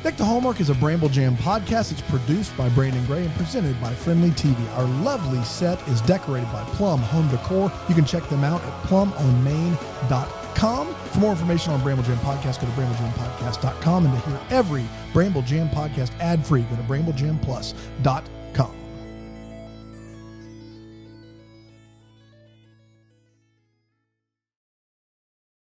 Deck 0.05 0.17
the 0.17 0.25
Hallmark 0.25 0.61
is 0.61 0.71
a 0.71 0.75
Bramble 0.75 1.09
Jam 1.09 1.37
podcast. 1.37 1.91
It's 1.91 2.03
produced 2.03 2.57
by 2.57 2.69
Brandon 2.71 3.05
Gray 3.07 3.25
and 3.25 3.35
presented 3.35 3.79
by 3.81 3.93
Frndly 3.95 4.31
TV. 4.31 4.57
Our 4.77 4.85
lovely 5.03 5.43
set 5.43 5.87
is 5.89 6.01
decorated 6.03 6.51
by 6.53 6.63
Plum 6.75 7.01
Home 7.01 7.29
Decor. 7.29 7.73
You 7.89 7.95
can 7.97 8.05
check 8.05 8.23
them 8.29 8.45
out 8.45 8.63
at 8.63 8.73
plumonmain.com. 8.85 10.38
For 10.59 11.21
more 11.21 11.31
information 11.31 11.73
on 11.73 11.83
Bramble 11.83 12.05
Jam 12.05 12.19
Podcast, 12.19 12.61
go 12.61 12.67
to 12.67 12.73
bramblejampodcast.com. 12.73 14.07
And 14.07 14.23
to 14.23 14.29
hear 14.29 14.41
every 14.51 14.85
Bramble 15.13 15.43
Jam 15.43 15.69
podcast 15.69 16.11
ad 16.21 16.45
free, 16.45 16.63
go 16.63 16.77
to 16.77 16.83
bramblejamplus.com. 16.83 18.88